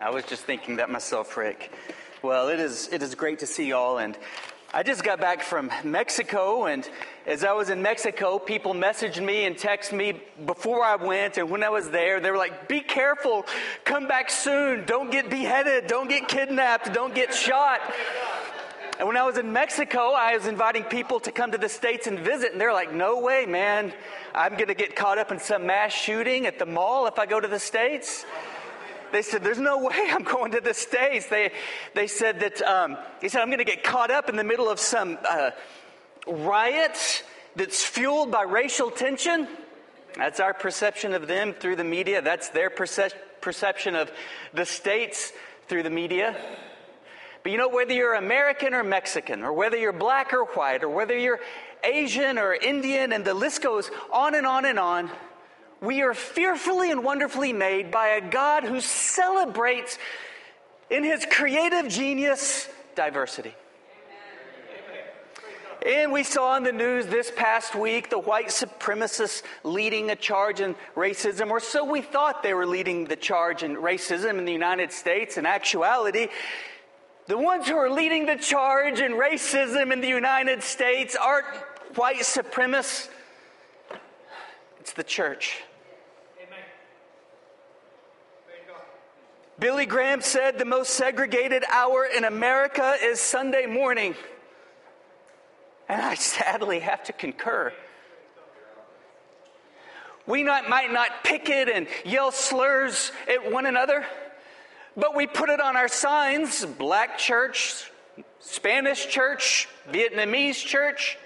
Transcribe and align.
I 0.00 0.10
was 0.10 0.24
just 0.24 0.42
thinking 0.42 0.76
that 0.76 0.90
myself, 0.90 1.36
Rick. 1.36 1.72
Well, 2.20 2.48
it 2.48 2.58
is, 2.58 2.88
it 2.92 3.00
is 3.00 3.14
great 3.14 3.38
to 3.38 3.46
see 3.46 3.68
y'all. 3.68 3.98
And 3.98 4.18
I 4.72 4.82
just 4.82 5.04
got 5.04 5.20
back 5.20 5.40
from 5.40 5.70
Mexico. 5.84 6.66
And 6.66 6.88
as 7.26 7.44
I 7.44 7.52
was 7.52 7.70
in 7.70 7.80
Mexico, 7.80 8.40
people 8.40 8.74
messaged 8.74 9.24
me 9.24 9.44
and 9.44 9.54
texted 9.54 9.92
me 9.92 10.20
before 10.46 10.84
I 10.84 10.96
went. 10.96 11.38
And 11.38 11.48
when 11.48 11.62
I 11.62 11.68
was 11.68 11.90
there, 11.90 12.18
they 12.18 12.32
were 12.32 12.36
like, 12.36 12.66
be 12.66 12.80
careful, 12.80 13.46
come 13.84 14.08
back 14.08 14.30
soon. 14.30 14.84
Don't 14.84 15.12
get 15.12 15.30
beheaded, 15.30 15.86
don't 15.86 16.08
get 16.08 16.26
kidnapped, 16.26 16.92
don't 16.92 17.14
get 17.14 17.32
shot. 17.32 17.80
And 18.98 19.06
when 19.06 19.16
I 19.16 19.22
was 19.22 19.38
in 19.38 19.52
Mexico, 19.52 20.10
I 20.10 20.36
was 20.36 20.46
inviting 20.46 20.82
people 20.82 21.20
to 21.20 21.30
come 21.30 21.52
to 21.52 21.58
the 21.58 21.68
States 21.68 22.08
and 22.08 22.18
visit. 22.18 22.50
And 22.50 22.60
they're 22.60 22.72
like, 22.72 22.92
no 22.92 23.20
way, 23.20 23.46
man. 23.46 23.92
I'm 24.34 24.54
going 24.54 24.66
to 24.66 24.74
get 24.74 24.96
caught 24.96 25.18
up 25.18 25.30
in 25.30 25.38
some 25.38 25.66
mass 25.66 25.92
shooting 25.92 26.46
at 26.46 26.58
the 26.58 26.66
mall 26.66 27.06
if 27.06 27.20
I 27.20 27.26
go 27.26 27.38
to 27.38 27.48
the 27.48 27.60
States. 27.60 28.26
They 29.14 29.22
said, 29.22 29.44
There's 29.44 29.60
no 29.60 29.78
way 29.78 29.94
I'm 30.10 30.24
going 30.24 30.50
to 30.52 30.60
the 30.60 30.74
States. 30.74 31.26
They, 31.26 31.52
they 31.94 32.08
said 32.08 32.40
that, 32.40 32.60
um, 32.62 32.98
he 33.20 33.28
said, 33.28 33.42
I'm 33.42 33.48
going 33.48 33.58
to 33.58 33.64
get 33.64 33.84
caught 33.84 34.10
up 34.10 34.28
in 34.28 34.34
the 34.34 34.42
middle 34.42 34.68
of 34.68 34.80
some 34.80 35.18
uh, 35.28 35.52
riot 36.26 37.22
that's 37.54 37.84
fueled 37.84 38.32
by 38.32 38.42
racial 38.42 38.90
tension. 38.90 39.46
That's 40.16 40.40
our 40.40 40.52
perception 40.52 41.14
of 41.14 41.28
them 41.28 41.52
through 41.52 41.76
the 41.76 41.84
media. 41.84 42.22
That's 42.22 42.48
their 42.48 42.70
perce- 42.70 43.14
perception 43.40 43.94
of 43.94 44.10
the 44.52 44.66
States 44.66 45.32
through 45.68 45.84
the 45.84 45.90
media. 45.90 46.36
But 47.44 47.52
you 47.52 47.58
know, 47.58 47.68
whether 47.68 47.92
you're 47.92 48.14
American 48.14 48.74
or 48.74 48.82
Mexican, 48.82 49.44
or 49.44 49.52
whether 49.52 49.76
you're 49.76 49.92
black 49.92 50.32
or 50.32 50.44
white, 50.44 50.82
or 50.82 50.88
whether 50.88 51.16
you're 51.16 51.38
Asian 51.84 52.36
or 52.36 52.52
Indian, 52.52 53.12
and 53.12 53.24
the 53.24 53.34
list 53.34 53.62
goes 53.62 53.92
on 54.12 54.34
and 54.34 54.44
on 54.44 54.64
and 54.64 54.80
on, 54.80 55.08
we 55.84 56.02
are 56.02 56.14
fearfully 56.14 56.90
and 56.90 57.04
wonderfully 57.04 57.52
made 57.52 57.90
by 57.90 58.08
a 58.08 58.20
God 58.20 58.64
who 58.64 58.80
celebrates 58.80 59.98
in 60.90 61.04
his 61.04 61.26
creative 61.30 61.88
genius 61.88 62.68
diversity. 62.94 63.54
And 65.84 66.12
we 66.12 66.22
saw 66.22 66.56
in 66.56 66.62
the 66.62 66.72
news 66.72 67.06
this 67.06 67.30
past 67.30 67.74
week 67.74 68.08
the 68.08 68.18
white 68.18 68.46
supremacists 68.46 69.42
leading 69.64 70.08
a 70.10 70.16
charge 70.16 70.60
in 70.60 70.74
racism, 70.96 71.50
or 71.50 71.60
so 71.60 71.84
we 71.84 72.00
thought 72.00 72.42
they 72.42 72.54
were 72.54 72.66
leading 72.66 73.04
the 73.04 73.16
charge 73.16 73.62
in 73.62 73.76
racism 73.76 74.38
in 74.38 74.46
the 74.46 74.52
United 74.52 74.92
States. 74.92 75.36
In 75.36 75.44
actuality, 75.44 76.28
the 77.26 77.36
ones 77.36 77.68
who 77.68 77.76
are 77.76 77.90
leading 77.90 78.24
the 78.24 78.36
charge 78.36 79.00
in 79.00 79.12
racism 79.12 79.92
in 79.92 80.00
the 80.00 80.08
United 80.08 80.62
States 80.62 81.16
aren't 81.16 81.46
white 81.96 82.20
supremacists, 82.20 83.08
it's 84.80 84.92
the 84.92 85.04
church. 85.04 85.62
Billy 89.58 89.86
Graham 89.86 90.20
said 90.20 90.58
the 90.58 90.64
most 90.64 90.90
segregated 90.94 91.64
hour 91.70 92.04
in 92.04 92.24
America 92.24 92.96
is 93.00 93.20
Sunday 93.20 93.66
morning. 93.66 94.14
And 95.88 96.00
I 96.02 96.14
sadly 96.14 96.80
have 96.80 97.04
to 97.04 97.12
concur. 97.12 97.72
We 100.26 100.42
not, 100.42 100.68
might 100.68 100.92
not 100.92 101.22
picket 101.22 101.68
and 101.68 101.86
yell 102.04 102.32
slurs 102.32 103.12
at 103.28 103.52
one 103.52 103.66
another, 103.66 104.04
but 104.96 105.14
we 105.14 105.26
put 105.26 105.50
it 105.50 105.60
on 105.60 105.76
our 105.76 105.88
signs 105.88 106.64
black 106.64 107.18
church, 107.18 107.90
Spanish 108.40 109.06
church, 109.06 109.68
Vietnamese 109.92 110.56
church. 110.56 111.16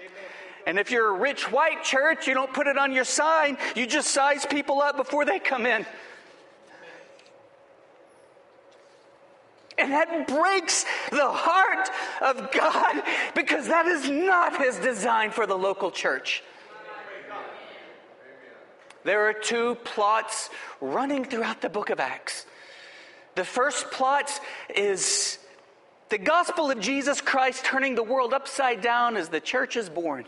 And 0.67 0.77
if 0.77 0.91
you're 0.91 1.15
a 1.15 1.17
rich 1.17 1.51
white 1.51 1.83
church, 1.83 2.27
you 2.27 2.35
don't 2.35 2.53
put 2.53 2.67
it 2.67 2.77
on 2.77 2.91
your 2.91 3.05
sign, 3.05 3.57
you 3.75 3.87
just 3.87 4.09
size 4.09 4.45
people 4.45 4.81
up 4.81 4.97
before 4.97 5.25
they 5.25 5.39
come 5.39 5.65
in. 5.65 5.85
And 9.79 9.91
that 9.93 10.27
breaks 10.27 10.85
the 11.09 11.29
heart 11.29 11.89
of 12.21 12.51
God 12.51 13.01
because 13.33 13.67
that 13.67 13.85
is 13.87 14.09
not 14.09 14.61
his 14.61 14.77
design 14.77 15.31
for 15.31 15.47
the 15.47 15.57
local 15.57 15.89
church. 15.89 16.43
There 19.05 19.29
are 19.29 19.33
two 19.33 19.75
plots 19.85 20.49
running 20.81 21.23
throughout 21.23 21.61
the 21.61 21.69
book 21.69 21.89
of 21.89 21.99
Acts. 21.99 22.45
The 23.35 23.45
first 23.45 23.89
plot 23.91 24.29
is 24.75 25.39
the 26.09 26.17
gospel 26.17 26.69
of 26.69 26.79
Jesus 26.81 27.21
Christ 27.21 27.63
turning 27.63 27.95
the 27.95 28.03
world 28.03 28.33
upside 28.33 28.81
down 28.81 29.15
as 29.15 29.29
the 29.29 29.39
church 29.39 29.77
is 29.77 29.89
born. 29.89 30.25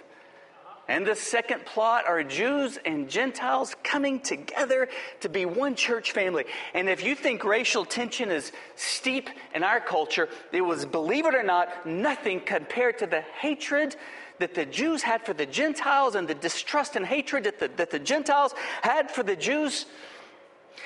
And 0.88 1.06
the 1.06 1.16
second 1.16 1.66
plot 1.66 2.06
are 2.08 2.24
Jews 2.24 2.78
and 2.86 3.10
Gentiles 3.10 3.76
coming 3.84 4.20
together 4.20 4.90
to 5.22 5.30
be 5.30 5.46
one 5.46 5.76
church 5.76 6.12
family. 6.12 6.46
And 6.74 6.90
if 6.90 7.04
you 7.04 7.16
think 7.16 7.44
racial 7.44 7.86
tension 7.86 8.30
is 8.30 8.52
steep 8.76 9.30
in 9.56 9.64
our 9.64 9.80
culture, 9.80 10.28
it 10.52 10.62
was, 10.62 10.86
believe 10.86 11.26
it 11.26 11.36
or 11.36 11.44
not, 11.44 11.86
nothing 11.86 12.42
compared 12.42 12.98
to 13.00 13.08
the 13.08 13.22
hatred 13.22 13.96
that 14.40 14.56
the 14.56 14.66
Jews 14.66 15.04
had 15.04 15.26
for 15.26 15.34
the 15.34 15.46
Gentiles 15.46 16.16
and 16.16 16.28
the 16.28 16.36
distrust 16.36 16.96
and 16.96 17.06
hatred 17.06 17.46
that 17.46 17.60
the, 17.60 17.68
that 17.78 17.92
the 17.92 18.00
Gentiles 18.00 18.54
had 18.82 19.10
for 19.10 19.24
the 19.24 19.36
Jews. 19.36 19.86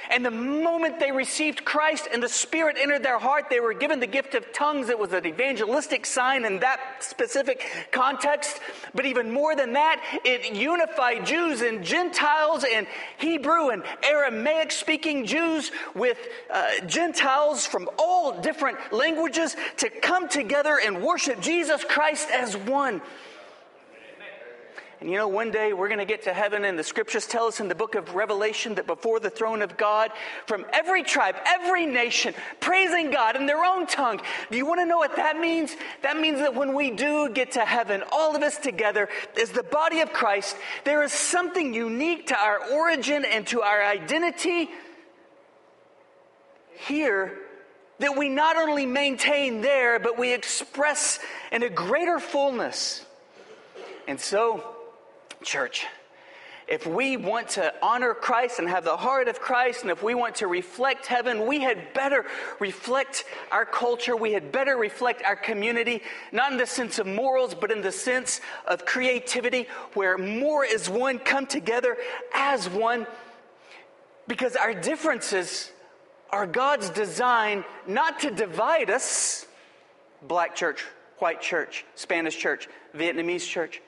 And 0.09 0.25
the 0.25 0.31
moment 0.31 0.99
they 0.99 1.11
received 1.11 1.65
Christ 1.65 2.07
and 2.11 2.21
the 2.21 2.29
Spirit 2.29 2.77
entered 2.79 3.03
their 3.03 3.19
heart, 3.19 3.45
they 3.49 3.59
were 3.59 3.73
given 3.73 3.99
the 3.99 4.07
gift 4.07 4.35
of 4.35 4.51
tongues. 4.53 4.89
It 4.89 4.99
was 4.99 5.13
an 5.13 5.25
evangelistic 5.25 6.05
sign 6.05 6.45
in 6.45 6.59
that 6.59 6.79
specific 6.99 7.89
context. 7.91 8.59
But 8.93 9.05
even 9.05 9.31
more 9.31 9.55
than 9.55 9.73
that, 9.73 10.01
it 10.23 10.53
unified 10.55 11.25
Jews 11.25 11.61
and 11.61 11.83
Gentiles 11.83 12.65
and 12.71 12.87
Hebrew 13.17 13.69
and 13.69 13.83
Aramaic 14.03 14.71
speaking 14.71 15.25
Jews 15.25 15.71
with 15.95 16.17
uh, 16.51 16.85
Gentiles 16.85 17.65
from 17.65 17.89
all 17.97 18.39
different 18.41 18.77
languages 18.93 19.55
to 19.77 19.89
come 19.89 20.29
together 20.29 20.79
and 20.83 21.01
worship 21.01 21.41
Jesus 21.41 21.83
Christ 21.83 22.29
as 22.31 22.55
one. 22.55 23.01
And 25.01 25.11
you 25.11 25.17
know, 25.17 25.27
one 25.27 25.51
day 25.51 25.73
we're 25.73 25.89
going 25.89 25.99
to 25.99 26.05
get 26.05 26.23
to 26.23 26.33
heaven, 26.33 26.63
and 26.63 26.79
the 26.79 26.83
scriptures 26.83 27.27
tell 27.27 27.45
us 27.45 27.59
in 27.59 27.67
the 27.67 27.75
book 27.75 27.95
of 27.95 28.15
Revelation 28.15 28.75
that 28.75 28.87
before 28.87 29.19
the 29.19 29.29
throne 29.29 29.61
of 29.61 29.75
God, 29.75 30.11
from 30.47 30.65
every 30.71 31.03
tribe, 31.03 31.35
every 31.45 31.85
nation, 31.85 32.33
praising 32.61 33.11
God 33.11 33.35
in 33.35 33.45
their 33.45 33.63
own 33.63 33.87
tongue. 33.87 34.21
Do 34.49 34.57
you 34.57 34.65
want 34.65 34.79
to 34.79 34.85
know 34.85 34.97
what 34.97 35.17
that 35.17 35.37
means? 35.37 35.75
That 36.01 36.17
means 36.17 36.39
that 36.39 36.55
when 36.55 36.73
we 36.73 36.91
do 36.91 37.29
get 37.29 37.51
to 37.53 37.65
heaven, 37.65 38.03
all 38.11 38.35
of 38.35 38.41
us 38.41 38.57
together 38.57 39.09
as 39.39 39.51
the 39.51 39.63
body 39.63 39.99
of 39.99 40.13
Christ, 40.13 40.55
there 40.85 41.03
is 41.03 41.11
something 41.11 41.73
unique 41.73 42.27
to 42.27 42.37
our 42.37 42.59
origin 42.71 43.25
and 43.25 43.45
to 43.47 43.61
our 43.61 43.83
identity 43.83 44.69
here 46.87 47.37
that 47.99 48.17
we 48.17 48.29
not 48.29 48.57
only 48.57 48.85
maintain 48.85 49.61
there, 49.61 49.99
but 49.99 50.17
we 50.17 50.33
express 50.33 51.19
in 51.51 51.63
a 51.63 51.69
greater 51.69 52.19
fullness. 52.19 53.05
And 54.07 54.19
so, 54.19 54.74
church. 55.45 55.85
If 56.67 56.87
we 56.87 57.15
want 57.15 57.49
to 57.49 57.73
honor 57.83 58.15
Christ 58.15 58.57
and 58.57 58.67
have 58.67 58.83
the 58.83 58.97
heart 58.97 59.27
of 59.27 59.39
Christ, 59.39 59.83
and 59.83 59.91
if 59.91 60.01
we 60.01 60.15
want 60.15 60.35
to 60.37 60.47
reflect 60.47 61.05
heaven, 61.05 61.45
we 61.45 61.61
had 61.61 61.93
better 61.93 62.25
reflect 62.59 63.23
our 63.51 63.65
culture. 63.65 64.15
We 64.15 64.33
had 64.33 64.51
better 64.51 64.75
reflect 64.75 65.21
our 65.23 65.35
community, 65.35 66.01
not 66.31 66.51
in 66.51 66.57
the 66.57 66.65
sense 66.65 66.97
of 66.97 67.05
morals, 67.05 67.53
but 67.53 67.71
in 67.71 67.81
the 67.81 67.91
sense 67.91 68.41
of 68.65 68.83
creativity, 68.83 69.67
where 69.93 70.17
more 70.17 70.65
is 70.65 70.89
one 70.89 71.19
come 71.19 71.45
together 71.45 71.97
as 72.33 72.67
one. 72.67 73.05
Because 74.27 74.55
our 74.55 74.73
differences 74.73 75.71
are 76.31 76.47
God's 76.47 76.89
design 76.89 77.63
not 77.85 78.21
to 78.21 78.31
divide 78.31 78.89
us 78.89 79.45
black 80.23 80.55
church, 80.55 80.83
white 81.19 81.41
church, 81.41 81.85
Spanish 81.93 82.35
church, 82.35 82.67
Vietnamese 82.95 83.47
church 83.47 83.81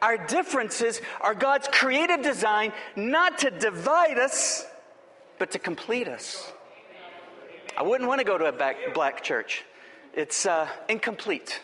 our 0.00 0.16
differences 0.16 1.00
are 1.20 1.34
God's 1.34 1.68
creative 1.68 2.22
design 2.22 2.72
not 2.96 3.38
to 3.38 3.50
divide 3.50 4.18
us, 4.18 4.66
but 5.38 5.50
to 5.52 5.58
complete 5.58 6.08
us. 6.08 6.52
I 7.76 7.82
wouldn't 7.82 8.08
want 8.08 8.20
to 8.20 8.24
go 8.24 8.38
to 8.38 8.46
a 8.46 8.74
black 8.92 9.22
church, 9.22 9.64
it's 10.14 10.46
uh, 10.46 10.68
incomplete. 10.88 11.60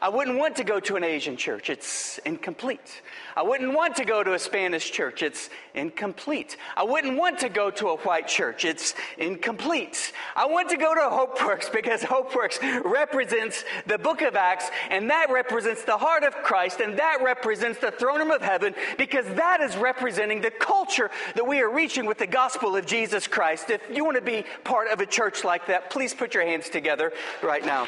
I 0.00 0.08
wouldn't 0.08 0.38
want 0.38 0.56
to 0.56 0.64
go 0.64 0.80
to 0.80 0.96
an 0.96 1.04
Asian 1.04 1.36
church. 1.36 1.70
It's 1.70 2.18
incomplete. 2.18 3.02
I 3.36 3.42
wouldn't 3.42 3.74
want 3.74 3.96
to 3.96 4.04
go 4.04 4.22
to 4.22 4.34
a 4.34 4.38
Spanish 4.38 4.90
church. 4.90 5.22
It's 5.22 5.50
incomplete. 5.74 6.56
I 6.76 6.84
wouldn't 6.84 7.18
want 7.18 7.38
to 7.40 7.48
go 7.48 7.70
to 7.70 7.88
a 7.88 7.96
white 7.98 8.28
church. 8.28 8.64
It's 8.64 8.94
incomplete. 9.18 10.12
I 10.34 10.46
want 10.46 10.70
to 10.70 10.76
go 10.76 10.94
to 10.94 11.00
HopeWorks 11.00 11.72
because 11.72 12.02
HopeWorks 12.02 12.84
represents 12.84 13.64
the 13.86 13.98
book 13.98 14.22
of 14.22 14.36
Acts 14.36 14.70
and 14.90 15.10
that 15.10 15.30
represents 15.30 15.84
the 15.84 15.96
heart 15.96 16.24
of 16.24 16.34
Christ 16.36 16.80
and 16.80 16.98
that 16.98 17.18
represents 17.22 17.78
the 17.78 17.90
throne 17.90 18.18
room 18.18 18.30
of 18.30 18.42
heaven 18.42 18.74
because 18.98 19.26
that 19.34 19.60
is 19.60 19.76
representing 19.76 20.40
the 20.40 20.50
culture 20.50 21.10
that 21.34 21.46
we 21.46 21.60
are 21.60 21.70
reaching 21.70 22.06
with 22.06 22.18
the 22.18 22.26
gospel 22.26 22.76
of 22.76 22.86
Jesus 22.86 23.26
Christ. 23.26 23.70
If 23.70 23.82
you 23.92 24.04
want 24.04 24.16
to 24.16 24.22
be 24.22 24.44
part 24.64 24.88
of 24.88 25.00
a 25.00 25.06
church 25.06 25.44
like 25.44 25.66
that, 25.66 25.90
please 25.90 26.14
put 26.14 26.34
your 26.34 26.44
hands 26.44 26.68
together 26.68 27.12
right 27.42 27.64
now. 27.64 27.86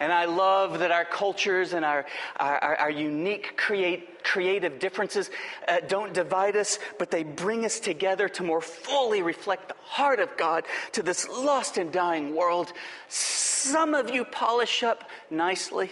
And 0.00 0.10
I 0.10 0.24
love 0.24 0.78
that 0.78 0.90
our 0.90 1.04
cultures 1.04 1.74
and 1.74 1.84
our, 1.84 2.06
our, 2.38 2.76
our 2.76 2.90
unique 2.90 3.58
create, 3.58 4.24
creative 4.24 4.78
differences 4.78 5.30
uh, 5.68 5.80
don't 5.86 6.14
divide 6.14 6.56
us, 6.56 6.78
but 6.98 7.10
they 7.10 7.22
bring 7.22 7.66
us 7.66 7.78
together 7.80 8.26
to 8.30 8.42
more 8.42 8.62
fully 8.62 9.22
reflect 9.22 9.68
the 9.68 9.74
heart 9.84 10.18
of 10.18 10.34
God 10.38 10.64
to 10.92 11.02
this 11.02 11.28
lost 11.28 11.76
and 11.76 11.92
dying 11.92 12.34
world. 12.34 12.72
Some 13.08 13.94
of 13.94 14.08
you 14.08 14.24
polish 14.24 14.82
up 14.82 15.04
nicely. 15.30 15.90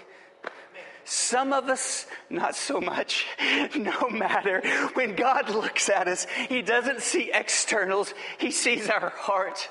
Some 1.05 1.53
of 1.53 1.69
us, 1.69 2.07
not 2.29 2.57
so 2.57 2.81
much. 2.81 3.27
No 3.77 4.09
matter. 4.09 4.63
When 4.95 5.15
God 5.15 5.51
looks 5.51 5.89
at 5.89 6.09
us, 6.09 6.27
He 6.49 6.63
doesn't 6.63 7.03
see 7.03 7.31
externals, 7.33 8.15
He 8.39 8.51
sees 8.51 8.89
our 8.89 9.11
heart. 9.11 9.69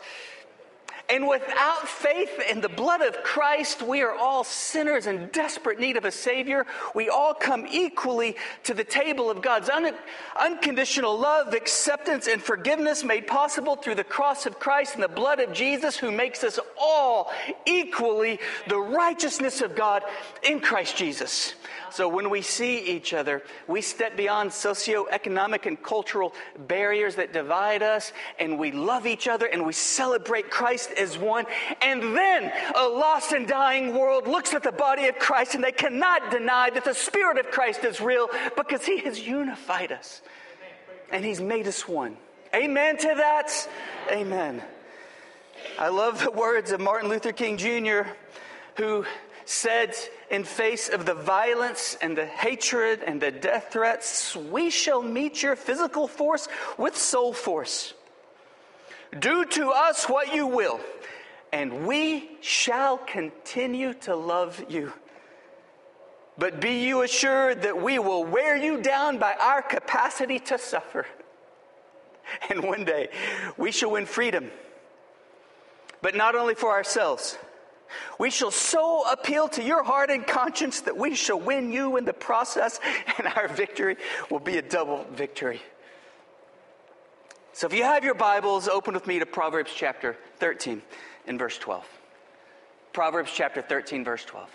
And 1.10 1.26
without 1.26 1.88
faith 1.88 2.38
in 2.52 2.60
the 2.60 2.68
blood 2.68 3.02
of 3.02 3.24
Christ, 3.24 3.82
we 3.82 4.02
are 4.02 4.14
all 4.14 4.44
sinners 4.44 5.08
in 5.08 5.28
desperate 5.28 5.80
need 5.80 5.96
of 5.96 6.04
a 6.04 6.12
Savior. 6.12 6.66
We 6.94 7.08
all 7.08 7.34
come 7.34 7.66
equally 7.66 8.36
to 8.64 8.74
the 8.74 8.84
table 8.84 9.30
of 9.30 9.42
God's 9.42 9.70
un- 9.70 9.96
unconditional 10.38 11.18
love, 11.18 11.54
acceptance, 11.54 12.28
and 12.28 12.44
forgiveness 12.44 13.06
made 13.06 13.26
possible 13.26 13.78
through 13.78 13.96
the 13.96 14.04
cross 14.04 14.46
of 14.46 14.60
Christ 14.60 14.96
and 14.96 15.04
the 15.04 15.08
blood 15.08 15.40
of 15.40 15.54
Jesus, 15.54 15.96
who 15.96 16.12
makes 16.12 16.44
us 16.44 16.60
all 16.78 17.32
equally 17.66 18.40
the 18.68 18.80
righteousness 18.80 19.62
of 19.62 19.78
God 19.78 20.04
in 20.44 20.60
Christ 20.60 20.98
Jesus. 20.98 21.54
So 21.90 22.10
when 22.10 22.30
we 22.30 22.42
see 22.42 22.80
each 22.80 23.14
other, 23.14 23.44
we 23.66 23.82
step 23.82 24.18
beyond 24.18 24.52
socioeconomic 24.52 25.66
and 25.66 25.82
cultural 25.82 26.34
barriers 26.68 27.16
that 27.16 27.32
divide 27.32 27.82
us, 27.82 28.12
and 28.40 28.60
we 28.60 28.74
love 28.74 29.08
each 29.08 29.30
other 29.30 29.46
and 29.46 29.66
we 29.66 29.72
celebrate 29.74 30.50
Christ 30.50 30.92
as 31.00 31.18
one. 31.18 31.46
And 31.82 32.02
then 32.02 32.52
a 32.76 32.88
lost 32.88 33.32
and 33.32 33.48
dying 33.48 33.94
world 33.94 34.28
looks 34.28 34.54
at 34.54 34.64
the 34.64 34.72
body 34.72 35.08
of 35.08 35.20
Christ 35.20 35.56
and 35.56 35.64
they 35.64 35.72
cannot 35.72 36.32
deny 36.32 36.70
that 36.70 36.86
the 36.86 36.94
Spirit 36.94 37.38
of 37.38 37.52
Christ 37.52 37.84
is 37.84 38.02
real 38.02 38.30
because 38.56 38.86
He 38.86 39.00
has 39.00 39.20
unified 39.20 39.92
us 39.92 40.22
and 41.12 41.24
He's 41.24 41.42
made 41.42 41.68
us 41.68 41.88
one. 41.88 42.18
Amen 42.56 42.98
to 42.98 43.14
that? 43.18 43.70
Amen. 44.12 44.64
I 45.78 45.90
love 45.90 46.24
the 46.24 46.32
words 46.32 46.72
of 46.72 46.80
Martin 46.80 47.10
Luther 47.10 47.32
King 47.32 47.58
Jr., 47.58 48.10
who 48.76 49.06
said, 49.46 49.96
in 50.30 50.44
face 50.44 50.90
of 50.90 51.06
the 51.06 51.14
violence 51.14 51.98
and 52.02 52.18
the 52.18 52.26
hatred 52.26 53.02
and 53.06 53.22
the 53.22 53.32
death 53.32 53.70
threats, 53.72 54.36
we 54.36 54.70
shall 54.70 55.02
meet 55.02 55.42
your 55.42 55.56
physical 55.56 56.08
force 56.08 56.48
with 56.78 56.98
soul 56.98 57.34
force. 57.34 57.94
Do 59.18 59.46
to 59.46 59.72
us 59.72 60.08
what 60.10 60.34
you 60.34 60.48
will, 60.48 60.80
and 61.52 61.88
we 61.88 62.30
shall 62.42 62.98
continue 62.98 63.94
to 64.02 64.16
love 64.16 64.64
you. 64.70 64.94
But 66.38 66.60
be 66.60 66.86
you 66.86 67.02
assured 67.02 67.64
that 67.64 67.82
we 67.82 68.00
will 68.00 68.24
wear 68.24 68.56
you 68.56 68.82
down 68.82 69.18
by 69.18 69.34
our 69.40 69.62
capacity 69.62 70.40
to 70.40 70.58
suffer. 70.58 71.08
And 72.50 72.64
one 72.64 72.84
day 72.84 73.10
we 73.58 73.72
shall 73.72 73.92
win 73.92 74.06
freedom, 74.06 74.52
but 76.02 76.14
not 76.16 76.36
only 76.36 76.54
for 76.54 76.72
ourselves 76.72 77.38
we 78.20 78.30
shall 78.30 78.52
so 78.52 79.10
appeal 79.10 79.48
to 79.50 79.64
your 79.64 79.84
heart 79.84 80.10
and 80.10 80.26
conscience 80.26 80.82
that 80.82 80.98
we 80.98 81.16
shall 81.16 81.40
win 81.40 81.72
you 81.72 81.98
in 81.98 82.06
the 82.06 82.14
process, 82.14 82.80
and 83.18 83.28
our 83.28 83.48
victory 83.48 83.98
will 84.30 84.40
be 84.40 84.58
a 84.58 84.62
double 84.62 85.06
victory. 85.14 85.62
So 87.58 87.66
if 87.66 87.74
you 87.74 87.82
have 87.86 88.04
your 88.04 88.14
Bibles, 88.14 88.68
open 88.68 88.94
with 88.94 89.08
me 89.08 89.18
to 89.18 89.26
Proverbs 89.26 89.72
chapter 89.76 90.16
13 90.38 90.80
and 91.26 91.40
verse 91.40 91.58
12. 91.58 91.84
Proverbs 92.94 93.32
chapter 93.34 93.64
13, 93.64 94.04
verse 94.04 94.24
12. 94.26 94.48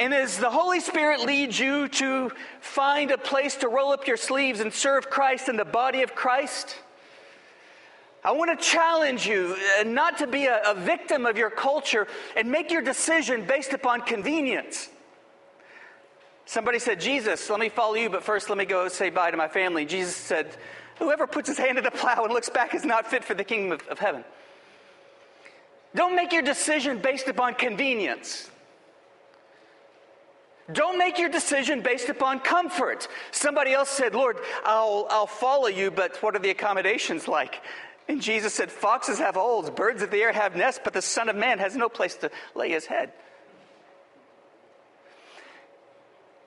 And 0.00 0.12
as 0.12 0.38
the 0.38 0.50
Holy 0.50 0.80
Spirit 0.80 1.20
leads 1.20 1.60
you 1.60 1.86
to 1.90 2.32
find 2.60 3.12
a 3.12 3.16
place 3.16 3.54
to 3.58 3.68
roll 3.68 3.92
up 3.92 4.08
your 4.08 4.16
sleeves 4.16 4.58
and 4.58 4.74
serve 4.74 5.08
Christ 5.10 5.48
in 5.48 5.54
the 5.54 5.64
body 5.64 6.02
of 6.02 6.16
Christ, 6.16 6.74
I 8.24 8.32
want 8.32 8.50
to 8.50 8.66
challenge 8.66 9.28
you 9.28 9.56
uh, 9.78 9.84
not 9.84 10.18
to 10.18 10.26
be 10.26 10.46
a, 10.46 10.60
a, 10.72 10.74
victim 10.74 11.24
of 11.24 11.38
your 11.38 11.50
culture 11.50 12.08
and 12.34 12.50
make 12.50 12.72
your 12.72 12.82
decision 12.82 13.44
based 13.46 13.74
upon 13.74 14.00
convenience. 14.00 14.88
Somebody 16.46 16.78
said, 16.78 17.00
Jesus, 17.00 17.48
let 17.48 17.58
me 17.58 17.68
follow 17.68 17.94
you, 17.94 18.10
but 18.10 18.22
first 18.22 18.48
let 18.48 18.58
me 18.58 18.64
go 18.64 18.88
say 18.88 19.10
bye 19.10 19.30
to 19.30 19.36
my 19.36 19.48
family. 19.48 19.86
Jesus 19.86 20.14
said, 20.14 20.56
Whoever 20.98 21.26
puts 21.26 21.48
his 21.48 21.58
hand 21.58 21.76
to 21.76 21.82
the 21.82 21.90
plow 21.90 22.24
and 22.24 22.32
looks 22.32 22.50
back 22.50 22.74
is 22.74 22.84
not 22.84 23.06
fit 23.06 23.24
for 23.24 23.34
the 23.34 23.44
kingdom 23.44 23.72
of, 23.72 23.86
of 23.88 23.98
heaven. 23.98 24.24
Don't 25.94 26.14
make 26.14 26.32
your 26.32 26.42
decision 26.42 26.98
based 26.98 27.28
upon 27.28 27.54
convenience. 27.54 28.50
Don't 30.72 30.98
make 30.98 31.18
your 31.18 31.28
decision 31.28 31.82
based 31.82 32.08
upon 32.08 32.40
comfort. 32.40 33.06
Somebody 33.32 33.72
else 33.72 33.90
said, 33.90 34.14
Lord, 34.14 34.38
I'll, 34.64 35.06
I'll 35.10 35.26
follow 35.26 35.68
you, 35.68 35.90
but 35.90 36.16
what 36.22 36.34
are 36.34 36.38
the 36.38 36.50
accommodations 36.50 37.28
like? 37.28 37.60
And 38.08 38.20
Jesus 38.20 38.54
said, 38.54 38.70
Foxes 38.70 39.18
have 39.18 39.34
holes, 39.34 39.70
birds 39.70 40.02
of 40.02 40.10
the 40.10 40.18
air 40.18 40.32
have 40.32 40.56
nests, 40.56 40.80
but 40.82 40.92
the 40.92 41.02
Son 41.02 41.28
of 41.28 41.36
Man 41.36 41.58
has 41.58 41.76
no 41.76 41.88
place 41.88 42.16
to 42.16 42.30
lay 42.54 42.70
his 42.70 42.86
head. 42.86 43.12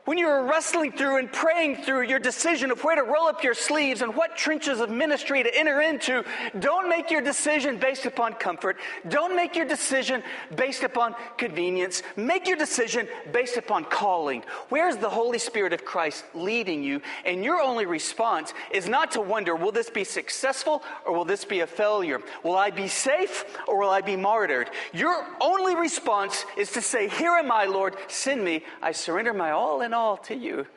When 0.07 0.17
you're 0.17 0.45
wrestling 0.45 0.93
through 0.93 1.17
and 1.17 1.29
praying 1.29 1.75
through 1.83 2.03
your 2.03 2.17
decision 2.17 2.71
of 2.71 2.81
where 2.81 2.95
to 2.95 3.03
roll 3.03 3.27
up 3.27 3.43
your 3.43 3.53
sleeves 3.53 4.01
and 4.01 4.15
what 4.15 4.37
trenches 4.37 4.79
of 4.79 4.89
ministry 4.89 5.43
to 5.43 5.53
enter 5.53 5.81
into, 5.81 6.23
don't 6.59 6.87
make 6.87 7.11
your 7.11 7.19
decision 7.19 7.77
based 7.77 8.05
upon 8.05 8.33
comfort. 8.35 8.77
Don't 9.09 9.35
make 9.35 9.57
your 9.57 9.65
decision 9.65 10.23
based 10.55 10.83
upon 10.83 11.13
convenience. 11.37 12.03
Make 12.15 12.47
your 12.47 12.55
decision 12.55 13.05
based 13.33 13.57
upon 13.57 13.83
calling. 13.83 14.43
Where's 14.69 14.95
the 14.95 15.09
Holy 15.09 15.39
Spirit 15.39 15.73
of 15.73 15.83
Christ 15.83 16.23
leading 16.33 16.83
you? 16.83 17.01
And 17.25 17.43
your 17.43 17.61
only 17.61 17.85
response 17.85 18.53
is 18.71 18.87
not 18.87 19.11
to 19.11 19.19
wonder, 19.19 19.57
will 19.57 19.73
this 19.73 19.89
be 19.89 20.05
successful 20.05 20.83
or 21.05 21.13
will 21.13 21.25
this 21.25 21.43
be 21.43 21.59
a 21.59 21.67
failure? 21.67 22.21
Will 22.43 22.55
I 22.55 22.69
be 22.69 22.87
safe 22.87 23.43
or 23.67 23.77
will 23.77 23.89
I 23.89 23.99
be 23.99 24.15
martyred? 24.15 24.69
Your 24.93 25.25
only 25.41 25.75
response 25.75 26.45
is 26.55 26.71
to 26.71 26.81
say, 26.81 27.09
Here 27.09 27.33
am 27.33 27.51
I, 27.51 27.65
Lord, 27.65 27.97
send 28.07 28.41
me. 28.41 28.63
I 28.81 28.93
surrender 28.93 29.33
my 29.33 29.51
all 29.51 29.81
and 29.81 29.93
all 29.93 29.96
to 29.97 30.35
you. 30.35 30.67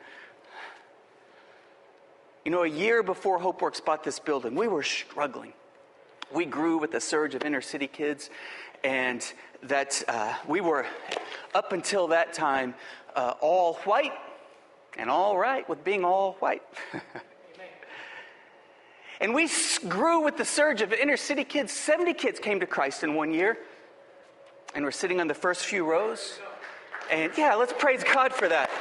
You 2.43 2.51
know, 2.51 2.63
a 2.63 2.67
year 2.67 3.03
before 3.03 3.39
HopeWorks 3.39 3.85
bought 3.85 4.03
this 4.03 4.17
building, 4.17 4.55
we 4.55 4.67
were 4.67 4.81
struggling. 4.81 5.53
We 6.33 6.45
grew 6.45 6.79
with 6.79 6.95
a 6.95 6.99
surge 6.99 7.35
of 7.35 7.43
inner 7.43 7.61
city 7.61 7.85
kids, 7.85 8.31
and 8.83 9.23
that 9.63 10.01
uh, 10.07 10.33
we 10.47 10.59
were, 10.59 10.87
up 11.53 11.71
until 11.71 12.07
that 12.07 12.33
time, 12.33 12.73
uh, 13.15 13.35
all 13.41 13.75
white 13.83 14.13
and 14.97 15.07
all 15.07 15.37
right 15.37 15.69
with 15.69 15.83
being 15.83 16.03
all 16.03 16.33
white. 16.39 16.63
and 19.21 19.35
we 19.35 19.47
grew 19.87 20.21
with 20.23 20.37
the 20.37 20.45
surge 20.45 20.81
of 20.81 20.91
inner 20.93 21.17
city 21.17 21.43
kids. 21.43 21.71
70 21.71 22.15
kids 22.15 22.39
came 22.39 22.59
to 22.59 22.65
Christ 22.65 23.03
in 23.03 23.13
one 23.13 23.35
year, 23.35 23.55
and 24.73 24.83
we're 24.83 24.89
sitting 24.89 25.21
on 25.21 25.27
the 25.27 25.35
first 25.35 25.67
few 25.67 25.85
rows. 25.85 26.39
And 27.11 27.31
yeah, 27.37 27.53
let's 27.53 27.73
praise 27.73 28.03
God 28.03 28.33
for 28.33 28.47
that. 28.47 28.71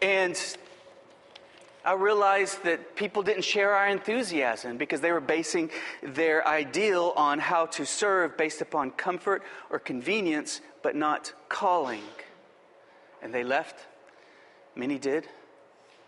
And 0.00 0.38
I 1.84 1.94
realized 1.94 2.64
that 2.64 2.96
people 2.96 3.22
didn't 3.22 3.44
share 3.44 3.74
our 3.74 3.88
enthusiasm 3.88 4.76
because 4.76 5.00
they 5.00 5.12
were 5.12 5.20
basing 5.20 5.70
their 6.02 6.46
ideal 6.46 7.12
on 7.16 7.38
how 7.38 7.66
to 7.66 7.86
serve 7.86 8.36
based 8.36 8.60
upon 8.60 8.90
comfort 8.90 9.42
or 9.70 9.78
convenience, 9.78 10.60
but 10.82 10.94
not 10.94 11.32
calling. 11.48 12.02
And 13.22 13.32
they 13.32 13.42
left. 13.42 13.86
Many 14.76 14.98
did. 14.98 15.26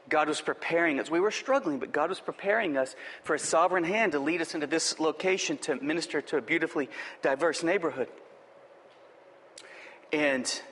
God 0.08 0.28
was 0.28 0.40
preparing 0.40 0.98
us. 0.98 1.10
We 1.10 1.20
were 1.20 1.30
struggling, 1.30 1.78
but 1.78 1.92
God 1.92 2.10
was 2.10 2.20
preparing 2.20 2.76
us 2.76 2.94
for 3.22 3.34
a 3.34 3.38
sovereign 3.38 3.84
hand 3.84 4.12
to 4.12 4.18
lead 4.18 4.40
us 4.40 4.54
into 4.54 4.66
this 4.66 4.98
location 4.98 5.56
to 5.58 5.76
minister 5.76 6.20
to 6.20 6.36
a 6.36 6.42
beautifully 6.42 6.90
diverse 7.22 7.62
neighborhood. 7.62 8.08
And 10.12 10.62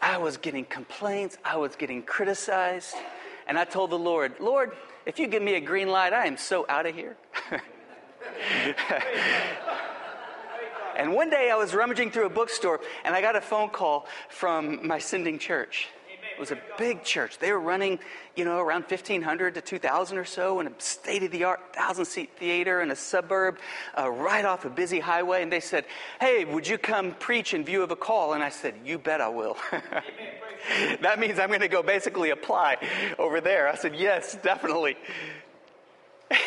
I 0.00 0.18
was 0.18 0.36
getting 0.36 0.64
complaints, 0.64 1.38
I 1.44 1.56
was 1.56 1.76
getting 1.76 2.02
criticized. 2.02 2.94
And 3.46 3.58
I 3.58 3.64
told 3.64 3.90
the 3.90 3.98
Lord, 3.98 4.34
Lord, 4.40 4.72
if 5.06 5.18
you 5.18 5.26
give 5.26 5.42
me 5.42 5.54
a 5.54 5.60
green 5.60 5.88
light, 5.88 6.12
I 6.12 6.26
am 6.26 6.36
so 6.36 6.66
out 6.68 6.84
of 6.86 6.94
here. 6.94 7.16
and 10.96 11.14
one 11.14 11.30
day 11.30 11.50
I 11.50 11.56
was 11.56 11.74
rummaging 11.74 12.10
through 12.10 12.26
a 12.26 12.30
bookstore 12.30 12.80
and 13.04 13.14
I 13.14 13.22
got 13.22 13.36
a 13.36 13.40
phone 13.40 13.70
call 13.70 14.06
from 14.28 14.86
my 14.86 14.98
sending 14.98 15.38
church. 15.38 15.88
It 16.38 16.40
was 16.40 16.52
a 16.52 16.58
big 16.76 17.02
church. 17.02 17.38
They 17.38 17.50
were 17.50 17.58
running, 17.58 17.98
you 18.36 18.44
know, 18.44 18.60
around 18.60 18.82
1,500 18.82 19.54
to 19.54 19.60
2,000 19.60 20.18
or 20.18 20.24
so 20.24 20.60
in 20.60 20.68
a 20.68 20.72
state 20.78 21.24
of 21.24 21.32
the 21.32 21.42
art 21.42 21.58
1,000 21.74 22.04
seat 22.04 22.30
theater 22.38 22.80
in 22.80 22.92
a 22.92 22.94
suburb 22.94 23.58
uh, 23.98 24.08
right 24.08 24.44
off 24.44 24.64
a 24.64 24.70
busy 24.70 25.00
highway. 25.00 25.42
And 25.42 25.50
they 25.50 25.58
said, 25.58 25.84
Hey, 26.20 26.44
would 26.44 26.68
you 26.68 26.78
come 26.78 27.16
preach 27.18 27.54
in 27.54 27.64
view 27.64 27.82
of 27.82 27.90
a 27.90 27.96
call? 27.96 28.34
And 28.34 28.44
I 28.44 28.50
said, 28.50 28.74
You 28.84 28.98
bet 28.98 29.20
I 29.20 29.30
will. 29.30 29.56
that 31.00 31.18
means 31.18 31.40
I'm 31.40 31.48
going 31.48 31.58
to 31.58 31.66
go 31.66 31.82
basically 31.82 32.30
apply 32.30 32.76
over 33.18 33.40
there. 33.40 33.68
I 33.68 33.74
said, 33.74 33.96
Yes, 33.96 34.38
definitely. 34.40 34.96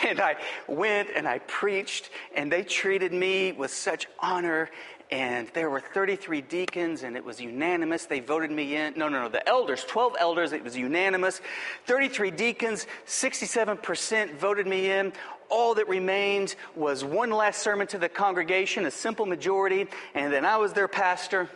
And 0.07 0.21
I 0.21 0.35
went 0.67 1.09
and 1.15 1.27
I 1.27 1.39
preached, 1.39 2.11
and 2.35 2.51
they 2.51 2.63
treated 2.63 3.11
me 3.11 3.51
with 3.51 3.71
such 3.71 4.07
honor. 4.19 4.69
And 5.11 5.49
there 5.49 5.69
were 5.69 5.81
33 5.81 6.39
deacons, 6.39 7.03
and 7.03 7.17
it 7.17 7.25
was 7.25 7.41
unanimous. 7.41 8.05
They 8.05 8.21
voted 8.21 8.49
me 8.49 8.77
in. 8.77 8.93
No, 8.95 9.09
no, 9.09 9.23
no, 9.23 9.27
the 9.27 9.47
elders, 9.47 9.83
12 9.83 10.15
elders, 10.17 10.53
it 10.53 10.63
was 10.63 10.77
unanimous. 10.77 11.41
33 11.85 12.31
deacons, 12.31 12.87
67% 13.05 14.35
voted 14.35 14.67
me 14.67 14.89
in. 14.89 15.11
All 15.49 15.75
that 15.75 15.89
remained 15.89 16.55
was 16.75 17.03
one 17.03 17.29
last 17.29 17.61
sermon 17.61 17.87
to 17.87 17.97
the 17.97 18.07
congregation, 18.07 18.85
a 18.85 18.91
simple 18.91 19.25
majority, 19.25 19.87
and 20.13 20.31
then 20.31 20.45
I 20.45 20.55
was 20.55 20.71
their 20.71 20.87
pastor. 20.87 21.49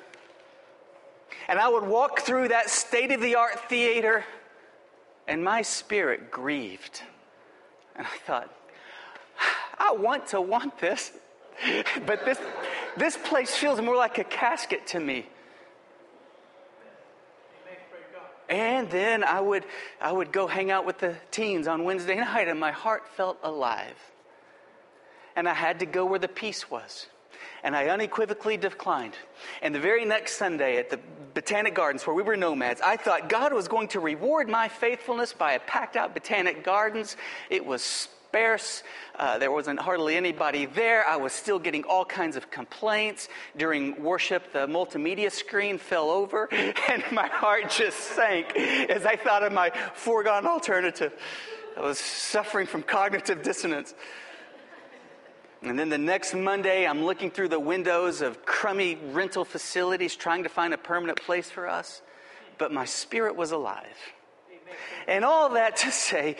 And 1.47 1.57
I 1.57 1.69
would 1.69 1.85
walk 1.85 2.21
through 2.21 2.49
that 2.49 2.69
state 2.69 3.11
of 3.11 3.21
the 3.21 3.35
art 3.35 3.69
theater, 3.69 4.25
and 5.29 5.41
my 5.41 5.61
spirit 5.61 6.29
grieved. 6.29 7.01
And 7.95 8.05
I 8.05 8.17
thought, 8.25 8.53
I 9.77 9.93
want 9.93 10.27
to 10.27 10.41
want 10.41 10.77
this, 10.77 11.13
but 12.05 12.25
this, 12.25 12.37
this 12.97 13.17
place 13.17 13.53
feels 13.55 13.81
more 13.81 13.95
like 13.95 14.17
a 14.17 14.23
casket 14.23 14.87
to 14.87 14.99
me. 14.99 15.27
And 18.47 18.89
then 18.91 19.23
I 19.23 19.39
would, 19.39 19.65
I 19.99 20.11
would 20.11 20.31
go 20.31 20.47
hang 20.47 20.69
out 20.69 20.85
with 20.85 20.99
the 20.99 21.15
teens 21.31 21.67
on 21.67 21.83
Wednesday 21.83 22.15
night, 22.15 22.47
and 22.47 22.59
my 22.59 22.71
heart 22.71 23.07
felt 23.15 23.39
alive. 23.43 23.97
And 25.35 25.49
I 25.49 25.53
had 25.53 25.79
to 25.79 25.85
go 25.85 26.05
where 26.05 26.19
the 26.19 26.27
peace 26.27 26.69
was. 26.69 27.07
And 27.63 27.75
I 27.75 27.87
unequivocally 27.87 28.57
declined. 28.57 29.15
And 29.61 29.73
the 29.73 29.79
very 29.79 30.05
next 30.05 30.37
Sunday 30.37 30.77
at 30.77 30.91
the 30.91 30.99
Botanic 31.33 31.73
Gardens, 31.73 32.05
where 32.05 32.15
we 32.15 32.21
were 32.21 32.37
nomads, 32.37 32.79
I 32.81 32.95
thought 32.95 33.27
God 33.27 33.51
was 33.51 33.67
going 33.67 33.87
to 33.89 33.99
reward 33.99 34.47
my 34.47 34.67
faithfulness 34.67 35.33
by 35.33 35.53
a 35.53 35.59
packed 35.59 35.95
out 35.95 36.13
Botanic 36.13 36.63
Gardens. 36.63 37.17
It 37.49 37.65
was 37.65 38.07
sparse. 38.27 38.83
Uh, 39.17 39.37
there 39.37 39.51
wasn't 39.51 39.79
hardly 39.79 40.15
anybody 40.15 40.65
there. 40.65 41.07
I 41.07 41.17
was 41.17 41.33
still 41.33 41.59
getting 41.59 41.83
all 41.83 42.05
kinds 42.05 42.35
of 42.35 42.49
complaints. 42.49 43.29
During 43.55 44.01
worship, 44.01 44.51
the 44.51 44.67
multimedia 44.67 45.31
screen 45.31 45.77
fell 45.77 46.09
over, 46.09 46.51
and 46.89 47.03
my 47.11 47.27
heart 47.27 47.69
just 47.69 47.99
sank 47.99 48.55
as 48.55 49.05
I 49.05 49.15
thought 49.15 49.43
of 49.43 49.53
my 49.53 49.71
foregone 49.93 50.45
alternative. 50.45 51.13
I 51.77 51.81
was 51.81 51.99
suffering 51.99 52.67
from 52.67 52.83
cognitive 52.83 53.43
dissonance. 53.43 53.93
And 55.61 55.77
then 55.79 55.89
the 55.89 55.97
next 55.97 56.33
Monday, 56.33 56.85
I'm 56.85 57.03
looking 57.03 57.31
through 57.31 57.49
the 57.49 57.59
windows 57.59 58.21
of 58.21 58.45
crummy 58.45 58.97
rental 59.11 59.45
facilities 59.45 60.15
trying 60.15 60.43
to 60.43 60.49
find 60.49 60.73
a 60.73 60.77
permanent 60.77 61.21
place 61.21 61.49
for 61.49 61.67
us. 61.67 62.01
But 62.57 62.71
my 62.71 62.85
spirit 62.85 63.35
was 63.35 63.51
alive. 63.51 63.97
And 65.07 65.25
all 65.25 65.49
that 65.49 65.77
to 65.77 65.91
say, 65.91 66.37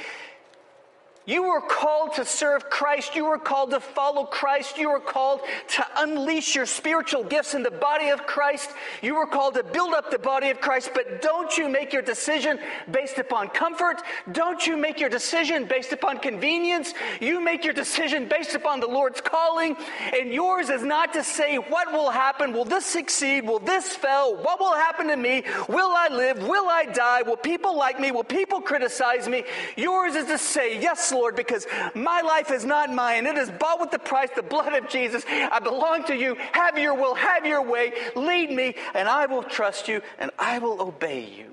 you 1.25 1.44
were 1.44 1.62
called 1.62 2.13
to 2.15 2.25
serve 2.25 2.70
Christ. 2.70 3.15
You 3.15 3.25
were 3.25 3.39
called 3.39 3.72
to 3.72 3.79
follow 3.79 4.25
Christ. 4.25 4.77
You 4.77 4.89
were 4.89 5.00
called 5.00 5.41
to 5.70 5.86
unleash 5.98 6.55
your 6.55 6.65
spiritual 6.65 7.24
gifts 7.24 7.53
in 7.53 7.63
the 7.63 7.72
body 7.72 8.10
of 8.10 8.25
Christ. 8.27 8.70
You 9.01 9.15
were 9.15 9.25
called 9.25 9.55
to 9.55 9.63
build 9.63 9.94
up 9.94 10.12
the 10.12 10.20
body 10.20 10.50
of 10.50 10.62
Christ. 10.62 10.91
But 10.94 11.22
don't 11.22 11.58
you 11.58 11.70
make 11.70 11.94
your 11.94 12.01
decision 12.01 12.60
based 12.91 13.17
upon 13.17 13.50
comfort. 13.50 14.01
Don't 14.32 14.65
you 14.67 14.77
make 14.77 15.00
your 15.00 15.10
decision 15.10 15.65
based 15.65 15.94
upon 15.94 16.20
convenience. 16.20 16.94
You 17.20 17.41
make 17.41 17.63
your 17.63 17.74
decision 17.74 18.27
based 18.27 18.53
upon 18.53 18.79
the 18.79 18.88
Lord's 18.88 19.22
calling. 19.22 19.75
And 20.13 20.32
yours 20.32 20.70
is 20.70 20.84
not 20.84 21.13
to 21.13 21.24
say, 21.24 21.58
what 21.58 21.91
will 21.91 22.10
happen? 22.10 22.53
Will 22.53 22.65
this 22.65 22.86
succeed? 22.86 23.48
Will 23.48 23.60
this 23.60 23.96
fail? 23.96 24.36
What 24.36 24.60
will 24.60 24.75
happen 24.75 25.08
to 25.08 25.17
me? 25.17 25.44
Will 25.70 25.91
I 25.96 26.10
live? 26.12 26.48
Will 26.48 26.70
I 26.70 26.86
die? 26.86 27.24
Will 27.24 27.38
people 27.38 27.75
like 27.75 28.00
me? 28.00 28.12
Will 28.12 28.24
people 28.24 28.62
criticize 28.62 29.27
me? 29.27 29.44
Yours 29.75 30.15
is 30.15 30.27
to 30.27 30.38
say, 30.38 30.79
yes, 30.79 31.14
Lord, 31.15 31.36
because 31.36 31.65
my 31.95 32.22
life 32.22 32.51
is 32.51 32.65
not 32.65 32.93
mine. 32.93 33.25
It 33.25 33.38
is 33.38 33.50
bought 33.50 33.79
with 33.79 33.91
the 33.91 34.00
price, 34.00 34.29
the 34.36 34.43
blood 34.43 34.74
of 34.74 34.89
Jesus. 34.89 35.24
I 35.27 35.60
belong 35.60 36.03
to 36.05 36.15
you. 36.15 36.36
Have 36.51 36.77
your 36.77 36.93
will, 36.93 37.15
have 37.15 37.45
your 37.45 37.62
way. 37.62 37.93
Lead 38.15 38.51
me, 38.51 38.75
and 38.93 39.07
I 39.07 39.25
will 39.25 39.43
trust 39.43 39.88
you, 39.88 40.01
and 40.19 40.31
I 40.38 40.60
will 40.60 40.81
obey 40.81 41.22
you. 41.24 41.51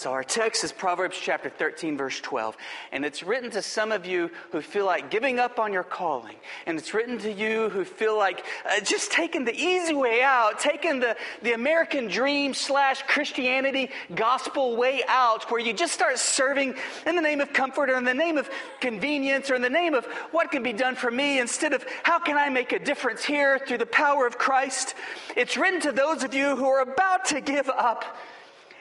So, 0.00 0.12
our 0.12 0.24
text 0.24 0.64
is 0.64 0.72
Proverbs 0.72 1.18
chapter 1.20 1.50
13, 1.50 1.98
verse 1.98 2.22
12. 2.22 2.56
And 2.90 3.04
it's 3.04 3.22
written 3.22 3.50
to 3.50 3.60
some 3.60 3.92
of 3.92 4.06
you 4.06 4.30
who 4.50 4.62
feel 4.62 4.86
like 4.86 5.10
giving 5.10 5.38
up 5.38 5.58
on 5.58 5.74
your 5.74 5.82
calling. 5.82 6.36
And 6.64 6.78
it's 6.78 6.94
written 6.94 7.18
to 7.18 7.30
you 7.30 7.68
who 7.68 7.84
feel 7.84 8.16
like 8.16 8.42
uh, 8.64 8.80
just 8.80 9.12
taking 9.12 9.44
the 9.44 9.54
easy 9.54 9.92
way 9.92 10.22
out, 10.22 10.58
taking 10.58 11.00
the, 11.00 11.18
the 11.42 11.52
American 11.52 12.06
dream 12.06 12.54
slash 12.54 13.02
Christianity 13.02 13.90
gospel 14.14 14.74
way 14.74 15.02
out, 15.06 15.50
where 15.50 15.60
you 15.60 15.74
just 15.74 15.92
start 15.92 16.18
serving 16.18 16.76
in 17.04 17.14
the 17.14 17.20
name 17.20 17.42
of 17.42 17.52
comfort 17.52 17.90
or 17.90 17.98
in 17.98 18.04
the 18.04 18.14
name 18.14 18.38
of 18.38 18.48
convenience 18.80 19.50
or 19.50 19.54
in 19.54 19.60
the 19.60 19.68
name 19.68 19.92
of 19.92 20.06
what 20.30 20.50
can 20.50 20.62
be 20.62 20.72
done 20.72 20.94
for 20.94 21.10
me 21.10 21.40
instead 21.40 21.74
of 21.74 21.84
how 22.04 22.18
can 22.18 22.38
I 22.38 22.48
make 22.48 22.72
a 22.72 22.78
difference 22.78 23.22
here 23.22 23.58
through 23.58 23.76
the 23.76 23.84
power 23.84 24.26
of 24.26 24.38
Christ. 24.38 24.94
It's 25.36 25.58
written 25.58 25.82
to 25.82 25.92
those 25.92 26.24
of 26.24 26.32
you 26.32 26.56
who 26.56 26.64
are 26.64 26.80
about 26.80 27.26
to 27.26 27.42
give 27.42 27.68
up 27.68 28.16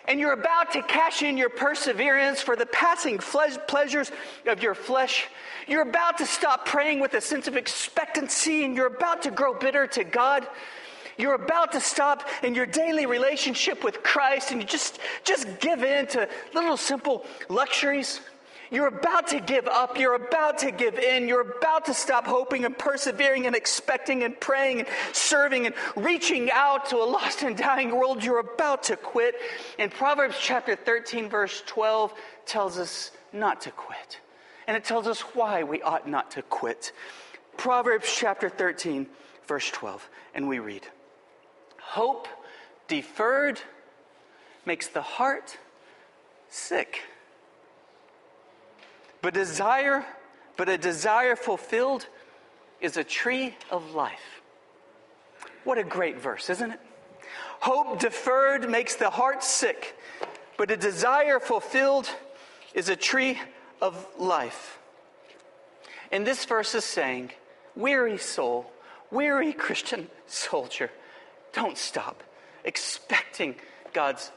and 0.08 0.20
you're 0.20 0.34
about 0.34 0.72
to 0.72 0.82
cash 0.82 1.22
in 1.22 1.38
your 1.38 1.50
perseverance 1.50 2.41
for 2.41 2.56
the 2.56 2.65
passing 2.65 3.18
pleasures 3.18 4.12
of 4.48 4.63
your 4.63 4.74
flesh. 4.74 5.27
You're 5.68 5.88
about 5.88 6.18
to 6.18 6.25
stop 6.25 6.65
praying 6.65 7.00
with 7.00 7.13
a 7.13 7.22
sense 7.22 7.48
of 7.48 7.56
expectancy, 7.56 8.65
and 8.65 8.75
you're 8.75 8.88
about 8.88 9.22
to 9.24 9.32
grow 9.32 9.53
bitter 9.53 9.86
to 9.88 10.03
God. 10.03 10.48
You're 11.18 11.36
about 11.36 11.74
to 11.74 11.82
stop 11.82 12.27
in 12.44 12.56
your 12.56 12.65
daily 12.65 13.06
relationship 13.06 13.84
with 13.84 14.01
Christ, 14.03 14.51
and 14.51 14.62
you 14.62 14.68
just, 14.68 15.00
just 15.24 15.60
give 15.60 15.84
in 15.84 16.08
to 16.08 16.29
little 16.53 16.77
simple 16.77 17.25
luxuries. 17.50 18.22
You're 18.72 18.88
about 18.88 19.28
to 19.30 19.40
give 19.40 19.68
up. 19.68 19.98
You're 19.98 20.16
about 20.16 20.60
to 20.60 20.72
give 20.72 21.00
in. 21.00 21.28
You're 21.28 21.58
about 21.58 21.86
to 21.86 21.94
stop 21.94 22.28
hoping 22.28 22.66
and 22.66 22.78
persevering 22.78 23.48
and 23.48 23.56
expecting 23.56 24.24
and 24.24 24.40
praying 24.40 24.80
and 24.80 24.88
serving 25.12 25.66
and 25.66 25.76
reaching 25.96 26.52
out 26.52 26.90
to 26.90 26.98
a 26.98 27.06
lost 27.06 27.42
and 27.42 27.58
dying 27.58 27.96
world. 27.96 28.24
You're 28.24 28.40
about 28.40 28.84
to 28.84 28.96
quit. 28.96 29.36
And 29.80 29.92
Proverbs 29.92 30.36
chapter 30.40 30.76
13, 30.76 31.30
verse 31.30 31.64
12 31.66 32.14
tells 32.46 32.78
us 32.78 33.12
not 33.34 33.62
to 33.62 33.72
quit. 33.72 34.20
And 34.68 34.78
it 34.78 34.84
tells 34.84 35.08
us 35.08 35.22
why 35.22 35.64
we 35.64 35.82
ought 35.82 36.08
not 36.08 36.32
to 36.32 36.44
quit. 36.44 36.92
Proverbs 37.58 38.08
chapter 38.16 38.50
13, 38.50 39.08
verse 39.48 39.72
12. 39.72 40.08
And 40.36 40.48
we 40.48 40.60
read 40.60 40.86
Hope 41.80 42.28
deferred 42.88 43.60
makes 44.66 44.88
the 44.88 45.02
heart 45.02 45.58
sick. 46.50 47.02
But 49.22 49.34
desire, 49.34 50.06
but 50.58 50.70
a 50.70 50.78
desire 50.78 51.36
fulfilled 51.36 52.08
is 52.82 52.98
a 52.98 53.04
tree 53.04 53.56
of 53.70 53.94
life. 53.94 54.42
What 55.64 55.78
a 55.78 55.84
great 55.84 56.20
verse, 56.20 56.50
isn't 56.50 56.72
it? 56.72 56.80
Hope 57.60 58.00
deferred 58.00 58.70
makes 58.70 58.96
the 58.96 59.10
heart 59.10 59.44
sick, 59.44 59.98
but 60.58 60.72
a 60.72 60.78
desire 60.78 61.40
fulfilled 61.40 62.10
is 62.74 62.90
a 62.90 62.96
tree 62.96 63.38
of 63.82 64.06
life. 64.18 64.80
And 66.12 66.26
this 66.26 66.46
verse 66.46 66.74
is 66.74 66.86
saying, 66.86 67.32
weary 67.76 68.18
soul, 68.18 68.72
weary 69.12 69.54
Christian 69.66 70.08
soldier, 70.28 70.90
don't 71.54 71.78
stop 71.78 72.24
expecting 72.64 73.56
God's 73.94 74.32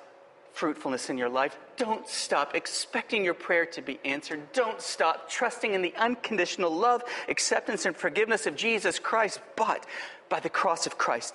fruitfulness 0.53 1.11
in 1.11 1.19
your 1.19 1.29
life. 1.29 1.59
Don't 1.77 2.07
stop 2.07 2.55
expecting 2.55 3.25
your 3.25 3.35
prayer 3.35 3.67
to 3.67 3.83
be 3.83 3.99
answered. 4.05 4.53
Don't 4.53 4.81
stop 4.81 5.29
trusting 5.29 5.73
in 5.73 5.83
the 5.83 5.95
unconditional 5.97 6.71
love, 6.71 7.03
acceptance, 7.29 7.87
and 7.87 7.97
forgiveness 7.97 8.47
of 8.47 8.55
Jesus 8.55 8.99
Christ, 8.99 9.41
but 9.57 9.87
by 10.29 10.41
the 10.41 10.49
cross 10.49 10.87
of 10.87 10.97
Christ. 10.97 11.35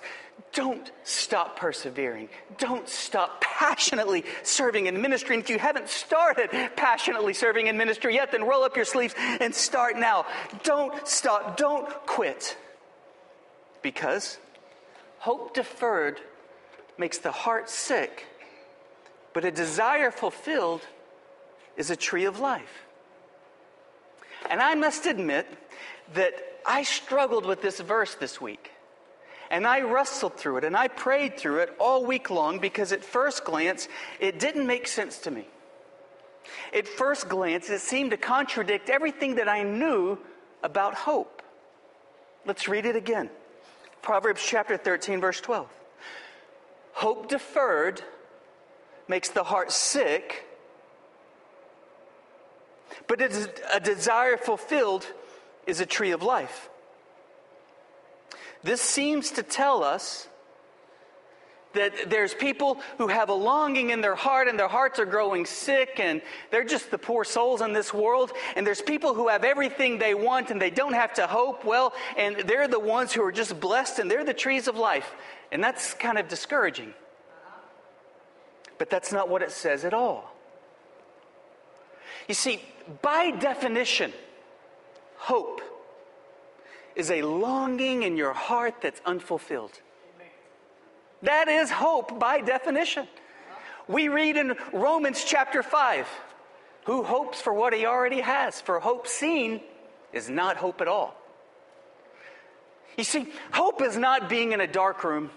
Don't 0.52 0.90
stop 1.04 1.56
persevering. 1.56 2.28
Don't 2.58 2.88
stop 2.88 3.40
passionately 3.40 4.24
serving 4.42 4.86
in 4.86 5.00
ministry. 5.00 5.36
And 5.36 5.44
if 5.44 5.50
you 5.50 5.58
haven't 5.58 5.88
started 5.88 6.50
passionately 6.74 7.34
serving 7.34 7.66
in 7.66 7.76
ministry 7.76 8.14
yet, 8.14 8.32
then 8.32 8.44
roll 8.44 8.62
up 8.62 8.74
your 8.74 8.84
sleeves 8.84 9.14
and 9.18 9.54
start 9.54 9.96
now. 9.96 10.26
Don't 10.62 11.06
stop. 11.06 11.56
Don't 11.56 11.88
quit. 12.06 12.56
Because 13.82 14.38
hope 15.18 15.54
deferred 15.54 16.20
makes 16.98 17.18
the 17.18 17.30
heart 17.30 17.70
sick 17.70 18.26
but 19.32 19.44
a 19.44 19.50
desire 19.50 20.10
fulfilled 20.10 20.82
is 21.76 21.90
a 21.90 21.96
tree 21.96 22.24
of 22.24 22.40
life. 22.40 22.86
And 24.50 24.60
I 24.60 24.74
must 24.74 25.06
admit 25.06 25.46
that 26.14 26.34
I 26.66 26.82
struggled 26.82 27.46
with 27.46 27.62
this 27.62 27.80
verse 27.80 28.14
this 28.14 28.40
week. 28.40 28.72
And 29.50 29.66
I 29.66 29.80
wrestled 29.80 30.36
through 30.36 30.58
it 30.58 30.64
and 30.64 30.76
I 30.76 30.88
prayed 30.88 31.38
through 31.38 31.60
it 31.60 31.74
all 31.78 32.04
week 32.04 32.30
long 32.30 32.58
because 32.58 32.92
at 32.92 33.02
first 33.02 33.44
glance, 33.44 33.88
it 34.20 34.38
didn't 34.38 34.66
make 34.66 34.86
sense 34.86 35.18
to 35.20 35.30
me. 35.30 35.46
At 36.74 36.86
first 36.86 37.28
glance, 37.28 37.70
it 37.70 37.80
seemed 37.80 38.10
to 38.10 38.16
contradict 38.16 38.90
everything 38.90 39.36
that 39.36 39.48
I 39.48 39.62
knew 39.62 40.18
about 40.62 40.94
hope. 40.94 41.42
Let's 42.44 42.68
read 42.68 42.86
it 42.86 42.96
again 42.96 43.30
Proverbs 44.02 44.42
chapter 44.44 44.76
13, 44.76 45.20
verse 45.20 45.40
12. 45.40 45.68
Hope 46.92 47.28
deferred 47.28 48.02
makes 49.08 49.30
the 49.30 49.42
heart 49.42 49.72
sick, 49.72 50.44
but 53.06 53.20
a 53.20 53.80
desire 53.80 54.36
fulfilled 54.36 55.06
is 55.66 55.80
a 55.80 55.86
tree 55.86 56.10
of 56.10 56.22
life. 56.22 56.68
This 58.62 58.80
seems 58.80 59.30
to 59.32 59.42
tell 59.42 59.82
us 59.82 60.28
that 61.74 62.10
there's 62.10 62.34
people 62.34 62.80
who 62.96 63.08
have 63.08 63.28
a 63.28 63.34
longing 63.34 63.90
in 63.90 64.00
their 64.00 64.14
heart 64.14 64.48
and 64.48 64.58
their 64.58 64.68
hearts 64.68 64.98
are 64.98 65.06
growing 65.06 65.46
sick 65.46 66.00
and 66.00 66.22
they're 66.50 66.64
just 66.64 66.90
the 66.90 66.98
poor 66.98 67.24
souls 67.24 67.60
in 67.60 67.72
this 67.72 67.92
world. 67.92 68.32
And 68.56 68.66
there's 68.66 68.82
people 68.82 69.14
who 69.14 69.28
have 69.28 69.44
everything 69.44 69.98
they 69.98 70.14
want 70.14 70.50
and 70.50 70.60
they 70.60 70.70
don't 70.70 70.94
have 70.94 71.14
to 71.14 71.26
hope. 71.26 71.64
Well, 71.64 71.92
and 72.16 72.36
they're 72.46 72.68
the 72.68 72.80
ones 72.80 73.12
who 73.12 73.22
are 73.22 73.32
just 73.32 73.60
blessed 73.60 73.98
and 73.98 74.10
they're 74.10 74.24
the 74.24 74.34
trees 74.34 74.66
of 74.66 74.76
life. 74.76 75.14
And 75.52 75.62
that's 75.62 75.94
kind 75.94 76.18
of 76.18 76.26
discouraging. 76.26 76.94
But 78.78 78.90
that's 78.90 79.12
not 79.12 79.28
what 79.28 79.42
it 79.42 79.50
says 79.50 79.84
at 79.84 79.92
all. 79.92 80.32
You 82.28 82.34
see, 82.34 82.60
by 83.02 83.30
definition, 83.30 84.12
hope 85.16 85.60
is 86.94 87.10
a 87.10 87.22
longing 87.22 88.02
in 88.02 88.16
your 88.16 88.32
heart 88.32 88.74
that's 88.80 89.00
unfulfilled. 89.04 89.80
That 91.22 91.48
is 91.48 91.70
hope 91.70 92.18
by 92.18 92.40
definition. 92.40 93.08
We 93.88 94.08
read 94.08 94.36
in 94.36 94.54
Romans 94.72 95.24
chapter 95.24 95.62
5 95.62 96.06
who 96.88 97.02
hopes 97.02 97.38
for 97.38 97.52
what 97.52 97.74
he 97.74 97.84
already 97.84 98.22
has? 98.22 98.62
For 98.62 98.80
hope 98.80 99.06
seen 99.06 99.60
is 100.10 100.30
not 100.30 100.56
hope 100.56 100.80
at 100.80 100.88
all. 100.88 101.14
You 102.96 103.04
see, 103.04 103.30
hope 103.52 103.82
is 103.82 103.98
not 103.98 104.30
being 104.30 104.52
in 104.52 104.62
a 104.62 104.66
dark 104.66 105.04
room 105.04 105.30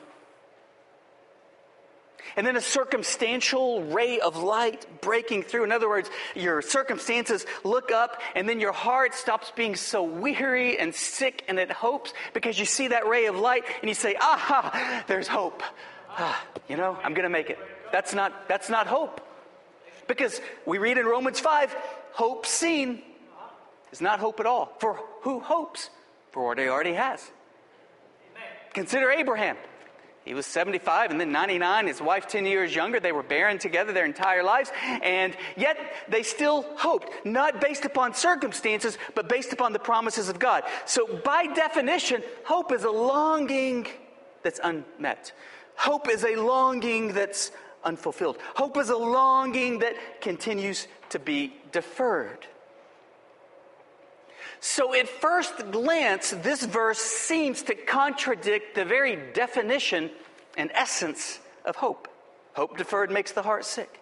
and 2.36 2.46
then 2.46 2.56
a 2.56 2.62
circumstantial 2.62 3.84
ray 3.84 4.20
of 4.20 4.38
light 4.38 4.86
breaking 5.02 5.44
through. 5.44 5.64
In 5.64 5.72
other 5.72 5.90
words, 5.90 6.10
your 6.36 6.62
circumstances 6.62 7.46
look 7.64 7.92
up, 7.92 8.22
and 8.36 8.48
then 8.48 8.60
your 8.60 8.72
heart 8.72 9.14
stops 9.14 9.52
being 9.56 9.76
so 9.76 10.04
weary 10.04 10.78
and 10.78 10.94
sick, 10.94 11.44
and 11.48 11.60
it 11.60 11.72
hopes 11.72 12.14
because 12.34 12.60
you 12.60 12.66
see 12.66 12.90
that 12.90 13.08
ray 13.08 13.26
of 13.26 13.36
light, 13.36 13.64
and 13.82 13.90
you 13.90 13.96
say, 13.96 14.16
"Aha! 14.16 15.04
There's 15.08 15.28
hope." 15.28 15.64
Ah, 16.10 16.44
you 16.68 16.78
know, 16.78 16.98
I'm 17.04 17.14
going 17.14 17.24
to 17.24 17.30
make 17.30 17.50
it. 17.50 17.60
That's 17.92 18.14
not 18.14 18.48
that's 18.48 18.70
not 18.70 18.88
hope, 18.88 19.22
because 20.08 20.42
we 20.66 20.78
read 20.78 20.98
in 20.98 21.06
Romans 21.06 21.40
five, 21.40 21.74
hope 22.14 22.46
seen 22.46 23.02
is 23.92 24.02
not 24.02 24.20
hope 24.20 24.40
at 24.40 24.46
all. 24.46 24.74
For 24.80 25.00
who 25.22 25.40
hopes 25.40 25.90
for 26.32 26.46
what 26.46 26.58
he 26.58 26.68
already 26.68 26.94
has? 26.94 27.32
Consider 28.74 29.12
Abraham. 29.12 29.58
He 30.24 30.36
was 30.36 30.46
75 30.46 31.10
and 31.10 31.20
then 31.20 31.32
99, 31.32 31.88
his 31.88 32.00
wife 32.00 32.28
10 32.28 32.46
years 32.46 32.76
younger. 32.76 33.00
They 33.00 33.12
were 33.12 33.24
barren 33.24 33.58
together 33.58 33.92
their 33.92 34.06
entire 34.06 34.44
lives, 34.44 34.72
and 35.02 35.36
yet 35.58 35.78
they 36.10 36.22
still 36.22 36.64
hoped, 36.76 37.10
not 37.26 37.60
based 37.60 37.86
upon 37.86 38.14
circumstances, 38.14 39.00
but 39.16 39.28
based 39.28 39.52
upon 39.52 39.74
the 39.74 39.80
promises 39.80 40.30
of 40.30 40.38
God. 40.38 40.64
So, 40.86 41.08
by 41.08 41.48
definition, 41.48 42.22
hope 42.44 42.72
is 42.72 42.84
a 42.84 42.92
longing 42.92 43.88
that's 44.44 44.60
unmet. 44.64 45.32
Hope 45.76 46.08
is 46.08 46.24
a 46.24 46.36
longing 46.36 47.14
that's 47.14 47.52
unfulfilled. 47.84 48.38
Hope 48.56 48.78
is 48.78 48.90
a 48.90 48.98
longing 48.98 49.80
that 49.80 50.22
continues 50.22 50.88
to 51.10 51.18
be 51.18 51.56
deferred. 51.72 52.46
So, 54.64 54.94
at 54.94 55.10
first 55.10 55.72
glance, 55.72 56.30
this 56.30 56.64
verse 56.64 57.00
seems 57.00 57.64
to 57.64 57.74
contradict 57.74 58.76
the 58.76 58.86
very 58.86 59.16
definition 59.34 60.12
and 60.56 60.70
essence 60.76 61.40
of 61.66 61.76
hope. 61.76 62.08
Hope 62.54 62.78
deferred 62.78 63.10
makes 63.10 63.32
the 63.32 63.42
heart 63.42 63.66
sick, 63.66 64.00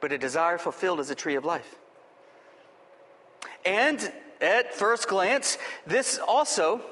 but 0.00 0.12
a 0.12 0.18
desire 0.18 0.58
fulfilled 0.58 1.00
is 1.00 1.08
a 1.08 1.14
tree 1.14 1.36
of 1.36 1.46
life. 1.46 1.76
And 3.64 4.12
at 4.42 4.74
first 4.74 5.08
glance, 5.08 5.56
this 5.86 6.18
also 6.18 6.82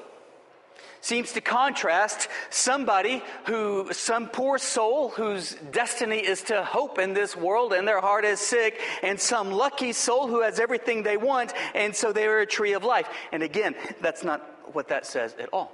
seems 1.01 1.33
to 1.33 1.41
contrast 1.41 2.29
somebody 2.49 3.23
who, 3.45 3.91
some 3.91 4.27
poor 4.27 4.57
soul 4.57 5.09
whose 5.09 5.55
destiny 5.71 6.17
is 6.17 6.43
to 6.43 6.63
hope 6.63 6.99
in 6.99 7.13
this 7.13 7.35
world 7.35 7.73
and 7.73 7.87
their 7.87 7.99
heart 7.99 8.23
is 8.23 8.39
sick, 8.39 8.79
and 9.03 9.19
some 9.19 9.51
lucky 9.51 9.91
soul 9.91 10.27
who 10.27 10.41
has 10.41 10.59
everything 10.59 11.03
they 11.03 11.17
want, 11.17 11.53
and 11.75 11.95
so 11.95 12.13
they 12.13 12.27
are 12.27 12.39
a 12.39 12.45
tree 12.45 12.73
of 12.73 12.83
life. 12.83 13.09
And 13.31 13.43
again, 13.43 13.75
that's 13.99 14.23
not 14.23 14.41
what 14.73 14.87
that 14.89 15.05
says 15.05 15.35
at 15.39 15.49
all. 15.51 15.73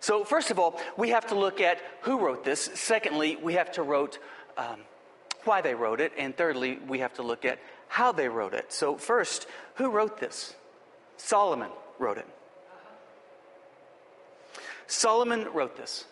So, 0.00 0.24
first 0.24 0.50
of 0.50 0.58
all, 0.58 0.80
we 0.96 1.10
have 1.10 1.26
to 1.26 1.34
look 1.34 1.60
at 1.60 1.78
who 2.02 2.18
wrote 2.18 2.42
this. 2.42 2.70
Secondly, 2.74 3.36
we 3.36 3.54
have 3.54 3.70
to 3.72 3.82
wrote 3.82 4.18
um, 4.56 4.80
why 5.44 5.60
they 5.60 5.74
wrote 5.74 6.00
it. 6.00 6.12
And 6.16 6.34
thirdly, 6.34 6.78
we 6.88 7.00
have 7.00 7.12
to 7.14 7.22
look 7.22 7.44
at 7.44 7.58
how 7.86 8.10
they 8.10 8.28
wrote 8.28 8.54
it. 8.54 8.72
So, 8.72 8.96
first, 8.96 9.46
who 9.74 9.90
wrote 9.90 10.18
this? 10.18 10.54
Solomon 11.18 11.70
wrote 11.98 12.16
it. 12.16 12.26
Solomon 14.90 15.46
wrote 15.52 15.76
this. 15.76 16.04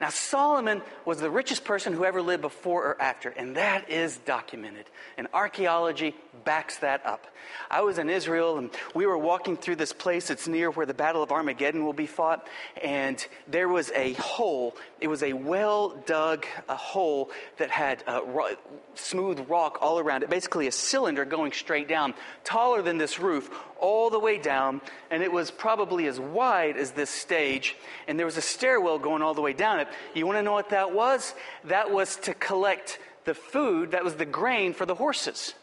Now, 0.00 0.10
Solomon 0.10 0.82
was 1.06 1.20
the 1.20 1.30
richest 1.30 1.64
person 1.64 1.94
who 1.94 2.04
ever 2.04 2.20
lived 2.20 2.42
before 2.42 2.84
or 2.84 3.00
after, 3.00 3.30
and 3.30 3.56
that 3.56 3.88
is 3.88 4.18
documented. 4.18 4.84
And 5.16 5.26
archaeology 5.32 6.14
backs 6.44 6.78
that 6.78 7.04
up. 7.06 7.26
I 7.70 7.80
was 7.80 7.98
in 7.98 8.10
Israel, 8.10 8.58
and 8.58 8.70
we 8.94 9.06
were 9.06 9.16
walking 9.16 9.56
through 9.56 9.76
this 9.76 9.92
place 9.92 10.28
that's 10.28 10.46
near 10.46 10.70
where 10.70 10.86
the 10.86 10.94
Battle 10.94 11.22
of 11.22 11.32
Armageddon 11.32 11.84
will 11.84 11.92
be 11.92 12.06
fought, 12.06 12.46
and 12.82 13.24
there 13.48 13.68
was 13.68 13.90
a 13.92 14.12
hole. 14.14 14.76
It 15.00 15.08
was 15.08 15.22
a 15.22 15.32
well 15.32 15.90
dug 16.06 16.46
a 16.68 16.76
hole 16.76 17.30
that 17.58 17.70
had 17.70 18.02
uh, 18.06 18.20
ro- 18.24 18.54
smooth 18.94 19.48
rock 19.48 19.78
all 19.80 19.98
around 19.98 20.22
it, 20.22 20.30
basically 20.30 20.66
a 20.66 20.72
cylinder 20.72 21.24
going 21.24 21.52
straight 21.52 21.88
down, 21.88 22.14
taller 22.44 22.82
than 22.82 22.98
this 22.98 23.18
roof, 23.18 23.50
all 23.78 24.10
the 24.10 24.18
way 24.18 24.38
down, 24.38 24.80
and 25.10 25.22
it 25.22 25.32
was 25.32 25.50
probably 25.50 26.06
as 26.06 26.18
wide 26.18 26.76
as 26.76 26.92
this 26.92 27.10
stage, 27.10 27.76
and 28.08 28.18
there 28.18 28.26
was 28.26 28.36
a 28.36 28.42
stairwell 28.42 28.98
going 28.98 29.22
all 29.22 29.34
the 29.34 29.42
way 29.42 29.52
down 29.52 29.80
it. 29.80 29.85
You 30.14 30.26
want 30.26 30.38
to 30.38 30.42
know 30.42 30.52
what 30.52 30.70
that 30.70 30.92
was? 30.92 31.34
That 31.64 31.90
was 31.90 32.16
to 32.16 32.34
collect 32.34 32.98
the 33.24 33.34
food, 33.34 33.90
that 33.90 34.04
was 34.04 34.14
the 34.14 34.24
grain 34.24 34.72
for 34.72 34.86
the 34.86 34.94
horses. 34.94 35.54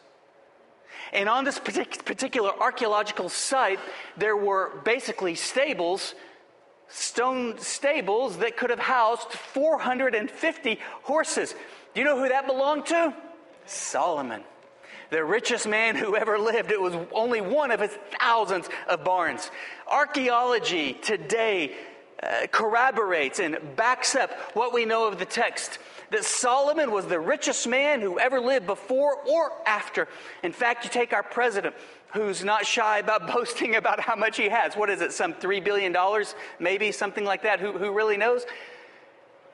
And 1.12 1.28
on 1.28 1.44
this 1.44 1.58
particular 1.58 2.50
archaeological 2.60 3.28
site, 3.28 3.78
there 4.16 4.36
were 4.36 4.80
basically 4.84 5.34
stables, 5.34 6.14
stone 6.88 7.58
stables 7.58 8.38
that 8.38 8.56
could 8.56 8.70
have 8.70 8.78
housed 8.78 9.30
450 9.30 10.78
horses. 11.02 11.54
Do 11.94 12.00
you 12.00 12.04
know 12.04 12.18
who 12.18 12.28
that 12.28 12.46
belonged 12.46 12.86
to? 12.86 13.14
Solomon 13.66 14.42
the 15.10 15.24
richest 15.24 15.68
man 15.68 15.94
who 15.94 16.16
ever 16.16 16.38
lived. 16.38 16.72
It 16.72 16.80
was 16.80 16.94
only 17.12 17.40
one 17.40 17.70
of 17.70 17.78
his 17.80 17.96
thousands 18.18 18.68
of 18.88 19.04
barns. 19.04 19.48
Archaeology 19.86 20.94
today 20.94 21.76
uh, 22.24 22.46
corroborates 22.50 23.38
and 23.38 23.58
backs 23.76 24.14
up 24.14 24.32
what 24.54 24.72
we 24.72 24.84
know 24.84 25.06
of 25.06 25.18
the 25.18 25.24
text 25.24 25.78
that 26.10 26.24
Solomon 26.24 26.90
was 26.90 27.06
the 27.06 27.18
richest 27.18 27.66
man 27.66 28.00
who 28.00 28.18
ever 28.18 28.40
lived 28.40 28.66
before 28.66 29.16
or 29.26 29.52
after. 29.66 30.08
In 30.42 30.52
fact, 30.52 30.84
you 30.84 30.90
take 30.90 31.12
our 31.12 31.22
president, 31.22 31.74
who's 32.12 32.44
not 32.44 32.64
shy 32.64 32.98
about 32.98 33.26
boasting 33.32 33.76
about 33.76 34.00
how 34.00 34.14
much 34.14 34.36
he 34.36 34.48
has. 34.48 34.74
What 34.74 34.90
is 34.90 35.00
it, 35.00 35.12
some 35.12 35.34
$3 35.34 35.62
billion, 35.62 35.94
maybe, 36.58 36.92
something 36.92 37.24
like 37.24 37.42
that? 37.42 37.60
Who, 37.60 37.72
who 37.72 37.92
really 37.92 38.16
knows? 38.16 38.46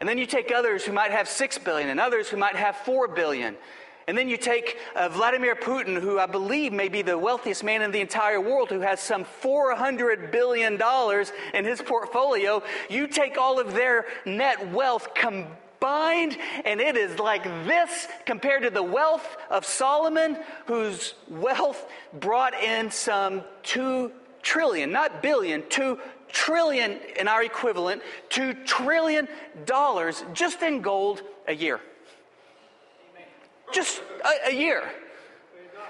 And 0.00 0.08
then 0.08 0.18
you 0.18 0.26
take 0.26 0.52
others 0.52 0.84
who 0.84 0.92
might 0.92 1.10
have 1.10 1.28
6 1.28 1.58
billion 1.58 1.88
and 1.88 2.00
others 2.00 2.28
who 2.28 2.36
might 2.36 2.56
have 2.56 2.74
$4 2.76 3.14
billion. 3.14 3.56
And 4.10 4.18
then 4.18 4.28
you 4.28 4.36
take 4.36 4.76
uh, 4.96 5.08
Vladimir 5.08 5.54
Putin, 5.54 6.00
who 6.00 6.18
I 6.18 6.26
believe 6.26 6.72
may 6.72 6.88
be 6.88 7.00
the 7.00 7.16
wealthiest 7.16 7.62
man 7.62 7.80
in 7.80 7.92
the 7.92 8.00
entire 8.00 8.40
world, 8.40 8.68
who 8.68 8.80
has 8.80 8.98
some 8.98 9.24
$400 9.24 10.32
billion 10.32 10.80
in 11.54 11.64
his 11.64 11.80
portfolio. 11.80 12.60
You 12.88 13.06
take 13.06 13.38
all 13.38 13.60
of 13.60 13.72
their 13.72 14.06
net 14.26 14.72
wealth 14.72 15.14
combined, 15.14 16.36
and 16.64 16.80
it 16.80 16.96
is 16.96 17.20
like 17.20 17.44
this 17.44 18.08
compared 18.26 18.64
to 18.64 18.70
the 18.70 18.82
wealth 18.82 19.36
of 19.48 19.64
Solomon, 19.64 20.38
whose 20.66 21.14
wealth 21.28 21.86
brought 22.12 22.54
in 22.54 22.90
some 22.90 23.44
2 23.62 24.10
trillion, 24.42 24.90
not 24.90 25.22
billion, 25.22 25.62
2 25.68 25.96
trillion 26.32 26.98
in 27.16 27.28
our 27.28 27.44
equivalent, 27.44 28.02
$2 28.30 28.66
trillion 28.66 29.28
just 30.34 30.62
in 30.62 30.80
gold 30.80 31.22
a 31.46 31.54
year. 31.54 31.80
Just 33.72 34.02
a, 34.24 34.50
a 34.50 34.54
year. 34.54 34.82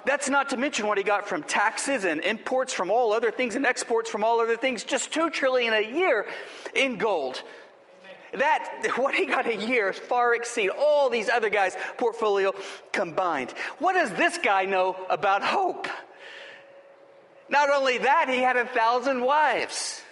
That's 0.06 0.28
not 0.28 0.50
to 0.50 0.56
mention 0.56 0.86
what 0.86 0.98
he 0.98 1.04
got 1.04 1.28
from 1.28 1.42
taxes 1.42 2.04
and 2.04 2.20
imports 2.22 2.72
from 2.72 2.90
all 2.90 3.12
other 3.12 3.30
things 3.30 3.54
and 3.54 3.66
exports 3.66 4.08
from 4.08 4.24
all 4.24 4.40
other 4.40 4.56
things. 4.56 4.84
Just 4.84 5.12
two 5.12 5.30
trillion 5.30 5.74
a 5.74 5.80
year 5.82 6.26
in 6.74 6.96
gold. 6.96 7.42
That 8.32 8.92
what 8.96 9.14
he 9.14 9.26
got 9.26 9.46
a 9.46 9.56
year 9.56 9.92
far 9.92 10.34
exceed 10.34 10.70
all 10.70 11.10
these 11.10 11.28
other 11.28 11.50
guys' 11.50 11.76
portfolio 11.98 12.54
combined. 12.92 13.50
What 13.78 13.94
does 13.94 14.10
this 14.10 14.38
guy 14.38 14.64
know 14.64 14.96
about 15.08 15.42
hope? 15.42 15.86
Not 17.48 17.68
only 17.68 17.98
that, 17.98 18.28
he 18.28 18.38
had 18.38 18.56
a 18.56 18.64
thousand 18.64 19.22
wives. 19.22 20.02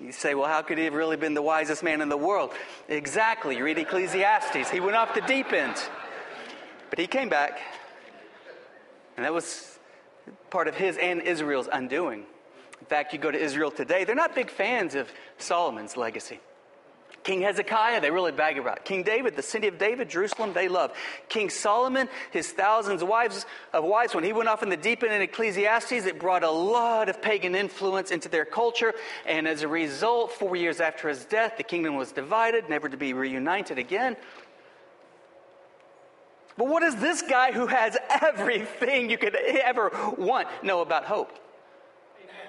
You 0.00 0.12
say, 0.12 0.34
well, 0.34 0.46
how 0.46 0.62
could 0.62 0.78
he 0.78 0.84
have 0.84 0.94
really 0.94 1.16
been 1.16 1.34
the 1.34 1.42
wisest 1.42 1.82
man 1.82 2.00
in 2.00 2.08
the 2.08 2.16
world? 2.16 2.52
Exactly. 2.88 3.56
You 3.56 3.64
read 3.64 3.78
Ecclesiastes. 3.78 4.70
He 4.70 4.80
went 4.80 4.96
off 4.96 5.14
the 5.14 5.20
deep 5.22 5.52
end. 5.52 5.76
But 6.90 6.98
he 6.98 7.06
came 7.06 7.28
back. 7.28 7.60
And 9.16 9.24
that 9.24 9.32
was 9.32 9.78
part 10.50 10.68
of 10.68 10.74
his 10.74 10.96
and 10.96 11.20
Israel's 11.22 11.68
undoing. 11.70 12.24
In 12.80 12.86
fact, 12.86 13.12
you 13.12 13.18
go 13.18 13.30
to 13.30 13.38
Israel 13.38 13.70
today, 13.70 14.04
they're 14.04 14.14
not 14.14 14.34
big 14.34 14.50
fans 14.50 14.94
of 14.94 15.10
Solomon's 15.38 15.96
legacy. 15.96 16.40
King 17.24 17.42
Hezekiah, 17.42 18.00
they 18.00 18.10
really 18.10 18.32
bag 18.32 18.56
about. 18.56 18.84
King 18.84 19.02
David, 19.02 19.36
the 19.36 19.42
city 19.42 19.68
of 19.68 19.76
David, 19.76 20.08
Jerusalem, 20.08 20.52
they 20.54 20.68
love. 20.68 20.92
King 21.28 21.50
Solomon, 21.50 22.08
his 22.30 22.50
thousands 22.52 23.02
of 23.02 23.08
wives, 23.08 23.44
of 23.72 23.84
wives, 23.84 24.14
when 24.14 24.24
he 24.24 24.32
went 24.32 24.48
off 24.48 24.62
in 24.62 24.70
the 24.70 24.76
deep 24.76 25.02
end 25.02 25.12
in 25.12 25.20
Ecclesiastes, 25.20 25.92
it 25.92 26.18
brought 26.18 26.42
a 26.42 26.50
lot 26.50 27.08
of 27.08 27.20
pagan 27.20 27.54
influence 27.54 28.12
into 28.12 28.28
their 28.28 28.44
culture. 28.44 28.94
And 29.26 29.46
as 29.46 29.62
a 29.62 29.68
result, 29.68 30.32
four 30.32 30.56
years 30.56 30.80
after 30.80 31.08
his 31.08 31.24
death, 31.24 31.58
the 31.58 31.64
kingdom 31.64 31.96
was 31.96 32.12
divided, 32.12 32.70
never 32.70 32.88
to 32.88 32.96
be 32.96 33.12
reunited 33.12 33.78
again. 33.78 34.16
But 36.58 36.66
what 36.66 36.80
does 36.80 36.96
this 36.96 37.22
guy 37.22 37.52
who 37.52 37.68
has 37.68 37.96
everything 38.10 39.08
you 39.08 39.16
could 39.16 39.36
ever 39.36 39.92
want 40.18 40.48
know 40.64 40.80
about 40.80 41.04
hope? 41.04 41.30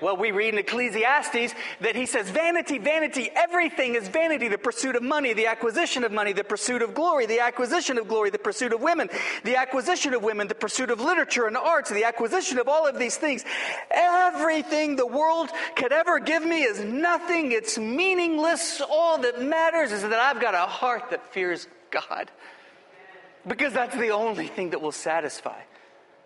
Well, 0.02 0.17
we 0.17 0.32
read 0.32 0.54
in 0.54 0.60
Ecclesiastes 0.60 1.54
that 1.82 1.95
he 1.95 2.06
says, 2.06 2.30
Vanity, 2.30 2.78
vanity, 2.78 3.30
everything 3.36 3.95
is 3.95 4.08
vanity. 4.08 4.48
The 4.48 4.58
pursuit 4.58 4.95
of 4.95 5.04
money, 5.04 5.34
the 5.34 5.48
acquisition 5.48 6.04
of 6.04 6.12
money, 6.12 6.32
the 6.32 6.43
pursuit 6.43 6.82
of 6.82 6.95
glory, 6.95 7.26
the 7.26 7.41
acquisition 7.41 7.98
of 7.98 8.08
glory, 8.08 8.30
the 8.30 8.39
pursuit 8.39 8.74
of 8.74 8.82
women, 8.82 9.10
the 9.43 9.58
acquisition 9.58 10.13
of 10.13 10.24
women, 10.24 10.48
the 10.48 10.56
pursuit 10.56 10.89
of 10.89 11.02
literature 11.02 11.45
and 11.45 11.58
arts, 11.58 11.91
the 11.91 12.06
acquisition 12.06 12.58
of 12.60 12.67
all 12.67 12.88
of 12.88 12.98
these 12.98 13.17
things. 13.17 13.43
Everything 13.91 14.95
the 14.95 15.06
world 15.06 15.50
could 15.76 15.91
ever 15.91 16.19
give 16.19 16.45
me 16.45 16.63
is 16.63 16.80
nothing. 16.80 17.52
It's 17.52 17.78
meaningless. 17.78 18.82
All 18.82 19.19
that 19.19 19.41
matters 19.41 19.91
is 19.91 20.02
that 20.02 20.13
I've 20.13 20.41
got 20.41 20.56
a 20.56 20.60
heart 20.60 21.10
that 21.12 21.32
fears 21.34 21.67
God. 21.91 22.32
Because 23.47 23.73
that's 23.73 23.95
the 23.95 24.10
only 24.10 24.47
thing 24.47 24.71
that 24.71 24.82
will 24.82 24.91
satisfy. 24.91 25.60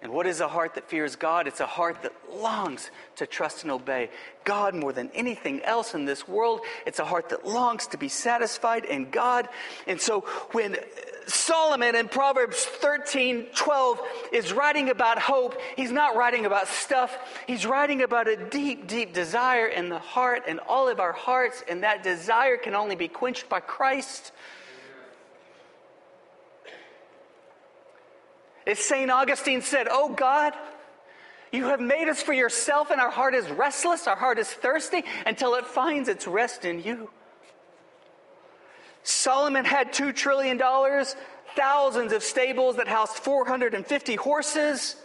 And 0.03 0.11
what 0.11 0.27
is 0.27 0.41
a 0.41 0.49
heart 0.49 0.75
that 0.75 0.89
fears 0.89 1.15
God? 1.15 1.47
It's 1.47 1.61
a 1.61 1.65
heart 1.65 2.01
that 2.01 2.11
longs 2.29 2.91
to 3.15 3.25
trust 3.25 3.63
and 3.63 3.71
obey 3.71 4.09
God 4.43 4.75
more 4.75 4.91
than 4.91 5.09
anything 5.13 5.61
else 5.61 5.93
in 5.93 6.03
this 6.03 6.27
world. 6.27 6.59
It's 6.85 6.99
a 6.99 7.05
heart 7.05 7.29
that 7.29 7.47
longs 7.47 7.87
to 7.87 7.97
be 7.97 8.09
satisfied 8.09 8.83
in 8.83 9.11
God. 9.11 9.47
And 9.87 10.01
so 10.01 10.21
when 10.51 10.75
Solomon 11.25 11.95
in 11.95 12.09
Proverbs 12.09 12.65
13 12.65 13.47
12 13.55 14.01
is 14.33 14.51
writing 14.51 14.89
about 14.89 15.19
hope, 15.19 15.57
he's 15.77 15.93
not 15.93 16.17
writing 16.17 16.45
about 16.45 16.67
stuff. 16.67 17.17
He's 17.47 17.65
writing 17.65 18.01
about 18.01 18.27
a 18.27 18.35
deep, 18.35 18.87
deep 18.87 19.13
desire 19.13 19.67
in 19.67 19.87
the 19.87 19.99
heart 19.99 20.43
and 20.49 20.59
all 20.59 20.89
of 20.89 20.99
our 20.99 21.13
hearts. 21.13 21.63
And 21.69 21.83
that 21.83 22.03
desire 22.03 22.57
can 22.57 22.75
only 22.75 22.97
be 22.97 23.07
quenched 23.07 23.47
by 23.47 23.61
Christ. 23.61 24.33
As 28.65 28.79
St. 28.79 29.11
Augustine 29.11 29.61
said, 29.61 29.87
Oh 29.89 30.09
God, 30.09 30.53
you 31.51 31.65
have 31.65 31.79
made 31.79 32.07
us 32.07 32.21
for 32.21 32.33
yourself, 32.33 32.89
and 32.89 32.99
our 32.99 33.11
heart 33.11 33.35
is 33.35 33.49
restless, 33.51 34.07
our 34.07 34.15
heart 34.15 34.39
is 34.39 34.49
thirsty 34.49 35.03
until 35.25 35.55
it 35.55 35.67
finds 35.67 36.09
its 36.09 36.25
rest 36.25 36.65
in 36.65 36.81
you. 36.81 37.09
Solomon 39.03 39.65
had 39.65 39.93
$2 39.93 40.15
trillion, 40.15 40.59
thousands 41.55 42.13
of 42.13 42.23
stables 42.23 42.77
that 42.77 42.87
housed 42.87 43.13
450 43.13 44.15
horses, 44.15 44.95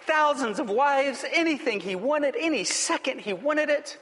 thousands 0.00 0.58
of 0.58 0.68
wives, 0.68 1.24
anything 1.32 1.80
he 1.80 1.94
wanted, 1.94 2.34
any 2.38 2.64
second 2.64 3.20
he 3.20 3.32
wanted 3.32 3.70
it. 3.70 3.96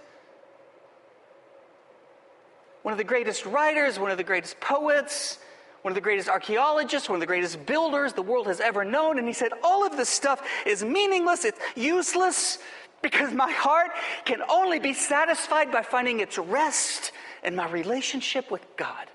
One 2.82 2.92
of 2.92 2.98
the 2.98 3.04
greatest 3.04 3.44
writers, 3.44 3.98
one 3.98 4.10
of 4.10 4.16
the 4.16 4.24
greatest 4.24 4.58
poets, 4.60 5.38
one 5.86 5.92
of 5.92 5.94
the 5.94 6.00
greatest 6.00 6.28
archaeologists, 6.28 7.08
one 7.08 7.14
of 7.14 7.20
the 7.20 7.28
greatest 7.28 7.64
builders 7.64 8.12
the 8.12 8.20
world 8.20 8.48
has 8.48 8.58
ever 8.58 8.84
known. 8.84 9.20
And 9.20 9.28
he 9.28 9.32
said, 9.32 9.52
All 9.62 9.86
of 9.86 9.96
this 9.96 10.08
stuff 10.08 10.44
is 10.66 10.82
meaningless, 10.82 11.44
it's 11.44 11.60
useless, 11.76 12.58
because 13.02 13.32
my 13.32 13.52
heart 13.52 13.92
can 14.24 14.42
only 14.50 14.80
be 14.80 14.92
satisfied 14.92 15.70
by 15.70 15.82
finding 15.82 16.18
its 16.18 16.38
rest 16.38 17.12
in 17.44 17.54
my 17.54 17.70
relationship 17.70 18.50
with 18.50 18.66
God. 18.76 19.06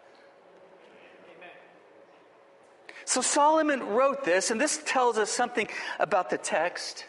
So 3.03 3.19
Solomon 3.19 3.83
wrote 3.83 4.23
this, 4.23 4.49
and 4.49 4.61
this 4.61 4.81
tells 4.85 5.17
us 5.17 5.29
something 5.29 5.67
about 5.99 6.29
the 6.29 6.37
text 6.37 7.03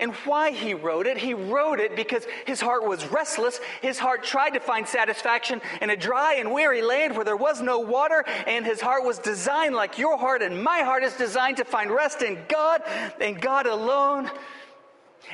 and 0.00 0.12
why 0.24 0.52
he 0.52 0.74
wrote 0.74 1.06
it. 1.06 1.16
He 1.18 1.34
wrote 1.34 1.80
it 1.80 1.96
because 1.96 2.26
his 2.46 2.60
heart 2.60 2.86
was 2.86 3.06
restless. 3.06 3.60
His 3.82 3.98
heart 3.98 4.24
tried 4.24 4.50
to 4.50 4.60
find 4.60 4.86
satisfaction 4.86 5.60
in 5.80 5.90
a 5.90 5.96
dry 5.96 6.34
and 6.34 6.52
weary 6.52 6.82
land 6.82 7.14
where 7.14 7.24
there 7.24 7.36
was 7.36 7.60
no 7.60 7.80
water, 7.80 8.24
and 8.46 8.64
his 8.64 8.80
heart 8.80 9.04
was 9.04 9.18
designed 9.18 9.74
like 9.74 9.98
your 9.98 10.16
heart 10.16 10.42
and 10.42 10.62
my 10.62 10.80
heart 10.80 11.02
is 11.02 11.14
designed 11.14 11.56
to 11.56 11.64
find 11.64 11.90
rest 11.90 12.22
in 12.22 12.38
God 12.48 12.82
and 13.20 13.40
God 13.40 13.66
alone. 13.66 14.30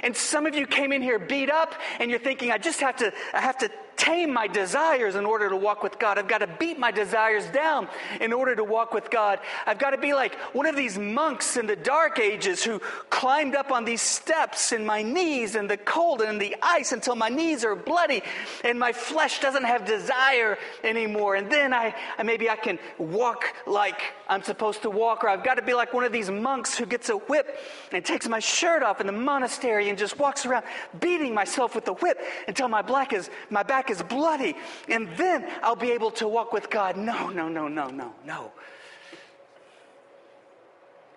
And 0.02 0.16
some 0.16 0.46
of 0.46 0.54
you 0.54 0.66
came 0.66 0.92
in 0.92 1.02
here 1.02 1.18
beat 1.18 1.50
up 1.50 1.74
and 2.00 2.10
you're 2.10 2.18
thinking, 2.18 2.50
I 2.50 2.58
just 2.58 2.80
have 2.80 2.96
to, 2.96 3.12
I 3.32 3.40
have 3.40 3.58
to 3.58 3.70
tame 3.96 4.32
my 4.32 4.46
desires 4.46 5.14
in 5.14 5.24
order 5.24 5.48
to 5.48 5.56
walk 5.56 5.82
with 5.82 5.98
God. 5.98 6.18
I've 6.18 6.28
got 6.28 6.38
to 6.38 6.46
beat 6.46 6.78
my 6.78 6.90
desires 6.90 7.46
down 7.46 7.88
in 8.20 8.32
order 8.32 8.54
to 8.56 8.64
walk 8.64 8.92
with 8.92 9.10
God. 9.10 9.40
I've 9.66 9.78
got 9.78 9.90
to 9.90 9.98
be 9.98 10.14
like 10.14 10.34
one 10.54 10.66
of 10.66 10.76
these 10.76 10.98
monks 10.98 11.56
in 11.56 11.66
the 11.66 11.76
dark 11.76 12.18
ages 12.18 12.62
who 12.64 12.80
climbed 13.10 13.54
up 13.54 13.70
on 13.70 13.84
these 13.84 14.02
steps 14.02 14.72
in 14.72 14.84
my 14.84 15.02
knees 15.02 15.56
in 15.56 15.66
the 15.66 15.76
cold 15.76 16.20
and 16.20 16.30
in 16.30 16.38
the 16.38 16.56
ice 16.62 16.92
until 16.92 17.16
my 17.16 17.28
knees 17.28 17.64
are 17.64 17.76
bloody 17.76 18.22
and 18.64 18.78
my 18.78 18.92
flesh 18.92 19.40
doesn't 19.40 19.64
have 19.64 19.84
desire 19.84 20.58
anymore. 20.82 21.36
And 21.36 21.50
then 21.50 21.72
I, 21.72 21.94
maybe 22.22 22.50
I 22.50 22.56
can 22.56 22.78
walk 22.98 23.54
like 23.66 24.00
I'm 24.28 24.42
supposed 24.42 24.82
to 24.82 24.90
walk, 24.90 25.22
or 25.22 25.28
I've 25.28 25.44
got 25.44 25.56
to 25.56 25.62
be 25.62 25.74
like 25.74 25.92
one 25.92 26.04
of 26.04 26.12
these 26.12 26.30
monks 26.30 26.76
who 26.76 26.86
gets 26.86 27.08
a 27.10 27.16
whip 27.16 27.58
and 27.92 28.04
takes 28.04 28.26
my 28.26 28.38
shirt 28.38 28.82
off 28.82 29.00
in 29.00 29.06
the 29.06 29.12
monastery 29.12 29.90
and 29.90 29.98
just 29.98 30.18
walks 30.18 30.46
around 30.46 30.64
beating 30.98 31.34
myself 31.34 31.74
with 31.74 31.84
the 31.84 31.92
whip 31.94 32.18
until 32.48 32.68
my 32.68 32.82
back 32.82 33.12
is 33.12 33.30
my 33.50 33.62
back 33.62 33.83
back 33.84 33.90
is 33.90 34.02
bloody, 34.02 34.56
and 34.88 35.08
then 35.16 35.46
I'll 35.62 35.76
be 35.76 35.92
able 35.92 36.10
to 36.12 36.28
walk 36.28 36.52
with 36.52 36.70
God. 36.70 36.96
No, 36.96 37.28
no, 37.28 37.48
no, 37.48 37.68
no, 37.68 37.88
no, 37.88 38.12
no. 38.24 38.52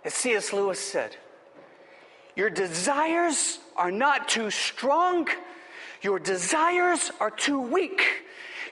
As 0.03 0.13
C.S. 0.13 0.53
Lewis 0.53 0.80
said, 0.80 1.15
your 2.36 2.49
desires 2.49 3.60
are 3.75 3.91
not 3.91 4.27
too 4.27 4.51
strong, 4.51 5.27
your 6.01 6.19
desires 6.19 7.12
are 7.19 7.32
too 7.32 7.60
weak. 7.60 8.01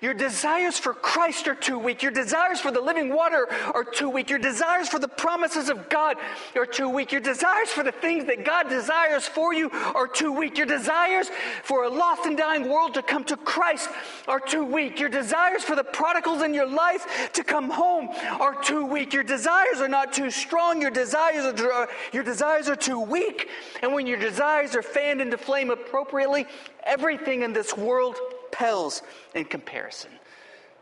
Your 0.01 0.13
desires 0.13 0.77
for 0.77 0.93
Christ 0.93 1.47
are 1.47 1.55
too 1.55 1.79
weak. 1.79 2.01
Your 2.01 2.11
desires 2.11 2.59
for 2.59 2.71
the 2.71 2.81
living 2.81 3.13
water 3.13 3.47
are 3.73 3.83
too 3.83 4.09
weak. 4.09 4.29
Your 4.29 4.39
desires 4.39 4.87
for 4.89 4.99
the 4.99 5.07
promises 5.07 5.69
of 5.69 5.89
God 5.89 6.17
are 6.55 6.65
too 6.65 6.89
weak. 6.89 7.11
Your 7.11 7.21
desires 7.21 7.69
for 7.69 7.83
the 7.83 7.91
things 7.91 8.25
that 8.25 8.45
God 8.45 8.69
desires 8.69 9.27
for 9.27 9.53
you 9.53 9.69
are 9.71 10.07
too 10.07 10.31
weak. 10.31 10.57
Your 10.57 10.67
desires 10.67 11.29
for 11.63 11.83
a 11.83 11.89
lost 11.89 12.25
and 12.25 12.37
dying 12.37 12.69
world 12.69 12.93
to 12.95 13.01
come 13.01 13.23
to 13.25 13.37
Christ 13.37 13.89
are 14.27 14.39
too 14.39 14.65
weak. 14.65 14.99
Your 14.99 15.09
desires 15.09 15.63
for 15.63 15.75
the 15.75 15.83
prodigals 15.83 16.41
in 16.41 16.53
your 16.53 16.67
life 16.67 17.31
to 17.33 17.43
come 17.43 17.69
home 17.69 18.09
are 18.39 18.61
too 18.61 18.85
weak. 18.85 19.13
Your 19.13 19.23
desires 19.23 19.79
are 19.79 19.87
not 19.87 20.13
too 20.13 20.31
strong. 20.31 20.81
Your 20.81 20.91
desires 20.91 21.45
are, 21.45 21.89
your 22.11 22.23
desires 22.23 22.69
are 22.69 22.75
too 22.75 22.99
weak. 22.99 23.49
And 23.81 23.93
when 23.93 24.07
your 24.07 24.17
desires 24.17 24.75
are 24.75 24.81
fanned 24.81 25.21
into 25.21 25.37
flame 25.37 25.69
appropriately, 25.69 26.45
everything 26.83 27.41
in 27.41 27.53
this 27.53 27.75
world 27.75 28.15
pales 28.55 29.01
in 29.33 29.45
comparison. 29.45 30.11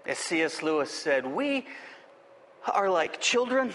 As 0.06 0.18
C.S. 0.18 0.62
Lewis 0.62 0.92
said, 0.92 1.26
we 1.26 1.66
are 2.72 2.90
like 2.90 3.20
children 3.20 3.74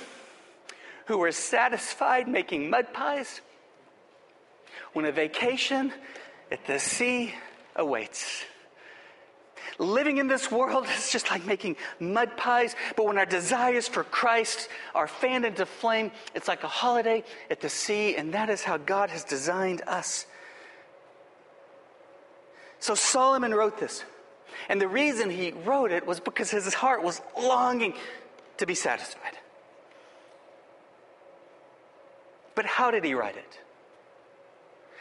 who 1.06 1.22
are 1.22 1.32
satisfied 1.32 2.28
making 2.28 2.70
mud 2.70 2.92
pies 2.92 3.40
when 4.92 5.04
a 5.04 5.12
vacation 5.12 5.92
at 6.52 6.64
the 6.66 6.78
sea 6.78 7.34
awaits. 7.76 8.44
Living 9.78 10.18
in 10.18 10.28
this 10.28 10.50
world 10.50 10.86
is 10.96 11.10
just 11.10 11.30
like 11.30 11.44
making 11.44 11.76
mud 12.00 12.36
pies, 12.36 12.74
but 12.96 13.06
when 13.06 13.18
our 13.18 13.26
desires 13.26 13.88
for 13.88 14.04
Christ 14.04 14.68
are 14.94 15.08
fanned 15.08 15.44
into 15.44 15.66
flame, 15.66 16.10
it's 16.34 16.48
like 16.48 16.62
a 16.64 16.68
holiday 16.68 17.24
at 17.50 17.60
the 17.60 17.68
sea, 17.68 18.16
and 18.16 18.34
that 18.34 18.48
is 18.50 18.62
how 18.62 18.76
God 18.76 19.10
has 19.10 19.24
designed 19.24 19.82
us. 19.86 20.26
So 22.80 22.94
Solomon 22.94 23.54
wrote 23.54 23.78
this. 23.78 24.04
And 24.68 24.80
the 24.80 24.88
reason 24.88 25.30
he 25.30 25.52
wrote 25.52 25.90
it 25.90 26.06
was 26.06 26.20
because 26.20 26.50
his 26.50 26.74
heart 26.74 27.02
was 27.02 27.20
longing 27.36 27.94
to 28.58 28.66
be 28.66 28.74
satisfied. 28.74 29.38
But 32.54 32.66
how 32.66 32.90
did 32.90 33.04
he 33.04 33.14
write 33.14 33.36
it? 33.36 33.58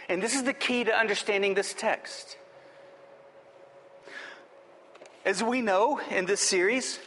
And 0.10 0.22
this 0.22 0.36
is 0.36 0.44
the 0.44 0.54
key 0.54 0.84
to 0.84 0.96
understanding 0.96 1.54
this 1.54 1.74
text. 1.74 2.38
As 5.26 5.44
we 5.44 5.62
know 5.62 6.00
in 6.10 6.26
this 6.26 6.40
series, 6.40 7.00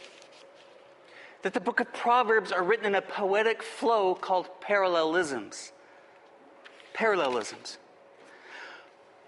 that 1.41 1.53
the 1.53 1.59
book 1.59 1.79
of 1.79 1.91
Proverbs 1.93 2.51
are 2.51 2.63
written 2.63 2.85
in 2.85 2.95
a 2.95 3.01
poetic 3.01 3.63
flow 3.63 4.13
called 4.13 4.47
parallelisms. 4.61 5.71
Parallelisms 6.93 7.77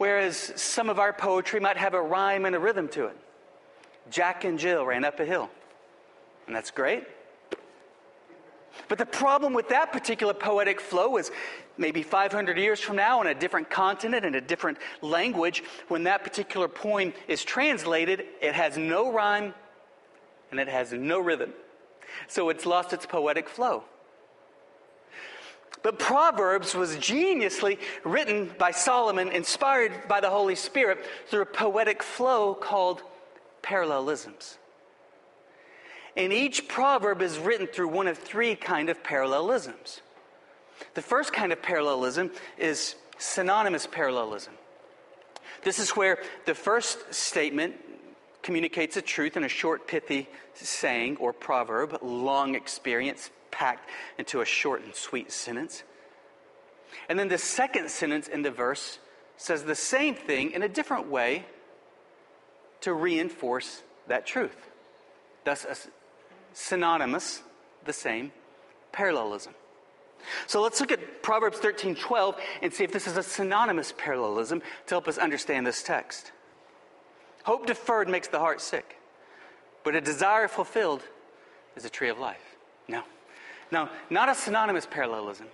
whereas 0.04 0.52
some 0.58 0.90
of 0.90 1.00
our 1.00 1.14
poetry 1.14 1.62
might 1.62 1.78
have 1.78 1.94
a 1.94 2.02
rhyme 2.02 2.44
and 2.44 2.54
a 2.58 2.60
rhythm 2.60 2.90
to 2.90 3.06
it. 3.06 3.16
Jack 4.12 4.44
and 4.44 4.60
Jill 4.60 4.86
ran 4.86 5.06
up 5.06 5.18
a 5.22 5.26
hill, 5.26 5.50
and 6.46 6.54
that's 6.54 6.72
great. 6.72 7.06
But 8.90 8.98
the 8.98 9.06
problem 9.06 9.54
with 9.54 9.70
that 9.70 9.94
particular 9.94 10.34
poetic 10.34 10.82
flow 10.82 11.16
is 11.16 11.32
maybe 11.78 12.04
500 12.04 12.58
years 12.58 12.82
from 12.82 12.98
now 12.98 13.22
on 13.22 13.28
a 13.28 13.34
different 13.34 13.70
continent 13.70 14.26
and 14.26 14.36
a 14.36 14.42
different 14.42 14.78
language, 15.02 15.64
when 15.88 16.04
that 16.04 16.26
particular 16.26 16.68
poem 16.68 17.14
is 17.30 17.46
translated, 17.46 18.26
it 18.42 18.54
has 18.56 18.78
no 18.78 19.10
rhyme 19.10 19.54
and 20.52 20.60
it 20.60 20.68
has 20.68 20.92
no 20.92 21.22
rhythm. 21.22 21.54
So 22.28 22.50
it's 22.50 22.66
lost 22.66 22.92
its 22.92 23.06
poetic 23.06 23.48
flow. 23.48 23.86
But 25.84 26.00
Proverbs 26.00 26.74
was 26.74 26.96
geniusly 26.96 27.78
written 28.06 28.50
by 28.58 28.72
Solomon, 28.72 29.28
inspired 29.28 29.92
by 30.08 30.22
the 30.22 30.30
Holy 30.30 30.56
Spirit 30.56 31.06
through 31.28 31.42
a 31.42 31.46
poetic 31.46 32.02
flow 32.02 32.56
called 32.56 33.04
parallelisms. 33.62 34.58
And 36.16 36.32
each 36.32 36.68
proverb 36.68 37.22
is 37.22 37.38
written 37.38 37.68
through 37.68 37.90
one 37.90 38.08
of 38.08 38.18
three 38.18 38.56
kind 38.56 38.90
of 38.90 39.04
parallelisms. 39.04 40.02
The 40.94 41.02
first 41.02 41.34
kind 41.34 41.52
of 41.52 41.62
parallelism 41.62 42.32
is 42.58 42.96
synonymous 43.18 43.88
parallelism. 43.88 44.54
This 45.64 45.80
is 45.80 45.92
where 45.92 46.20
the 46.46 46.56
first 46.56 47.14
statement 47.14 47.76
communicates 48.42 48.96
a 48.96 49.02
truth 49.02 49.38
in 49.38 49.44
a 49.44 49.50
short, 49.50 49.88
pithy 49.88 50.30
saying 50.54 51.18
or 51.18 51.34
proverb, 51.34 51.98
long 52.02 52.56
experience 52.56 53.32
packed 53.54 53.88
into 54.18 54.42
a 54.42 54.46
short 54.46 54.84
and 54.84 54.94
sweet 54.94 55.32
sentence. 55.32 55.84
And 57.08 57.18
then 57.18 57.28
the 57.28 57.38
second 57.38 57.90
sentence 57.90 58.28
in 58.28 58.42
the 58.42 58.52
verse 58.52 59.00
says 59.38 59.64
the 59.64 59.76
same 59.76 60.16
thing 60.16 60.52
in 60.52 60.64
a 60.64 60.68
different 60.68 61.08
way 61.08 61.46
to 62.82 62.94
reinforce 62.94 63.84
that 64.08 64.26
truth. 64.26 64.56
Thus, 65.46 65.66
a 65.66 65.76
synonymous, 66.54 67.42
the 67.86 67.94
same, 67.94 68.32
parallelism. 68.92 69.54
So 70.48 70.62
let's 70.62 70.80
look 70.80 70.92
at 70.92 71.22
Proverbs 71.22 71.58
13 71.60 71.96
12 71.96 72.36
and 72.62 72.74
see 72.74 72.84
if 72.84 72.92
this 72.92 73.08
is 73.08 73.18
a 73.18 73.24
synonymous 73.24 73.94
parallelism 73.98 74.62
to 74.88 74.94
help 74.96 75.08
us 75.08 75.18
understand 75.18 75.68
this 75.68 75.84
text. 75.84 76.32
Hope 77.44 77.66
deferred 77.66 78.08
makes 78.08 78.30
the 78.30 78.40
heart 78.40 78.62
sick, 78.62 78.98
but 79.84 79.96
a 79.96 80.02
desire 80.02 80.48
fulfilled 80.48 81.04
is 81.76 81.84
a 81.84 81.90
tree 81.90 82.10
of 82.10 82.20
life. 82.20 82.56
No. 82.88 83.04
Now, 83.74 83.90
not 84.12 84.30
a 84.30 84.36
synonymous 84.36 84.86
parallelism. 84.86 85.48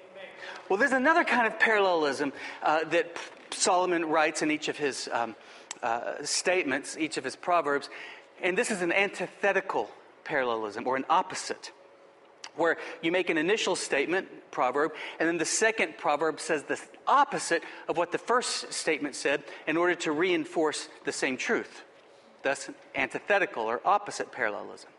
Well, 0.67 0.77
there's 0.77 0.91
another 0.91 1.23
kind 1.23 1.47
of 1.47 1.57
parallelism 1.57 2.33
uh, 2.61 2.83
that 2.89 3.17
Solomon 3.51 4.05
writes 4.05 4.41
in 4.41 4.51
each 4.51 4.67
of 4.67 4.77
his 4.77 5.07
um, 5.13 5.37
uh, 5.81 6.15
statements, 6.23 6.97
each 6.97 7.15
of 7.15 7.23
his 7.23 7.37
proverbs, 7.37 7.89
and 8.43 8.57
this 8.57 8.71
is 8.71 8.81
an 8.81 8.91
antithetical 8.91 9.89
parallelism 10.25 10.85
or 10.85 10.97
an 10.97 11.05
opposite, 11.09 11.71
where 12.57 12.77
you 13.01 13.09
make 13.09 13.29
an 13.29 13.37
initial 13.37 13.75
statement, 13.75 14.27
proverb, 14.51 14.91
and 15.17 15.27
then 15.27 15.37
the 15.37 15.45
second 15.45 15.97
proverb 15.97 16.41
says 16.41 16.63
the 16.63 16.79
opposite 17.07 17.63
of 17.87 17.95
what 17.95 18.11
the 18.11 18.17
first 18.17 18.73
statement 18.73 19.15
said 19.15 19.43
in 19.65 19.77
order 19.77 19.95
to 19.95 20.11
reinforce 20.11 20.89
the 21.05 21.13
same 21.13 21.37
truth. 21.37 21.83
Thus, 22.43 22.69
antithetical 22.95 23.63
or 23.63 23.79
opposite 23.85 24.29
parallelism. 24.29 24.89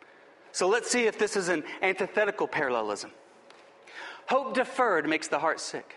So 0.53 0.69
let's 0.69 0.91
see 0.91 1.07
if 1.07 1.19
this 1.19 1.37
is 1.37 1.49
an 1.49 1.65
antithetical 1.83 2.49
parallelism. 2.49 3.11
Hope 4.29 4.55
deferred 4.55 5.09
makes 5.09 5.29
the 5.29 5.39
heart 5.39 5.61
sick, 5.61 5.97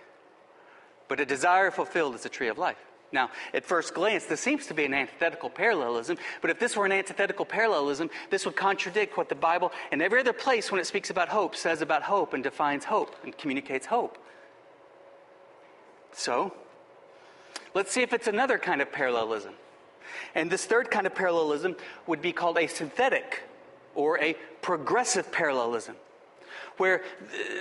but 1.08 1.20
a 1.20 1.26
desire 1.26 1.72
fulfilled 1.72 2.16
is 2.16 2.26
a 2.26 2.30
tree 2.30 2.48
of 2.48 2.58
life. 2.58 2.78
Now, 3.12 3.30
at 3.54 3.64
first 3.64 3.94
glance, 3.94 4.26
this 4.26 4.42
seems 4.42 4.66
to 4.68 4.74
be 4.74 4.86
an 4.86 4.94
antithetical 4.94 5.52
parallelism, 5.52 6.18
but 6.42 6.50
if 6.50 6.58
this 6.60 6.76
were 6.76 6.86
an 6.86 6.92
antithetical 6.92 7.46
parallelism, 7.46 8.10
this 8.32 8.44
would 8.46 8.56
contradict 8.56 9.18
what 9.18 9.30
the 9.30 9.36
Bible 9.36 9.72
and 9.92 10.02
every 10.02 10.20
other 10.20 10.34
place 10.34 10.72
when 10.72 10.82
it 10.82 10.88
speaks 10.88 11.12
about 11.12 11.30
hope 11.30 11.56
says 11.56 11.84
about 11.84 12.02
hope 12.02 12.34
and 12.34 12.44
defines 12.44 12.86
hope 12.86 13.16
and 13.24 13.38
communicates 13.38 13.86
hope. 13.86 14.18
So, 16.12 16.56
let's 17.76 17.92
see 17.92 18.02
if 18.02 18.14
it's 18.14 18.28
another 18.28 18.58
kind 18.58 18.82
of 18.82 18.92
parallelism. 18.92 19.54
And 20.34 20.50
this 20.50 20.66
third 20.66 20.90
kind 20.90 21.06
of 21.06 21.14
parallelism 21.14 21.76
would 22.08 22.22
be 22.22 22.34
called 22.34 22.58
a 22.58 22.66
synthetic 22.66 23.44
or 23.96 24.20
a 24.20 24.36
progressive 24.62 25.32
parallelism, 25.32 25.96
where 26.78 27.04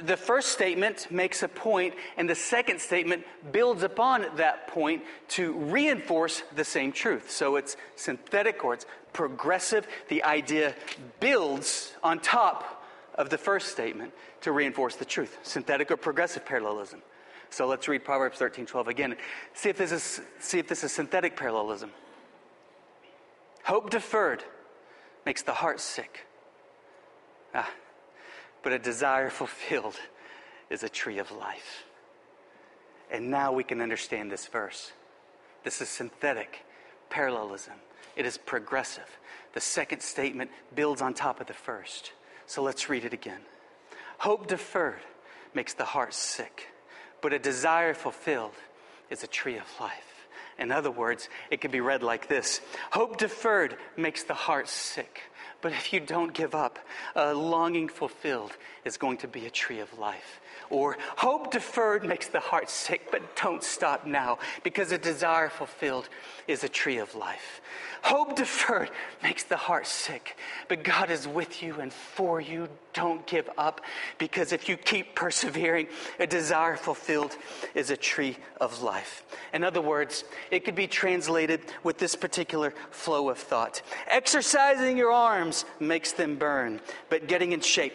the 0.03 0.17
first 0.17 0.49
statement 0.49 1.11
makes 1.11 1.43
a 1.43 1.49
point 1.49 1.95
and 2.17 2.29
the 2.29 2.35
second 2.35 2.81
statement 2.81 3.25
builds 3.51 3.83
upon 3.83 4.27
that 4.37 4.69
point 4.69 5.03
to 5.29 5.53
reinforce 5.53 6.43
the 6.55 6.65
same 6.65 6.93
truth. 6.93 7.31
So 7.31 7.57
it's 7.57 7.77
synthetic 7.97 8.65
or 8.65 8.75
it's 8.75 8.87
progressive. 9.13 9.87
The 10.09 10.25
idea 10.25 10.75
builds 11.21 11.95
on 12.03 12.21
top 12.21 12.85
of 13.15 13.29
the 13.29 13.39
first 13.39 13.69
statement 13.69 14.13
to 14.41 14.53
reinforce 14.53 14.97
the 14.97 15.05
truth. 15.05 15.39
Synthetic 15.43 15.91
or 15.91 15.97
progressive 15.97 16.47
parallelism. 16.47 17.03
So 17.51 17.67
let's 17.67 17.87
read 17.87 18.03
Proverbs 18.03 18.39
13 18.39 18.65
12 18.65 18.89
again. 18.89 19.17
See 19.53 19.69
if 19.69 19.77
this 19.77 19.93
is, 19.93 20.23
see 20.39 20.59
if 20.59 20.69
this 20.69 20.85
is 20.85 20.93
synthetic 20.93 21.37
parallelism. 21.37 21.91
Hope 23.65 23.91
deferred 23.91 24.43
makes 25.25 25.43
the 25.43 25.53
heart 25.53 25.81
sick. 25.81 26.27
Ah, 27.55 27.71
but 28.63 28.73
a 28.73 28.79
desire 28.79 29.31
fulfilled 29.43 29.99
is 30.71 30.83
a 30.83 30.89
tree 30.89 31.19
of 31.19 31.31
life. 31.31 31.85
And 33.11 33.31
now 33.31 33.53
we 33.53 33.63
can 33.63 33.81
understand 33.81 34.31
this 34.31 34.47
verse. 34.47 34.93
This 35.65 35.81
is 35.81 35.89
synthetic 35.89 36.65
parallelism, 37.11 37.75
it 38.17 38.25
is 38.27 38.39
progressive. 38.39 39.19
The 39.53 39.61
second 39.61 40.01
statement 40.01 40.51
builds 40.75 41.03
on 41.03 41.13
top 41.13 41.41
of 41.41 41.47
the 41.47 41.53
first. 41.53 42.13
So 42.47 42.63
let's 42.63 42.89
read 42.89 43.05
it 43.05 43.13
again. 43.13 43.41
Hope 44.17 44.47
deferred 44.47 45.01
makes 45.53 45.75
the 45.75 45.85
heart 45.85 46.15
sick, 46.15 46.69
but 47.21 47.35
a 47.35 47.39
desire 47.39 47.93
fulfilled 47.93 48.55
is 49.11 49.23
a 49.23 49.27
tree 49.27 49.59
of 49.59 49.67
life. 49.79 50.12
In 50.59 50.71
other 50.71 50.91
words, 50.91 51.29
it 51.51 51.61
could 51.61 51.71
be 51.71 51.81
read 51.81 52.03
like 52.03 52.29
this 52.29 52.61
Hope 52.91 53.17
deferred 53.17 53.77
makes 53.97 54.23
the 54.23 54.35
heart 54.35 54.69
sick, 54.69 55.23
but 55.61 55.73
if 55.73 55.93
you 55.93 56.01
don't 56.01 56.35
give 56.35 56.55
up, 56.55 56.79
a 57.15 57.33
longing 57.35 57.89
fulfilled 57.89 58.57
is 58.85 58.97
going 58.97 59.19
to 59.19 59.29
be 59.29 59.47
a 59.47 59.51
tree 59.51 59.81
of 59.81 59.99
life. 59.99 60.41
Or 60.73 60.97
hope 61.19 61.51
deferred 61.51 62.03
makes 62.03 62.29
the 62.29 62.41
heart 62.41 62.71
sick, 62.71 63.09
but 63.11 63.37
don't 63.37 63.63
stop 63.63 64.07
now 64.07 64.39
because 64.63 64.91
a 64.91 64.97
desire 64.97 65.51
fulfilled 65.51 66.09
is 66.49 66.65
a 66.65 66.69
tree 66.69 66.97
of 66.97 67.15
life. 67.15 67.61
Hope 68.01 68.37
deferred 68.37 68.91
makes 69.23 69.45
the 69.45 69.59
heart 69.59 69.87
sick, 69.87 70.35
but 70.69 70.83
God 70.83 71.11
is 71.11 71.29
with 71.29 71.63
you 71.63 71.79
and 71.79 71.93
for 71.93 72.41
you. 72.41 72.71
Don't 72.95 73.27
give 73.27 73.51
up 73.59 73.83
because 74.17 74.51
if 74.53 74.67
you 74.67 74.79
keep 74.79 75.15
persevering, 75.15 75.89
a 76.19 76.27
desire 76.27 76.79
fulfilled 76.79 77.37
is 77.75 77.91
a 77.91 77.97
tree 77.97 78.39
of 78.59 78.83
life. 78.83 79.27
In 79.53 79.65
other 79.65 79.83
words, 79.83 80.25
it 80.51 80.65
could 80.65 80.75
be 80.75 80.87
translated 80.87 81.61
with 81.85 81.99
this 81.99 82.17
particular 82.17 82.73
flow 82.91 83.29
of 83.29 83.37
thought 83.37 83.83
Exercising 84.09 84.97
your 84.97 85.13
arms 85.13 85.67
makes 85.79 86.13
them 86.13 86.37
burn, 86.37 86.81
but 87.11 87.27
getting 87.27 87.53
in 87.53 87.61
shape 87.61 87.93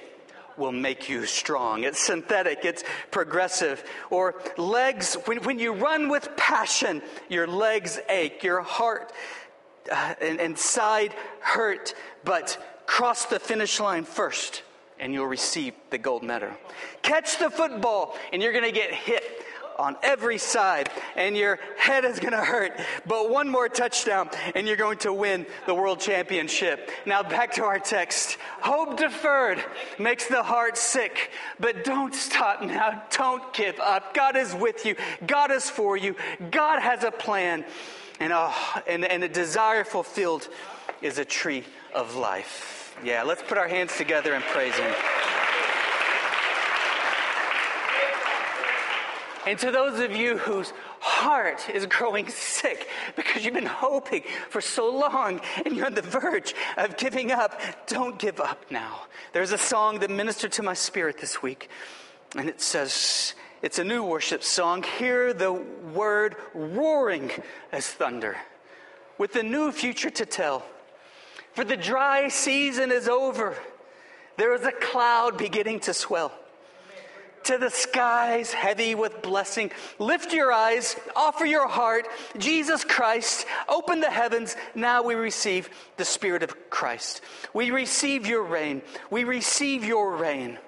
will 0.58 0.72
make 0.72 1.10
you 1.10 1.26
strong. 1.26 1.84
It's 1.84 2.00
synthetic, 2.00 2.66
it's 2.66 2.84
progressive. 3.12 3.84
Or 4.10 4.42
legs, 4.58 5.16
when, 5.26 5.38
when 5.44 5.60
you 5.60 5.74
run 5.74 6.10
with 6.10 6.36
passion, 6.36 7.02
your 7.30 7.48
legs 7.48 8.00
ache, 8.10 8.44
your 8.44 8.62
heart 8.62 9.12
uh, 9.92 10.16
and, 10.22 10.40
and 10.40 10.58
side 10.58 11.14
hurt, 11.40 11.94
but 12.24 12.58
cross 12.86 13.26
the 13.26 13.40
finish 13.40 13.80
line 13.80 14.04
first 14.04 14.64
and 15.00 15.14
you'll 15.14 15.28
receive 15.28 15.74
the 15.90 15.98
gold 15.98 16.24
medal. 16.24 16.50
Catch 17.02 17.38
the 17.38 17.50
football 17.50 18.18
and 18.34 18.42
you're 18.42 18.54
going 18.54 18.66
to 18.66 18.72
get 18.72 18.92
hit 18.92 19.37
on 19.80 19.96
every 20.04 20.38
side, 20.38 20.90
and 21.16 21.36
your 21.36 21.60
head 21.78 22.06
is 22.06 22.20
going 22.20 22.34
to 22.34 22.44
hurt. 22.44 22.80
But 23.06 23.30
one 23.30 23.50
more 23.50 23.70
touchdown, 23.70 24.30
and 24.56 24.68
you're 24.68 24.78
going 24.78 24.98
to 25.00 25.14
win 25.14 25.46
the 25.66 25.74
world 25.74 26.00
championship. 26.00 26.90
Now, 27.06 27.24
back 27.24 27.54
to 27.54 27.64
our 27.64 27.80
text. 27.80 28.38
Hope 28.62 28.98
deferred 28.98 29.64
makes 30.00 30.28
the 30.28 30.44
heart 30.44 30.78
sick, 30.78 31.32
but 31.60 31.84
don't 31.84 32.14
stop 32.14 32.62
now. 32.62 33.04
Don't 33.12 33.54
give 33.54 33.80
up. 33.80 34.14
God 34.14 34.36
is 34.36 34.54
with 34.54 34.86
you, 34.86 34.96
God 35.26 35.52
is 35.52 35.70
for 35.70 35.98
you, 35.98 36.16
God 36.52 36.80
has 36.80 37.04
a 37.04 37.12
plan, 37.12 37.66
and 38.20 38.34
a, 38.34 38.54
and, 38.88 39.06
and 39.06 39.24
a 39.24 39.30
desire 39.30 39.84
fulfilled 39.84 40.48
is 41.02 41.18
a 41.18 41.26
tree 41.26 41.64
of 41.94 42.16
life. 42.16 42.96
Yeah, 43.04 43.24
let's 43.24 43.44
put 43.44 43.58
our 43.58 43.68
hands 43.68 43.96
together 43.96 44.34
and 44.34 44.44
praise 44.46 44.76
Him. 44.76 44.94
And 49.48 49.58
to 49.60 49.72
those 49.72 50.02
of 50.02 50.14
you 50.14 50.38
whose 50.38 50.74
heart 51.00 51.70
is 51.70 51.86
growing 51.86 52.28
sick 52.28 52.90
because 53.16 53.46
you've 53.46 53.54
been 53.54 53.66
hoping 53.66 54.24
for 54.50 54.60
so 54.60 54.94
long 54.94 55.40
and 55.66 55.74
you're 55.74 55.86
on 55.86 55.94
the 55.94 56.02
verge 56.02 56.54
of 56.76 56.98
giving 56.98 57.32
up, 57.32 57.58
don't 57.88 58.20
give 58.20 58.42
up 58.42 58.66
now. 58.70 59.04
There's 59.32 59.54
a 59.54 59.58
song 59.58 60.00
that 60.00 60.10
ministered 60.10 60.52
to 60.54 60.64
my 60.64 60.74
spirit 60.74 61.18
this 61.20 61.42
week, 61.42 61.70
and 62.36 62.50
it 62.50 62.60
says, 62.60 63.36
it's 63.62 63.80
a 63.80 63.86
new 63.86 64.04
worship 64.04 64.44
song. 64.44 64.84
Hear 64.84 65.32
the 65.32 65.54
word 65.54 66.36
roaring 66.54 67.32
as 67.72 67.88
thunder, 67.88 68.36
with 69.18 69.38
a 69.38 69.44
new 69.44 69.72
future 69.72 70.10
to 70.10 70.26
tell. 70.26 70.66
For 71.54 71.64
the 71.64 71.78
dry 71.78 72.28
season 72.28 72.92
is 72.92 73.08
over. 73.08 73.56
There 74.36 74.54
is 74.54 74.64
a 74.64 74.74
cloud 74.74 75.38
beginning 75.38 75.80
to 75.82 75.94
swell. 75.94 76.34
To 77.48 77.58
the 77.58 77.70
skies, 77.70 78.52
heavy 78.52 78.94
with 78.94 79.22
blessing. 79.22 79.72
Lift 80.00 80.34
your 80.34 80.52
eyes, 80.52 80.98
offer 81.16 81.46
your 81.46 81.68
heart. 81.68 82.08
Jesus 82.38 82.84
Christ, 82.84 83.46
open 83.70 84.02
the 84.02 84.12
heavens. 84.12 84.56
Now 84.76 85.02
we 85.04 85.16
receive 85.16 85.70
the 85.96 86.06
Spirit 86.06 86.44
of 86.44 86.70
Christ. 86.70 87.22
We 87.54 87.72
receive 87.72 88.28
your 88.28 88.44
rain. 88.44 88.82
We 89.10 89.24
receive 89.24 89.86
your 89.86 90.18
rain. 90.18 90.60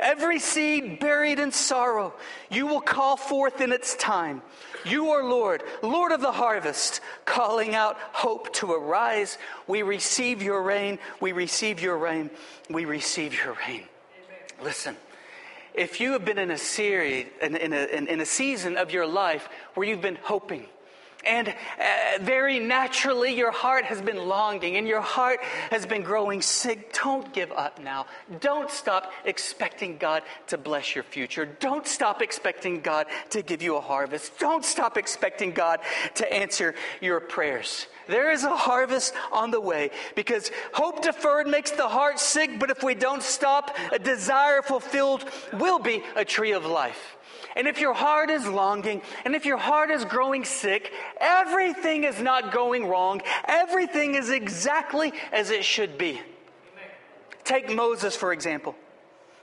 Every 0.00 0.40
seed 0.40 0.98
buried 0.98 1.38
in 1.38 1.52
sorrow, 1.52 2.14
you 2.50 2.66
will 2.66 2.80
call 2.80 3.16
forth 3.16 3.60
in 3.60 3.70
its 3.70 3.94
time. 3.94 4.42
You 4.84 5.10
are 5.10 5.24
Lord, 5.24 5.62
Lord 5.82 6.10
of 6.10 6.20
the 6.20 6.32
harvest, 6.32 7.00
calling 7.24 7.76
out 7.76 7.96
hope 8.12 8.52
to 8.54 8.72
arise. 8.72 9.38
We 9.68 9.82
receive 9.82 10.42
your 10.42 10.62
rain. 10.62 10.98
We 11.20 11.30
receive 11.30 11.80
your 11.80 11.96
rain. 11.96 12.30
We 12.68 12.86
receive 12.86 13.34
your 13.34 13.56
rain. 13.66 13.84
Listen, 14.62 14.96
if 15.74 16.00
you 16.00 16.12
have 16.12 16.24
been 16.24 16.38
in 16.38 16.50
a 16.50 16.58
series, 16.58 17.26
in, 17.42 17.56
in, 17.56 17.72
a, 17.72 17.86
in, 17.86 18.06
in 18.06 18.20
a 18.20 18.26
season 18.26 18.76
of 18.76 18.92
your 18.92 19.06
life 19.06 19.48
where 19.74 19.86
you've 19.86 20.00
been 20.00 20.18
hoping, 20.22 20.66
and 21.26 21.48
uh, 21.48 21.52
very 22.20 22.58
naturally, 22.58 23.34
your 23.34 23.50
heart 23.50 23.84
has 23.84 24.00
been 24.00 24.28
longing 24.28 24.76
and 24.76 24.86
your 24.86 25.00
heart 25.00 25.40
has 25.70 25.86
been 25.86 26.02
growing 26.02 26.42
sick. 26.42 26.92
Don't 27.02 27.32
give 27.32 27.52
up 27.52 27.80
now. 27.80 28.06
Don't 28.40 28.70
stop 28.70 29.12
expecting 29.24 29.98
God 29.98 30.22
to 30.48 30.58
bless 30.58 30.94
your 30.94 31.04
future. 31.04 31.46
Don't 31.46 31.86
stop 31.86 32.22
expecting 32.22 32.80
God 32.80 33.06
to 33.30 33.42
give 33.42 33.62
you 33.62 33.76
a 33.76 33.80
harvest. 33.80 34.38
Don't 34.38 34.64
stop 34.64 34.96
expecting 34.96 35.52
God 35.52 35.80
to 36.14 36.32
answer 36.32 36.74
your 37.00 37.20
prayers. 37.20 37.86
There 38.06 38.30
is 38.30 38.44
a 38.44 38.54
harvest 38.54 39.14
on 39.32 39.50
the 39.50 39.60
way 39.60 39.90
because 40.14 40.50
hope 40.72 41.02
deferred 41.02 41.46
makes 41.46 41.70
the 41.70 41.88
heart 41.88 42.20
sick, 42.20 42.58
but 42.58 42.70
if 42.70 42.82
we 42.82 42.94
don't 42.94 43.22
stop, 43.22 43.76
a 43.92 43.98
desire 43.98 44.62
fulfilled 44.62 45.24
will 45.54 45.78
be 45.78 46.02
a 46.16 46.24
tree 46.24 46.52
of 46.52 46.66
life. 46.66 47.16
And 47.56 47.68
if 47.68 47.80
your 47.80 47.94
heart 47.94 48.30
is 48.30 48.46
longing, 48.46 49.02
and 49.24 49.34
if 49.34 49.46
your 49.46 49.56
heart 49.56 49.90
is 49.90 50.04
growing 50.04 50.44
sick, 50.44 50.92
everything 51.20 52.04
is 52.04 52.20
not 52.20 52.52
going 52.52 52.86
wrong. 52.86 53.22
Everything 53.46 54.14
is 54.14 54.30
exactly 54.30 55.12
as 55.32 55.50
it 55.50 55.64
should 55.64 55.96
be. 55.96 56.20
Take 57.44 57.74
Moses, 57.74 58.16
for 58.16 58.32
example. 58.32 58.74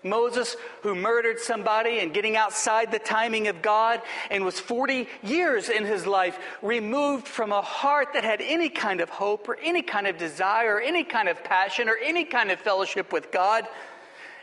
Moses, 0.04 0.56
who 0.82 0.96
murdered 0.96 1.40
somebody 1.40 2.00
and 2.00 2.14
getting 2.14 2.36
outside 2.36 2.92
the 2.92 3.00
timing 3.00 3.48
of 3.48 3.62
God 3.62 4.02
and 4.32 4.44
was 4.44 4.60
40 4.60 5.08
years 5.22 5.70
in 5.70 5.86
his 5.86 6.08
life 6.08 6.40
removed 6.62 7.28
from 7.28 7.52
a 7.52 7.62
heart 7.62 8.10
that 8.14 8.24
had 8.24 8.42
any 8.42 8.70
kind 8.70 9.00
of 9.00 9.10
hope 9.10 9.48
or 9.48 9.58
any 9.62 9.84
kind 9.84 10.08
of 10.08 10.18
desire 10.18 10.76
or 10.76 10.82
any 10.82 11.04
kind 11.04 11.30
of 11.30 11.44
passion 11.44 11.88
or 11.88 11.98
any 12.02 12.26
kind 12.26 12.50
of 12.50 12.60
fellowship 12.60 13.14
with 13.14 13.32
God. 13.32 13.68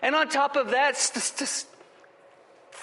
And 0.00 0.14
on 0.14 0.28
top 0.28 0.54
of 0.54 0.70
that, 0.70 0.94
just 0.94 1.66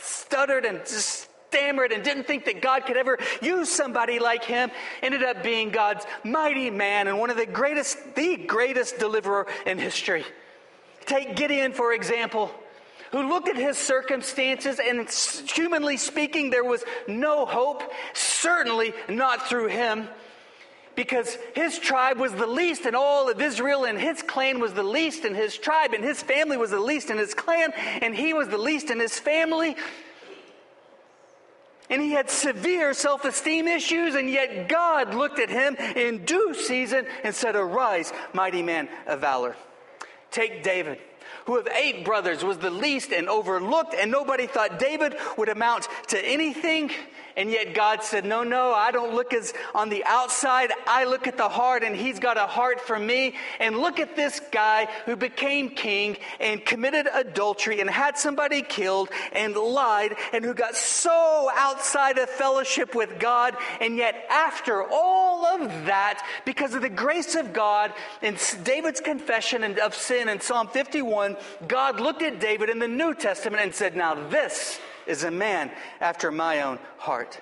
stuttered 0.02 0.66
and 0.66 0.80
just 0.80 1.30
stammered 1.50 1.92
and 1.92 2.04
didn't 2.04 2.28
think 2.28 2.46
that 2.46 2.62
God 2.62 2.86
could 2.86 2.98
ever 2.98 3.18
use 3.42 3.70
somebody 3.70 4.20
like 4.20 4.44
him, 4.44 4.72
ended 5.02 5.24
up 5.24 5.42
being 5.42 5.70
God's 5.70 6.06
mighty 6.24 6.70
man 6.70 7.08
and 7.08 7.18
one 7.18 7.30
of 7.30 7.38
the 7.38 7.46
greatest, 7.46 8.16
the 8.16 8.36
greatest 8.36 9.00
deliverer 9.00 9.48
in 9.66 9.78
history. 9.78 10.26
Take 11.06 11.36
Gideon, 11.36 11.72
for 11.72 11.94
example, 11.94 12.52
who 13.12 13.30
looked 13.30 13.48
at 13.48 13.56
his 13.56 13.78
circumstances 13.78 14.80
and 14.80 15.10
humanly 15.10 15.98
speaking, 15.98 16.50
there 16.50 16.64
was 16.64 16.84
no 17.08 17.46
hope, 17.46 17.84
certainly 18.14 18.94
not 19.08 19.48
through 19.48 19.68
him 19.68 20.10
because 20.96 21.38
his 21.54 21.80
tribe 21.80 22.18
was 22.18 22.34
the 22.34 22.48
least 22.48 22.86
in 22.86 22.96
all 22.96 23.30
of 23.30 23.42
Israel, 23.42 23.86
and 23.86 24.00
his 24.00 24.22
clan 24.22 24.60
was 24.60 24.74
the 24.74 24.84
least 24.84 25.26
in 25.26 25.36
his 25.36 25.58
tribe, 25.58 25.94
and 25.94 26.04
his 26.04 26.22
family 26.22 26.58
was 26.58 26.72
the 26.72 26.80
least 26.80 27.10
in 27.10 27.18
his 27.18 27.34
clan, 27.34 27.72
and 28.02 28.16
he 28.16 28.34
was 28.34 28.48
the 28.48 28.58
least 28.58 28.90
in 28.90 29.00
his 29.00 29.18
family. 29.20 29.76
And 31.90 32.02
he 32.02 32.12
had 32.12 32.30
severe 32.30 32.94
self 32.94 33.26
esteem 33.26 33.68
issues, 33.68 34.16
and 34.16 34.30
yet 34.30 34.68
God 34.68 35.14
looked 35.14 35.40
at 35.40 35.50
him 35.50 35.76
in 35.76 36.26
due 36.26 36.54
season 36.54 37.06
and 37.24 37.36
said, 37.36 37.56
Arise, 37.56 38.12
mighty 38.34 38.64
man 38.64 38.90
of 39.06 39.22
valor. 39.22 39.56
Take 40.32 40.64
David 40.64 41.00
who 41.46 41.58
of 41.58 41.68
eight 41.68 42.04
brothers 42.04 42.44
was 42.44 42.58
the 42.58 42.70
least 42.70 43.12
and 43.12 43.30
overlooked, 43.30 43.94
and 43.94 44.12
nobody 44.12 44.48
thought 44.48 44.80
David 44.80 45.16
would 45.38 45.50
amount 45.50 45.88
to 46.08 46.20
anything. 46.26 46.92
And 47.38 47.52
yet 47.52 47.74
God 47.74 48.02
said, 48.02 48.24
No, 48.24 48.44
no, 48.44 48.74
I 48.74 48.92
don't 48.92 49.14
look 49.14 49.34
as 49.34 49.54
on 49.74 49.90
the 49.90 50.04
outside. 50.06 50.72
I 50.88 51.04
look 51.04 51.28
at 51.28 51.38
the 51.38 51.50
heart, 51.50 51.84
and 51.84 51.96
he's 51.96 52.20
got 52.20 52.38
a 52.38 52.48
heart 52.48 52.80
for 52.80 52.98
me. 52.98 53.36
And 53.60 53.78
look 53.78 54.00
at 54.00 54.16
this 54.16 54.40
guy 54.52 54.88
who 55.06 55.16
became 55.18 55.70
king 55.70 56.18
and 56.40 56.64
committed 56.64 57.08
adultery 57.14 57.82
and 57.82 57.90
had 57.90 58.18
somebody 58.18 58.62
killed 58.62 59.10
and 59.34 59.56
lied 59.56 60.16
and 60.32 60.46
who 60.46 60.54
got 60.54 60.76
so 60.76 61.50
outside 61.56 62.18
of 62.18 62.30
fellowship 62.30 62.96
with 62.96 63.20
God. 63.20 63.58
And 63.82 63.98
yet, 63.98 64.26
after 64.30 64.84
all 64.90 65.46
of 65.46 65.86
that, 65.86 66.26
because 66.46 66.74
of 66.74 66.82
the 66.82 66.90
grace 66.90 67.36
of 67.36 67.52
God 67.52 67.94
in 68.22 68.38
David's 68.64 69.02
confession 69.02 69.78
of 69.80 69.94
sin 69.94 70.30
in 70.30 70.40
Psalm 70.40 70.70
51, 70.70 71.36
God 71.68 72.00
looked 72.00 72.22
at 72.22 72.40
David 72.40 72.70
in 72.70 72.80
the 72.80 72.88
New 72.88 73.14
Testament 73.14 73.62
and 73.62 73.76
said, 73.76 73.96
Now 73.96 74.16
this 74.30 74.80
is 75.08 75.24
a 75.24 75.32
man 75.32 75.72
after 76.02 76.32
my 76.32 76.62
own 76.62 76.80
heart. 76.98 77.40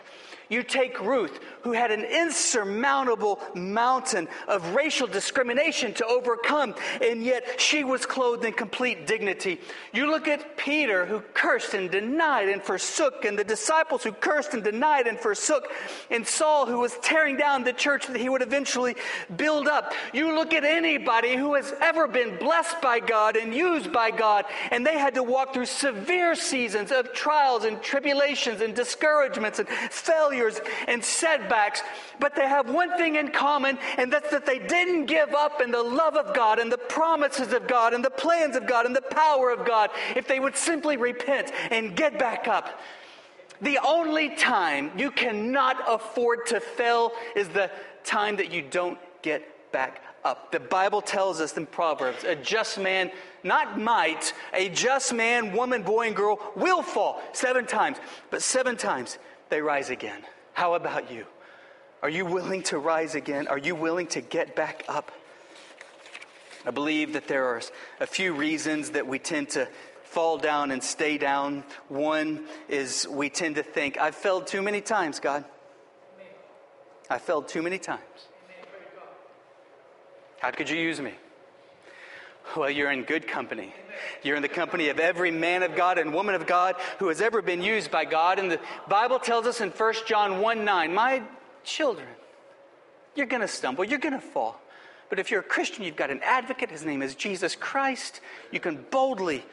You 0.49 0.63
take 0.63 0.99
Ruth, 0.99 1.39
who 1.63 1.71
had 1.71 1.91
an 1.91 2.03
insurmountable 2.03 3.39
mountain 3.55 4.27
of 4.47 4.75
racial 4.75 5.07
discrimination 5.07 5.93
to 5.93 6.05
overcome, 6.05 6.75
and 7.01 7.23
yet 7.23 7.59
she 7.59 7.83
was 7.83 8.05
clothed 8.05 8.43
in 8.43 8.53
complete 8.53 9.07
dignity. 9.07 9.59
You 9.93 10.11
look 10.11 10.27
at 10.27 10.57
Peter, 10.57 11.05
who 11.05 11.21
cursed 11.33 11.73
and 11.73 11.89
denied 11.89 12.49
and 12.49 12.61
forsook, 12.61 13.23
and 13.25 13.39
the 13.39 13.43
disciples 13.43 14.03
who 14.03 14.11
cursed 14.11 14.53
and 14.53 14.63
denied 14.63 15.07
and 15.07 15.17
forsook, 15.17 15.71
and 16.11 16.27
Saul, 16.27 16.65
who 16.65 16.79
was 16.79 16.97
tearing 17.01 17.37
down 17.37 17.63
the 17.63 17.73
church 17.73 18.07
that 18.07 18.17
he 18.17 18.27
would 18.27 18.41
eventually 18.41 18.95
build 19.35 19.67
up. 19.67 19.93
You 20.13 20.35
look 20.35 20.53
at 20.53 20.65
anybody 20.65 21.35
who 21.35 21.53
has 21.53 21.73
ever 21.81 22.07
been 22.07 22.37
blessed 22.37 22.81
by 22.81 22.99
God 22.99 23.37
and 23.37 23.53
used 23.53 23.93
by 23.93 24.11
God, 24.11 24.45
and 24.69 24.85
they 24.85 24.97
had 24.97 25.13
to 25.13 25.23
walk 25.23 25.53
through 25.53 25.67
severe 25.67 26.35
seasons 26.35 26.91
of 26.91 27.13
trials 27.13 27.63
and 27.63 27.81
tribulations 27.81 28.59
and 28.59 28.75
discouragements 28.75 29.59
and 29.59 29.69
failures 29.69 30.59
and 30.87 31.03
setbacks 31.03 31.52
setbacks, 31.53 31.81
but 32.19 32.35
they 32.35 32.47
have 32.47 32.69
one 32.69 32.95
thing 32.97 33.15
in 33.15 33.29
common, 33.29 33.77
and 33.97 34.11
that's 34.11 34.31
that 34.31 34.45
they 34.45 34.59
didn't 34.59 35.05
give 35.05 35.33
up 35.33 35.61
in 35.61 35.71
the 35.71 35.81
love 35.81 36.15
of 36.15 36.35
God 36.35 36.59
and 36.59 36.71
the 36.71 36.77
promises 36.77 37.53
of 37.53 37.67
God 37.67 37.93
and 37.93 38.03
the 38.03 38.09
plans 38.09 38.55
of 38.55 38.67
God 38.67 38.85
and 38.85 38.95
the 38.95 39.01
power 39.01 39.51
of 39.51 39.65
God 39.65 39.89
if 40.15 40.27
they 40.27 40.39
would 40.39 40.55
simply 40.55 40.97
repent 40.97 41.51
and 41.71 41.95
get 41.95 42.17
back 42.17 42.47
up. 42.47 42.79
The 43.61 43.79
only 43.85 44.35
time 44.35 44.91
you 44.97 45.11
cannot 45.11 45.77
afford 45.87 46.47
to 46.47 46.59
fail 46.59 47.11
is 47.35 47.47
the 47.49 47.69
time 48.03 48.35
that 48.37 48.51
you 48.51 48.61
don't 48.61 48.97
get 49.21 49.71
back 49.71 50.01
up. 50.25 50.51
The 50.51 50.59
Bible 50.59 51.01
tells 51.01 51.39
us 51.39 51.55
in 51.55 51.65
Proverbs 51.65 52.23
a 52.23 52.35
just 52.35 52.79
man, 52.79 53.11
not 53.43 53.79
might, 53.79 54.33
a 54.53 54.69
just 54.69 55.13
man, 55.13 55.53
woman, 55.53 55.83
boy, 55.83 56.07
and 56.07 56.15
girl 56.15 56.39
will 56.55 56.81
fall 56.81 57.21
seven 57.33 57.65
times, 57.65 57.97
but 58.31 58.41
seven 58.41 58.75
times 58.75 59.17
they 59.49 59.61
rise 59.61 59.89
again. 59.89 60.23
How 60.53 60.75
about 60.75 61.11
you? 61.11 61.25
Are 62.03 62.09
you 62.09 62.25
willing 62.25 62.63
to 62.63 62.77
rise 62.77 63.15
again? 63.15 63.47
Are 63.47 63.57
you 63.57 63.75
willing 63.75 64.07
to 64.07 64.19
get 64.19 64.57
back 64.57 64.83
up? 64.89 65.09
I 66.65 66.71
believe 66.71 67.13
that 67.13 67.29
there 67.29 67.45
are 67.45 67.61
a 68.01 68.05
few 68.05 68.33
reasons 68.33 68.89
that 68.89 69.07
we 69.07 69.19
tend 69.19 69.51
to 69.51 69.69
fall 70.03 70.37
down 70.37 70.71
and 70.71 70.83
stay 70.83 71.17
down. 71.17 71.63
One 71.87 72.45
is 72.67 73.07
we 73.09 73.29
tend 73.29 73.55
to 73.55 73.63
think, 73.63 73.97
I've 73.97 74.15
failed 74.15 74.47
too 74.47 74.61
many 74.61 74.81
times, 74.81 75.21
God. 75.21 75.45
I 77.09 77.19
failed 77.19 77.47
too 77.47 77.61
many 77.61 77.77
times. 77.77 78.01
How 80.39 80.51
could 80.51 80.69
you 80.69 80.77
use 80.77 80.99
me? 80.99 81.13
Well, 82.57 82.69
you're 82.69 82.91
in 82.91 83.03
good 83.03 83.29
company. 83.29 83.73
You're 84.23 84.35
in 84.35 84.41
the 84.41 84.49
company 84.49 84.89
of 84.89 84.99
every 84.99 85.31
man 85.31 85.63
of 85.63 85.73
God 85.73 85.97
and 85.97 86.13
woman 86.13 86.35
of 86.35 86.47
God 86.47 86.75
who 86.99 87.07
has 87.07 87.21
ever 87.21 87.41
been 87.41 87.63
used 87.63 87.91
by 87.91 88.03
God. 88.03 88.39
And 88.39 88.51
the 88.51 88.59
Bible 88.89 89.19
tells 89.19 89.45
us 89.45 89.61
in 89.61 89.69
1 89.69 89.93
John 90.05 90.41
1 90.41 90.65
9, 90.65 90.93
My 90.93 91.23
children. 91.63 92.07
You're 93.15 93.27
going 93.27 93.41
to 93.41 93.47
stumble, 93.47 93.83
you're 93.83 93.99
going 93.99 94.13
to 94.13 94.19
fall. 94.19 94.59
But 95.09 95.19
if 95.19 95.29
you're 95.29 95.41
a 95.41 95.43
Christian, 95.43 95.83
you've 95.83 95.95
got 95.95 96.09
an 96.09 96.21
advocate. 96.23 96.71
His 96.71 96.83
name 96.85 97.03
is 97.03 97.13
Jesus 97.13 97.55
Christ. 97.55 98.21
You 98.51 98.59
can 98.59 98.83
boldly 98.89 99.45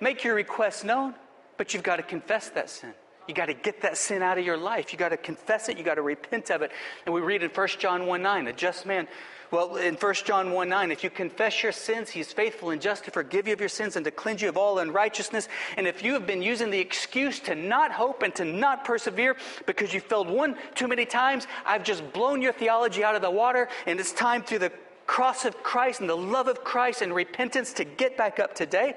make 0.00 0.22
your 0.22 0.34
request 0.34 0.84
known, 0.84 1.14
but 1.56 1.74
you've 1.74 1.82
got 1.82 1.96
to 1.96 2.02
confess 2.02 2.50
that 2.50 2.70
sin. 2.70 2.94
You 3.28 3.34
got 3.34 3.46
to 3.46 3.54
get 3.54 3.82
that 3.82 3.96
sin 3.96 4.22
out 4.22 4.38
of 4.38 4.44
your 4.44 4.56
life. 4.56 4.92
You 4.92 4.98
got 4.98 5.10
to 5.10 5.16
confess 5.16 5.68
it. 5.68 5.78
You 5.78 5.84
got 5.84 5.94
to 5.94 6.02
repent 6.02 6.50
of 6.50 6.62
it. 6.62 6.72
And 7.06 7.14
we 7.14 7.20
read 7.20 7.42
in 7.42 7.50
1 7.50 7.68
John 7.78 8.06
1 8.06 8.22
9, 8.22 8.48
a 8.48 8.52
just 8.52 8.86
man 8.86 9.06
well, 9.50 9.76
in 9.76 9.96
1 9.96 10.14
John 10.24 10.52
1 10.52 10.68
9, 10.68 10.92
if 10.92 11.02
you 11.02 11.10
confess 11.10 11.62
your 11.62 11.72
sins, 11.72 12.08
he's 12.08 12.32
faithful 12.32 12.70
and 12.70 12.80
just 12.80 13.04
to 13.04 13.10
forgive 13.10 13.48
you 13.48 13.52
of 13.52 13.58
your 13.58 13.68
sins 13.68 13.96
and 13.96 14.04
to 14.04 14.12
cleanse 14.12 14.42
you 14.42 14.48
of 14.48 14.56
all 14.56 14.78
unrighteousness. 14.78 15.48
And 15.76 15.88
if 15.88 16.04
you 16.04 16.12
have 16.12 16.24
been 16.24 16.40
using 16.40 16.70
the 16.70 16.78
excuse 16.78 17.40
to 17.40 17.56
not 17.56 17.90
hope 17.90 18.22
and 18.22 18.32
to 18.36 18.44
not 18.44 18.84
persevere 18.84 19.36
because 19.66 19.92
you 19.92 20.00
failed 20.00 20.28
one 20.28 20.56
too 20.76 20.86
many 20.86 21.04
times, 21.04 21.48
I've 21.66 21.82
just 21.82 22.12
blown 22.12 22.40
your 22.40 22.52
theology 22.52 23.02
out 23.02 23.16
of 23.16 23.22
the 23.22 23.30
water, 23.30 23.68
and 23.86 23.98
it's 23.98 24.12
time 24.12 24.44
through 24.44 24.60
the 24.60 24.72
cross 25.06 25.44
of 25.44 25.60
Christ 25.64 26.00
and 26.00 26.08
the 26.08 26.16
love 26.16 26.46
of 26.46 26.62
Christ 26.62 27.02
and 27.02 27.12
repentance 27.12 27.72
to 27.74 27.84
get 27.84 28.16
back 28.16 28.38
up 28.38 28.54
today. 28.54 28.94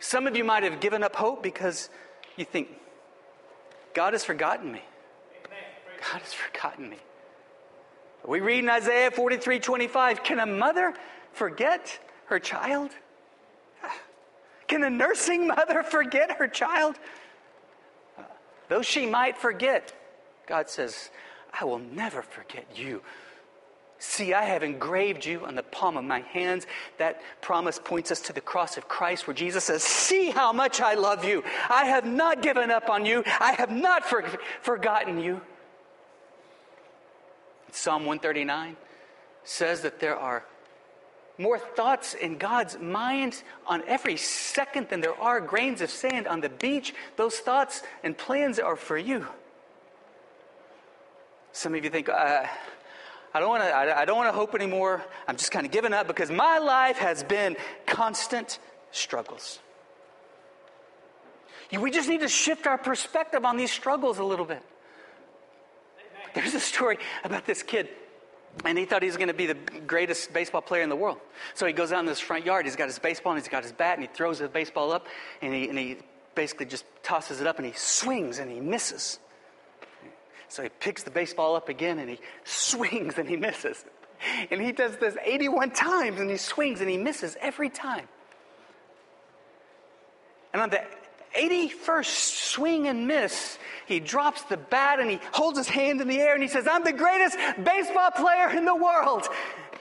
Some 0.00 0.26
of 0.26 0.36
you 0.36 0.42
might 0.42 0.64
have 0.64 0.80
given 0.80 1.04
up 1.04 1.14
hope 1.14 1.44
because 1.44 1.90
you 2.36 2.44
think, 2.44 2.68
God 3.94 4.12
has 4.12 4.24
forgotten 4.24 4.72
me. 4.72 4.82
God 6.12 6.20
has 6.20 6.32
forgotten 6.32 6.88
me. 6.88 6.98
We 8.26 8.40
read 8.40 8.60
in 8.60 8.70
Isaiah 8.70 9.10
43 9.10 9.58
25, 9.60 10.22
can 10.22 10.40
a 10.40 10.46
mother 10.46 10.94
forget 11.32 11.98
her 12.26 12.38
child? 12.38 12.90
Can 14.68 14.84
a 14.84 14.90
nursing 14.90 15.48
mother 15.48 15.82
forget 15.82 16.38
her 16.38 16.46
child? 16.46 16.96
Though 18.68 18.82
she 18.82 19.04
might 19.04 19.36
forget, 19.36 19.92
God 20.46 20.70
says, 20.70 21.10
I 21.58 21.64
will 21.64 21.80
never 21.80 22.22
forget 22.22 22.66
you. 22.76 23.02
See, 24.02 24.32
I 24.32 24.44
have 24.44 24.62
engraved 24.62 25.26
you 25.26 25.44
on 25.44 25.56
the 25.56 25.62
palm 25.62 25.98
of 25.98 26.04
my 26.04 26.20
hands. 26.20 26.66
That 26.96 27.20
promise 27.42 27.78
points 27.78 28.10
us 28.10 28.22
to 28.22 28.32
the 28.32 28.40
cross 28.40 28.78
of 28.78 28.88
Christ, 28.88 29.26
where 29.26 29.34
Jesus 29.34 29.64
says, 29.64 29.82
See 29.82 30.30
how 30.30 30.54
much 30.54 30.80
I 30.80 30.94
love 30.94 31.22
you. 31.22 31.44
I 31.68 31.84
have 31.84 32.06
not 32.06 32.40
given 32.40 32.70
up 32.70 32.88
on 32.88 33.04
you, 33.04 33.22
I 33.38 33.52
have 33.52 33.70
not 33.70 34.06
for- 34.06 34.24
forgotten 34.62 35.20
you. 35.20 35.42
Psalm 37.72 38.06
139 38.06 38.78
says 39.44 39.82
that 39.82 40.00
there 40.00 40.16
are 40.16 40.44
more 41.36 41.58
thoughts 41.58 42.14
in 42.14 42.38
God's 42.38 42.78
mind 42.78 43.42
on 43.66 43.82
every 43.86 44.16
second 44.16 44.88
than 44.88 45.02
there 45.02 45.18
are 45.20 45.42
grains 45.42 45.82
of 45.82 45.90
sand 45.90 46.26
on 46.26 46.40
the 46.40 46.48
beach. 46.48 46.94
Those 47.16 47.36
thoughts 47.36 47.82
and 48.02 48.16
plans 48.16 48.58
are 48.58 48.76
for 48.76 48.96
you. 48.96 49.26
Some 51.52 51.74
of 51.74 51.84
you 51.84 51.90
think, 51.90 52.08
uh, 52.08 52.46
I 53.32 53.40
don't 53.40 53.48
want 53.48 53.62
to. 53.62 53.74
I, 53.74 54.04
don't 54.04 54.16
want 54.16 54.28
to 54.28 54.32
hope 54.36 54.54
anymore. 54.54 55.04
I'm 55.28 55.36
just 55.36 55.52
kind 55.52 55.64
of 55.64 55.70
giving 55.70 55.92
up 55.92 56.08
because 56.08 56.30
my 56.30 56.58
life 56.58 56.98
has 56.98 57.22
been 57.22 57.56
constant 57.86 58.58
struggles. 58.90 59.60
We 61.78 61.92
just 61.92 62.08
need 62.08 62.20
to 62.20 62.28
shift 62.28 62.66
our 62.66 62.78
perspective 62.78 63.44
on 63.44 63.56
these 63.56 63.70
struggles 63.70 64.18
a 64.18 64.24
little 64.24 64.44
bit. 64.44 64.62
There's 66.34 66.54
a 66.54 66.60
story 66.60 66.98
about 67.22 67.46
this 67.46 67.62
kid, 67.62 67.88
and 68.64 68.76
he 68.76 68.84
thought 68.84 69.02
he 69.02 69.06
was 69.06 69.16
going 69.16 69.28
to 69.28 69.34
be 69.34 69.46
the 69.46 69.54
greatest 69.86 70.32
baseball 70.32 70.62
player 70.62 70.82
in 70.82 70.88
the 70.88 70.96
world. 70.96 71.18
So 71.54 71.66
he 71.66 71.72
goes 71.72 71.92
out 71.92 72.00
in 72.00 72.06
his 72.06 72.18
front 72.18 72.44
yard. 72.44 72.64
He's 72.64 72.76
got 72.76 72.86
his 72.86 72.98
baseball 72.98 73.32
and 73.32 73.40
he's 73.40 73.48
got 73.48 73.62
his 73.62 73.72
bat, 73.72 73.96
and 73.96 74.06
he 74.06 74.12
throws 74.12 74.40
the 74.40 74.48
baseball 74.48 74.90
up, 74.90 75.06
and 75.40 75.54
he, 75.54 75.68
and 75.68 75.78
he 75.78 75.98
basically 76.34 76.66
just 76.66 76.84
tosses 77.04 77.40
it 77.40 77.46
up, 77.46 77.58
and 77.58 77.66
he 77.66 77.72
swings 77.72 78.40
and 78.40 78.50
he 78.50 78.60
misses. 78.60 79.20
So 80.50 80.64
he 80.64 80.68
picks 80.68 81.04
the 81.04 81.10
baseball 81.10 81.54
up 81.54 81.68
again 81.68 82.00
and 82.00 82.10
he 82.10 82.18
swings 82.44 83.18
and 83.18 83.28
he 83.28 83.36
misses. 83.36 83.84
And 84.50 84.60
he 84.60 84.72
does 84.72 84.96
this 84.96 85.16
81 85.24 85.70
times 85.70 86.20
and 86.20 86.28
he 86.28 86.36
swings 86.36 86.80
and 86.80 86.90
he 86.90 86.98
misses 86.98 87.36
every 87.40 87.70
time. 87.70 88.06
And 90.52 90.60
on 90.60 90.70
the 90.70 90.82
81st 91.36 92.50
swing 92.50 92.88
and 92.88 93.06
miss, 93.06 93.58
he 93.86 94.00
drops 94.00 94.42
the 94.42 94.56
bat 94.56 94.98
and 94.98 95.08
he 95.08 95.20
holds 95.32 95.56
his 95.56 95.68
hand 95.68 96.00
in 96.00 96.08
the 96.08 96.18
air 96.18 96.34
and 96.34 96.42
he 96.42 96.48
says, 96.48 96.66
I'm 96.66 96.82
the 96.82 96.92
greatest 96.92 97.38
baseball 97.62 98.10
player 98.10 98.50
in 98.50 98.64
the 98.64 98.74
world. 98.74 99.28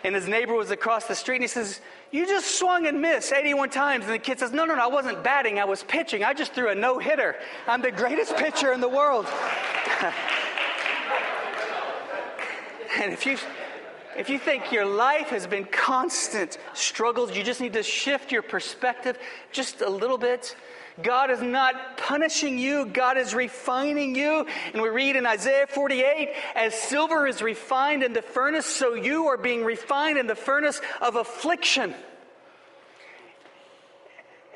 And 0.03 0.13
his 0.13 0.27
neighbor 0.27 0.53
was 0.53 0.69
across 0.69 1.07
the 1.07 1.15
street 1.15 1.37
and 1.37 1.43
he 1.43 1.47
says, 1.47 1.81
You 2.11 2.27
just 2.27 2.59
swung 2.59 2.85
and 2.85 3.01
missed 3.01 3.33
81 3.33 3.71
times. 3.71 4.05
And 4.05 4.13
the 4.13 4.19
kid 4.19 4.39
says, 4.39 4.51
No, 4.51 4.65
no, 4.65 4.75
no, 4.75 4.83
I 4.83 4.87
wasn't 4.87 5.23
batting, 5.23 5.59
I 5.59 5.65
was 5.65 5.83
pitching. 5.83 6.23
I 6.23 6.33
just 6.33 6.53
threw 6.53 6.69
a 6.69 6.75
no 6.75 6.99
hitter. 6.99 7.35
I'm 7.67 7.81
the 7.81 7.91
greatest 7.91 8.37
pitcher 8.37 8.71
in 8.71 8.81
the 8.81 8.87
world. 8.87 9.25
And 12.97 13.13
if 13.13 13.25
you 13.25 13.37
if 14.17 14.29
you 14.29 14.39
think 14.39 14.71
your 14.71 14.85
life 14.85 15.29
has 15.29 15.47
been 15.47 15.65
constant 15.65 16.57
struggles, 16.73 17.37
you 17.37 17.43
just 17.43 17.61
need 17.61 17.73
to 17.73 17.83
shift 17.83 18.31
your 18.31 18.41
perspective 18.41 19.17
just 19.51 19.81
a 19.81 19.89
little 19.89 20.17
bit. 20.17 20.55
God 21.01 21.31
is 21.31 21.41
not 21.41 21.97
punishing 21.97 22.57
you, 22.57 22.85
God 22.85 23.17
is 23.17 23.33
refining 23.33 24.15
you. 24.15 24.45
And 24.73 24.81
we 24.81 24.89
read 24.89 25.15
in 25.15 25.25
Isaiah 25.25 25.67
48 25.67 26.33
as 26.55 26.73
silver 26.73 27.27
is 27.27 27.41
refined 27.41 28.03
in 28.03 28.11
the 28.11 28.21
furnace, 28.21 28.65
so 28.65 28.93
you 28.93 29.27
are 29.27 29.37
being 29.37 29.63
refined 29.63 30.17
in 30.17 30.27
the 30.27 30.35
furnace 30.35 30.81
of 31.01 31.15
affliction. 31.15 31.93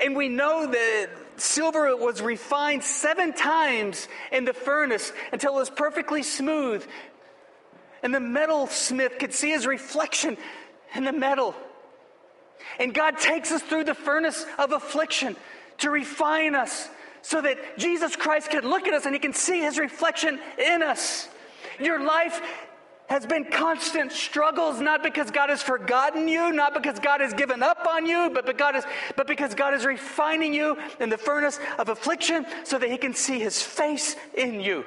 And 0.03 0.15
we 0.17 0.27
know 0.27 0.67
that 0.67 1.09
silver 1.37 1.95
was 1.95 2.21
refined 2.21 2.83
seven 2.83 3.31
times 3.31 4.07
in 4.31 4.43
the 4.43 4.53
furnace 4.53 5.13
until 5.31 5.55
it 5.55 5.59
was 5.59 5.69
perfectly 5.69 6.23
smooth, 6.23 6.85
and 8.03 8.13
the 8.13 8.19
metal 8.19 8.67
smith 8.67 9.17
could 9.17 9.33
see 9.33 9.49
his 9.49 9.65
reflection 9.65 10.37
in 10.93 11.05
the 11.05 11.13
metal. 11.13 11.55
And 12.79 12.93
God 12.93 13.17
takes 13.17 13.51
us 13.51 13.61
through 13.61 13.85
the 13.85 13.95
furnace 13.95 14.45
of 14.59 14.71
affliction 14.73 15.35
to 15.79 15.89
refine 15.89 16.53
us 16.53 16.89
so 17.21 17.41
that 17.41 17.77
Jesus 17.77 18.15
Christ 18.15 18.51
can 18.51 18.67
look 18.67 18.87
at 18.87 18.93
us 18.93 19.05
and 19.05 19.15
he 19.15 19.19
can 19.19 19.33
see 19.33 19.61
his 19.61 19.79
reflection 19.79 20.39
in 20.57 20.83
us. 20.83 21.29
Your 21.79 22.03
life 22.03 22.41
has 23.07 23.25
been 23.25 23.45
constant 23.45 24.11
struggles, 24.11 24.79
not 24.79 25.03
because 25.03 25.31
God 25.31 25.49
has 25.49 25.61
forgotten 25.61 26.27
you, 26.27 26.51
not 26.51 26.73
because 26.73 26.99
God 26.99 27.21
has 27.21 27.33
given 27.33 27.61
up 27.61 27.85
on 27.87 28.05
you, 28.05 28.29
but, 28.33 28.57
God 28.57 28.75
is, 28.75 28.85
but 29.15 29.27
because 29.27 29.53
God 29.53 29.73
is 29.73 29.85
refining 29.85 30.53
you 30.53 30.77
in 30.99 31.09
the 31.09 31.17
furnace 31.17 31.59
of 31.77 31.89
affliction 31.89 32.45
so 32.63 32.77
that 32.77 32.89
he 32.89 32.97
can 32.97 33.13
see 33.13 33.39
his 33.39 33.61
face 33.61 34.15
in 34.35 34.59
you 34.59 34.85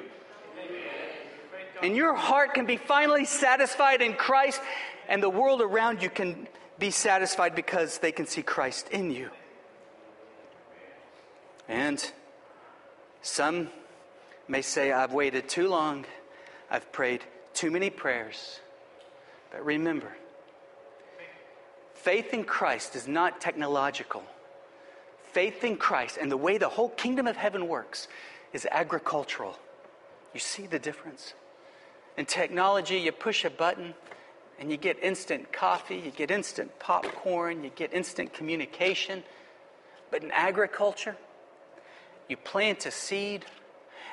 and 1.81 1.95
your 1.95 2.15
heart 2.15 2.53
can 2.53 2.65
be 2.65 2.77
finally 2.77 3.25
satisfied 3.25 4.01
in 4.01 4.13
Christ, 4.13 4.61
and 5.07 5.21
the 5.21 5.29
world 5.29 5.61
around 5.61 6.01
you 6.01 6.09
can 6.09 6.47
be 6.79 6.91
satisfied 6.91 7.55
because 7.55 7.97
they 7.99 8.11
can 8.11 8.25
see 8.25 8.41
Christ 8.41 8.89
in 8.89 9.11
you. 9.11 9.29
And 11.67 12.03
some 13.21 13.69
may 14.47 14.61
say, 14.61 14.91
I've 14.91 15.13
waited 15.13 15.49
too 15.49 15.67
long, 15.67 16.05
I've 16.69 16.91
prayed 16.91 17.23
too 17.53 17.71
many 17.71 17.89
prayers. 17.89 18.59
But 19.51 19.65
remember, 19.65 20.15
faith 21.95 22.33
in 22.33 22.43
Christ 22.43 22.95
is 22.95 23.07
not 23.07 23.41
technological. 23.41 24.23
Faith 25.31 25.63
in 25.63 25.77
Christ 25.77 26.17
and 26.19 26.31
the 26.31 26.37
way 26.37 26.57
the 26.57 26.69
whole 26.69 26.89
kingdom 26.89 27.27
of 27.27 27.35
heaven 27.35 27.67
works 27.67 28.07
is 28.53 28.67
agricultural. 28.71 29.57
You 30.33 30.39
see 30.39 30.67
the 30.67 30.79
difference? 30.79 31.33
In 32.17 32.25
technology, 32.25 32.97
you 32.97 33.11
push 33.11 33.45
a 33.45 33.49
button 33.49 33.93
and 34.59 34.71
you 34.71 34.77
get 34.77 35.01
instant 35.03 35.53
coffee, 35.53 35.97
you 35.97 36.11
get 36.11 36.31
instant 36.31 36.79
popcorn, 36.79 37.63
you 37.63 37.69
get 37.75 37.93
instant 37.93 38.33
communication. 38.33 39.23
But 40.09 40.23
in 40.23 40.31
agriculture, 40.31 41.15
you 42.27 42.37
plant 42.37 42.87
a 42.87 42.91
seed 42.91 43.45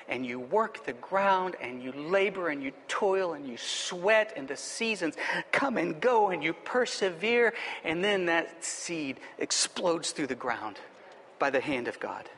and 0.06 0.26
you 0.26 0.38
work 0.38 0.84
the 0.84 0.92
ground 0.92 1.56
and 1.62 1.82
you 1.82 1.92
labor 1.92 2.50
and 2.50 2.62
you 2.62 2.72
toil 2.88 3.32
and 3.32 3.48
you 3.48 3.56
sweat 3.56 4.34
and 4.36 4.46
the 4.46 4.56
seasons 4.56 5.14
come 5.50 5.78
and 5.78 5.98
go 5.98 6.28
and 6.28 6.44
you 6.44 6.52
persevere 6.52 7.54
and 7.84 8.04
then 8.04 8.26
that 8.26 8.62
seed 8.62 9.18
explodes 9.38 10.10
through 10.10 10.26
the 10.26 10.34
ground 10.34 10.76
by 11.38 11.48
the 11.48 11.60
hand 11.60 11.88
of 11.88 11.98
God. 12.00 12.28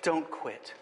Don't 0.00 0.28
quit. 0.30 0.72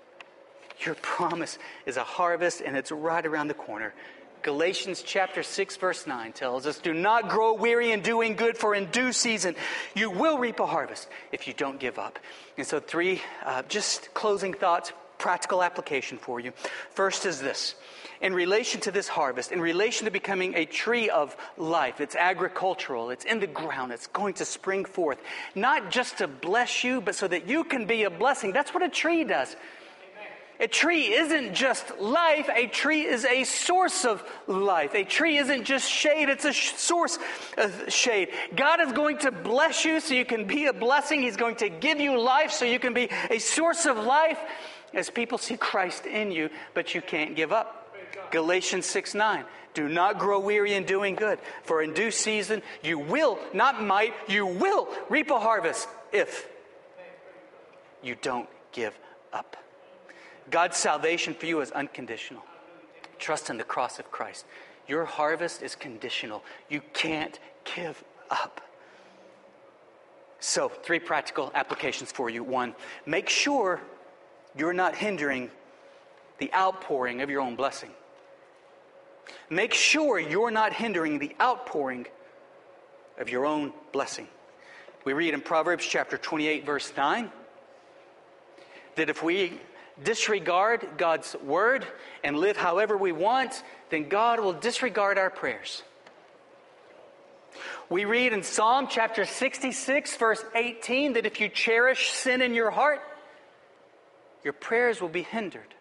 Your 0.85 0.95
promise 0.97 1.59
is 1.87 1.97
a 1.97 2.05
harvest, 2.05 2.61
and 2.61 2.77
it's 2.77 2.91
right 2.91 3.25
around 3.25 3.49
the 3.49 3.55
corner. 3.55 3.95
Galatians 4.43 5.03
chapter 5.03 5.43
6, 5.43 5.77
verse 5.77 6.07
9 6.07 6.33
tells 6.33 6.67
us 6.67 6.79
Do 6.79 6.95
not 6.95 7.29
grow 7.29 7.53
weary 7.53 7.93
in 7.93 8.01
doing 8.01 8.37
good, 8.37 8.57
for 8.57 8.75
in 8.75 8.87
due 8.87 9.13
season 9.13 9.55
you 9.95 10.11
will 10.11 10.39
reap 10.39 10.61
a 10.61 10.67
harvest 10.67 11.09
if 11.31 11.47
you 11.47 11.53
don't 11.53 11.79
give 11.79 11.99
up. 11.99 12.19
And 12.57 12.67
so, 12.67 12.81
three 12.81 13.21
uh, 13.45 13.63
just 13.69 14.15
closing 14.15 14.55
thoughts, 14.55 14.93
practical 15.19 15.63
application 15.63 16.17
for 16.17 16.41
you. 16.41 16.53
First 16.91 17.27
is 17.27 17.41
this 17.41 17.75
in 18.23 18.35
relation 18.35 18.81
to 18.83 18.91
this 18.91 19.09
harvest, 19.09 19.53
in 19.53 19.61
relation 19.61 20.07
to 20.07 20.11
becoming 20.11 20.55
a 20.55 20.65
tree 20.65 21.09
of 21.11 21.37
life. 21.57 22.01
It's 22.01 22.17
agricultural, 22.17 23.11
it's 23.11 23.25
in 23.25 23.41
the 23.41 23.47
ground, 23.47 23.93
it's 23.93 24.07
going 24.09 24.35
to 24.35 24.45
spring 24.45 24.85
forth. 24.85 25.19
Not 25.55 25.91
just 25.91 26.19
to 26.19 26.29
bless 26.29 26.85
you, 26.85 27.01
but 27.01 27.15
so 27.15 27.29
that 27.29 27.49
you 27.49 27.65
can 27.65 27.87
be 27.87 28.05
a 28.05 28.11
blessing. 28.11 28.53
That's 28.53 28.73
what 28.73 28.83
a 28.83 28.89
tree 28.89 29.25
does. 29.25 29.55
A 30.61 30.69
tree 30.69 31.15
isn't 31.15 31.55
just 31.55 31.99
life, 31.99 32.51
a 32.55 32.67
tree 32.67 33.07
is 33.07 33.25
a 33.25 33.45
source 33.45 34.05
of 34.05 34.23
life. 34.47 34.95
A 34.95 35.05
tree 35.05 35.39
isn't 35.39 35.65
just 35.65 35.91
shade, 35.91 36.29
it's 36.29 36.45
a 36.45 36.53
sh- 36.53 36.75
source 36.75 37.19
of 37.57 37.91
shade. 37.91 38.29
God 38.55 38.83
is 38.83 38.93
going 38.93 39.17
to 39.19 39.33
bless 39.33 39.87
you 39.87 40.01
so 40.01 40.13
you 40.13 40.27
can 40.27 40.45
be 40.45 40.67
a 40.67 40.75
blessing. 40.75 41.23
He's 41.23 41.39
going 41.39 41.57
to 41.57 41.71
give 41.71 41.99
you 41.99 42.21
life 42.21 42.51
so 42.51 42.67
you 42.67 42.79
can 42.79 42.93
be 42.93 43.09
a 43.31 43.39
source 43.39 43.87
of 43.87 43.97
life 43.97 44.39
as 44.93 45.09
people 45.09 45.39
see 45.39 45.57
Christ 45.57 46.05
in 46.05 46.31
you, 46.31 46.51
but 46.75 46.95
you 46.95 47.01
can't 47.01 47.35
give 47.35 47.53
up. 47.53 47.97
Galatians 48.31 48.85
6 48.85 49.15
9. 49.15 49.45
Do 49.73 49.89
not 49.89 50.19
grow 50.19 50.41
weary 50.41 50.75
in 50.75 50.85
doing 50.85 51.15
good, 51.15 51.39
for 51.63 51.81
in 51.81 51.95
due 51.95 52.11
season 52.11 52.61
you 52.83 52.99
will, 52.99 53.39
not 53.55 53.83
might, 53.83 54.13
you 54.29 54.45
will 54.45 54.89
reap 55.09 55.31
a 55.31 55.41
harvest 55.41 55.89
if 56.13 56.47
you 58.03 58.15
don't 58.21 58.49
give 58.73 58.99
up. 59.33 59.57
God's 60.51 60.77
salvation 60.77 61.35
for 61.35 61.47
you 61.47 61.61
is 61.61 61.71
unconditional. 61.71 62.43
Trust 63.19 63.51
in 63.51 63.57
the 63.57 63.65
cross 63.65 63.99
of 63.99 64.11
Christ. 64.11 64.45
Your 64.89 65.05
harvest 65.05 65.63
is 65.63 65.75
conditional. 65.75 66.43
You 66.69 66.83
can't 66.93 67.39
give 67.77 68.03
up. 68.31 68.61
So, 70.41 70.69
three 70.69 70.99
practical 70.99 71.53
applications 71.55 72.11
for 72.11 72.31
you. 72.31 72.43
One, 72.43 72.75
make 73.07 73.29
sure 73.29 73.81
you're 74.57 74.73
not 74.73 74.97
hindering 74.97 75.51
the 76.39 76.53
outpouring 76.55 77.21
of 77.21 77.31
your 77.31 77.43
own 77.43 77.57
blessing. 77.57 77.91
Make 79.51 79.75
sure 79.75 80.19
you're 80.19 80.51
not 80.51 80.73
hindering 80.73 81.19
the 81.19 81.37
outpouring 81.41 82.07
of 83.19 83.29
your 83.29 83.45
own 83.45 83.73
blessing. 83.93 84.27
We 85.05 85.13
read 85.13 85.35
in 85.35 85.43
Proverbs 85.43 85.85
chapter 85.85 86.17
28, 86.17 86.65
verse 86.65 86.93
9, 86.97 87.31
that 88.97 89.11
if 89.11 89.23
we 89.23 89.61
disregard 90.03 90.87
God's 90.97 91.37
word 91.45 91.87
and 92.25 92.37
live 92.37 92.57
however 92.57 92.97
we 92.97 93.13
want, 93.13 93.63
then 93.91 94.09
God 94.09 94.41
will 94.41 94.53
disregard 94.53 95.19
our 95.19 95.31
prayers. 95.31 95.83
We 97.89 98.05
read 98.05 98.33
in 98.33 98.43
Psalm 98.43 98.87
chapter 98.89 99.25
66, 99.25 100.17
verse 100.17 100.45
18, 100.55 101.15
that 101.15 101.27
if 101.27 101.41
you 101.41 101.49
cherish 101.49 102.11
sin 102.11 102.41
in 102.41 102.55
your 102.55 102.71
heart, 102.71 103.01
your 104.45 104.53
prayers 104.53 105.01
will 105.01 105.09
be 105.09 105.23
hindered. 105.23 105.75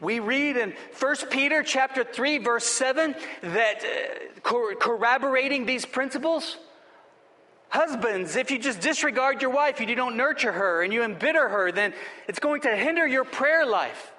We 0.00 0.20
read 0.20 0.56
in 0.56 0.74
1 0.98 1.16
Peter 1.30 1.62
chapter 1.62 2.04
3 2.04 2.38
verse 2.38 2.64
7 2.64 3.14
that 3.42 3.84
uh, 3.84 4.74
corroborating 4.78 5.66
these 5.66 5.84
principles 5.84 6.56
Husbands, 7.70 8.34
if 8.34 8.50
you 8.50 8.58
just 8.58 8.80
disregard 8.80 9.40
your 9.40 9.52
wife, 9.52 9.80
you 9.80 9.94
don't 9.94 10.16
nurture 10.16 10.50
her 10.50 10.82
and 10.82 10.92
you 10.92 11.04
embitter 11.04 11.48
her, 11.48 11.70
then 11.70 11.94
it's 12.26 12.40
going 12.40 12.62
to 12.62 12.76
hinder 12.76 13.06
your 13.06 13.24
prayer 13.24 13.64
life. 13.64 14.12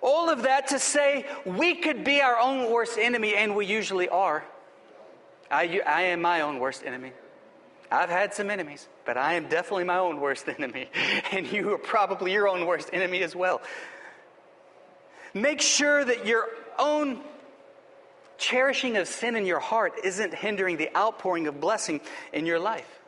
All 0.00 0.30
of 0.30 0.42
that 0.42 0.68
to 0.68 0.78
say 0.78 1.26
we 1.44 1.74
could 1.74 2.04
be 2.04 2.20
our 2.22 2.38
own 2.38 2.70
worst 2.72 2.98
enemy, 2.98 3.34
and 3.36 3.54
we 3.54 3.66
usually 3.66 4.08
are. 4.08 4.42
I, 5.50 5.80
I 5.86 6.02
am 6.04 6.22
my 6.22 6.40
own 6.40 6.58
worst 6.58 6.84
enemy. 6.84 7.12
I've 7.90 8.08
had 8.08 8.32
some 8.32 8.50
enemies, 8.50 8.88
but 9.04 9.18
I 9.18 9.34
am 9.34 9.48
definitely 9.48 9.84
my 9.84 9.98
own 9.98 10.20
worst 10.20 10.48
enemy. 10.58 10.88
And 11.30 11.46
you 11.52 11.74
are 11.74 11.78
probably 11.78 12.32
your 12.32 12.48
own 12.48 12.66
worst 12.66 12.88
enemy 12.92 13.22
as 13.22 13.36
well. 13.36 13.60
Make 15.34 15.60
sure 15.60 16.04
that 16.04 16.26
your 16.26 16.48
own 16.78 17.20
cherishing 18.38 18.96
of 18.96 19.08
sin 19.08 19.36
in 19.36 19.46
your 19.46 19.60
heart 19.60 19.94
isn't 20.04 20.34
hindering 20.34 20.76
the 20.76 20.94
outpouring 20.96 21.46
of 21.46 21.60
blessing 21.60 22.00
in 22.32 22.46
your 22.46 22.58
life. 22.58 23.01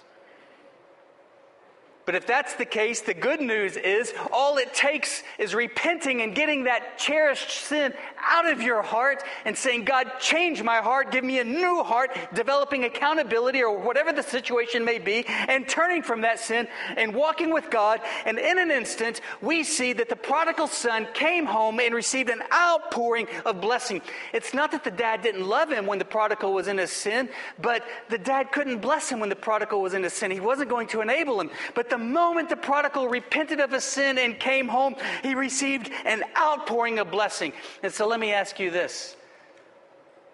But 2.06 2.14
if 2.14 2.26
that's 2.26 2.54
the 2.54 2.66
case, 2.66 3.00
the 3.00 3.14
good 3.14 3.40
news 3.40 3.76
is 3.76 4.12
all 4.30 4.58
it 4.58 4.74
takes 4.74 5.22
is 5.38 5.54
repenting 5.54 6.20
and 6.20 6.34
getting 6.34 6.64
that 6.64 6.98
cherished 6.98 7.50
sin 7.50 7.94
out 8.18 8.50
of 8.50 8.60
your 8.60 8.82
heart 8.82 9.22
and 9.44 9.56
saying, 9.56 9.84
God, 9.84 10.10
change 10.20 10.62
my 10.62 10.78
heart, 10.78 11.10
give 11.10 11.24
me 11.24 11.38
a 11.38 11.44
new 11.44 11.82
heart, 11.82 12.10
developing 12.34 12.84
accountability 12.84 13.62
or 13.62 13.78
whatever 13.78 14.12
the 14.12 14.22
situation 14.22 14.84
may 14.84 14.98
be, 14.98 15.24
and 15.26 15.66
turning 15.66 16.02
from 16.02 16.22
that 16.22 16.40
sin 16.40 16.68
and 16.96 17.14
walking 17.14 17.52
with 17.52 17.70
God. 17.70 18.00
And 18.26 18.38
in 18.38 18.58
an 18.58 18.70
instant, 18.70 19.22
we 19.40 19.64
see 19.64 19.94
that 19.94 20.10
the 20.10 20.16
prodigal 20.16 20.66
son 20.66 21.08
came 21.14 21.46
home 21.46 21.80
and 21.80 21.94
received 21.94 22.28
an 22.28 22.42
outpouring 22.52 23.28
of 23.46 23.62
blessing. 23.62 24.02
It's 24.32 24.52
not 24.52 24.72
that 24.72 24.84
the 24.84 24.90
dad 24.90 25.22
didn't 25.22 25.46
love 25.46 25.70
him 25.70 25.86
when 25.86 25.98
the 25.98 26.04
prodigal 26.04 26.52
was 26.52 26.68
in 26.68 26.76
his 26.76 26.90
sin, 26.90 27.30
but 27.60 27.82
the 28.10 28.18
dad 28.18 28.52
couldn't 28.52 28.78
bless 28.78 29.08
him 29.08 29.20
when 29.20 29.30
the 29.30 29.36
prodigal 29.36 29.80
was 29.80 29.94
in 29.94 30.02
his 30.02 30.12
sin. 30.12 30.30
He 30.30 30.40
wasn't 30.40 30.68
going 30.68 30.88
to 30.88 31.00
enable 31.00 31.40
him. 31.40 31.50
But 31.74 31.93
the 31.94 31.98
moment 31.98 32.48
the 32.48 32.56
prodigal 32.56 33.06
repented 33.06 33.60
of 33.60 33.70
his 33.70 33.84
sin 33.84 34.18
and 34.18 34.38
came 34.38 34.66
home, 34.66 34.96
he 35.22 35.36
received 35.36 35.92
an 36.04 36.24
outpouring 36.36 36.98
of 36.98 37.08
blessing. 37.12 37.52
And 37.84 37.92
so 37.92 38.08
let 38.08 38.18
me 38.18 38.32
ask 38.32 38.58
you 38.58 38.72
this 38.72 39.16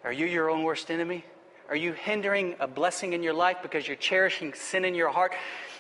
Are 0.03 0.13
you 0.13 0.25
your 0.25 0.49
own 0.49 0.63
worst 0.63 0.91
enemy? 0.91 1.23
Are 1.69 1.77
you 1.77 1.93
hindering 1.93 2.57
a 2.59 2.67
blessing 2.67 3.13
in 3.13 3.23
your 3.23 3.35
life 3.35 3.59
because 3.63 3.87
you're 3.87 3.97
cherishing 3.97 4.55
sin 4.55 4.87
in 4.87 4.95
your 4.95 5.11
heart? 5.11 5.35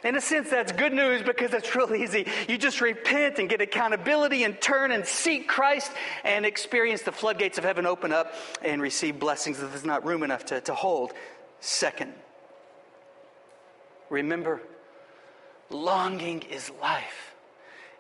In 0.04 0.16
a 0.16 0.20
sense, 0.20 0.50
that's 0.50 0.70
good 0.70 0.92
news 0.92 1.22
because 1.22 1.52
it's 1.54 1.74
real 1.74 1.94
easy. 1.94 2.26
You 2.46 2.58
just 2.58 2.82
repent 2.82 3.38
and 3.38 3.48
get 3.48 3.62
accountability 3.62 4.44
and 4.44 4.60
turn 4.60 4.92
and 4.92 5.04
seek 5.06 5.48
Christ 5.48 5.90
and 6.24 6.44
experience 6.44 7.02
the 7.02 7.12
floodgates 7.12 7.56
of 7.58 7.64
heaven 7.64 7.86
open 7.86 8.12
up 8.12 8.34
and 8.62 8.82
receive 8.82 9.18
blessings 9.18 9.58
that 9.58 9.68
there's 9.68 9.84
not 9.84 10.04
room 10.04 10.22
enough 10.22 10.44
to, 10.46 10.60
to 10.60 10.74
hold. 10.74 11.12
Second, 11.58 12.12
remember 14.10 14.60
Longing 15.70 16.42
is 16.42 16.70
life. 16.82 17.34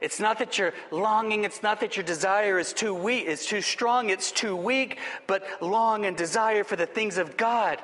It's 0.00 0.18
not 0.18 0.38
that 0.38 0.58
your 0.58 0.72
longing, 0.90 1.44
it's 1.44 1.62
not 1.62 1.80
that 1.80 1.96
your 1.96 2.04
desire 2.04 2.58
is 2.58 2.72
too 2.72 2.94
weak, 2.94 3.26
it's 3.26 3.46
too 3.46 3.60
strong, 3.60 4.10
it's 4.10 4.32
too 4.32 4.56
weak, 4.56 4.98
but 5.26 5.44
long 5.60 6.06
and 6.06 6.16
desire 6.16 6.64
for 6.64 6.76
the 6.76 6.86
things 6.86 7.18
of 7.18 7.36
God. 7.36 7.80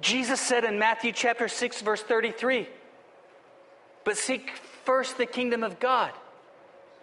Jesus 0.00 0.40
said 0.40 0.64
in 0.64 0.78
Matthew 0.78 1.12
chapter 1.12 1.48
6 1.48 1.82
verse 1.82 2.02
33, 2.02 2.68
"But 4.04 4.16
seek 4.16 4.56
first 4.84 5.18
the 5.18 5.26
kingdom 5.26 5.62
of 5.62 5.78
God." 5.78 6.12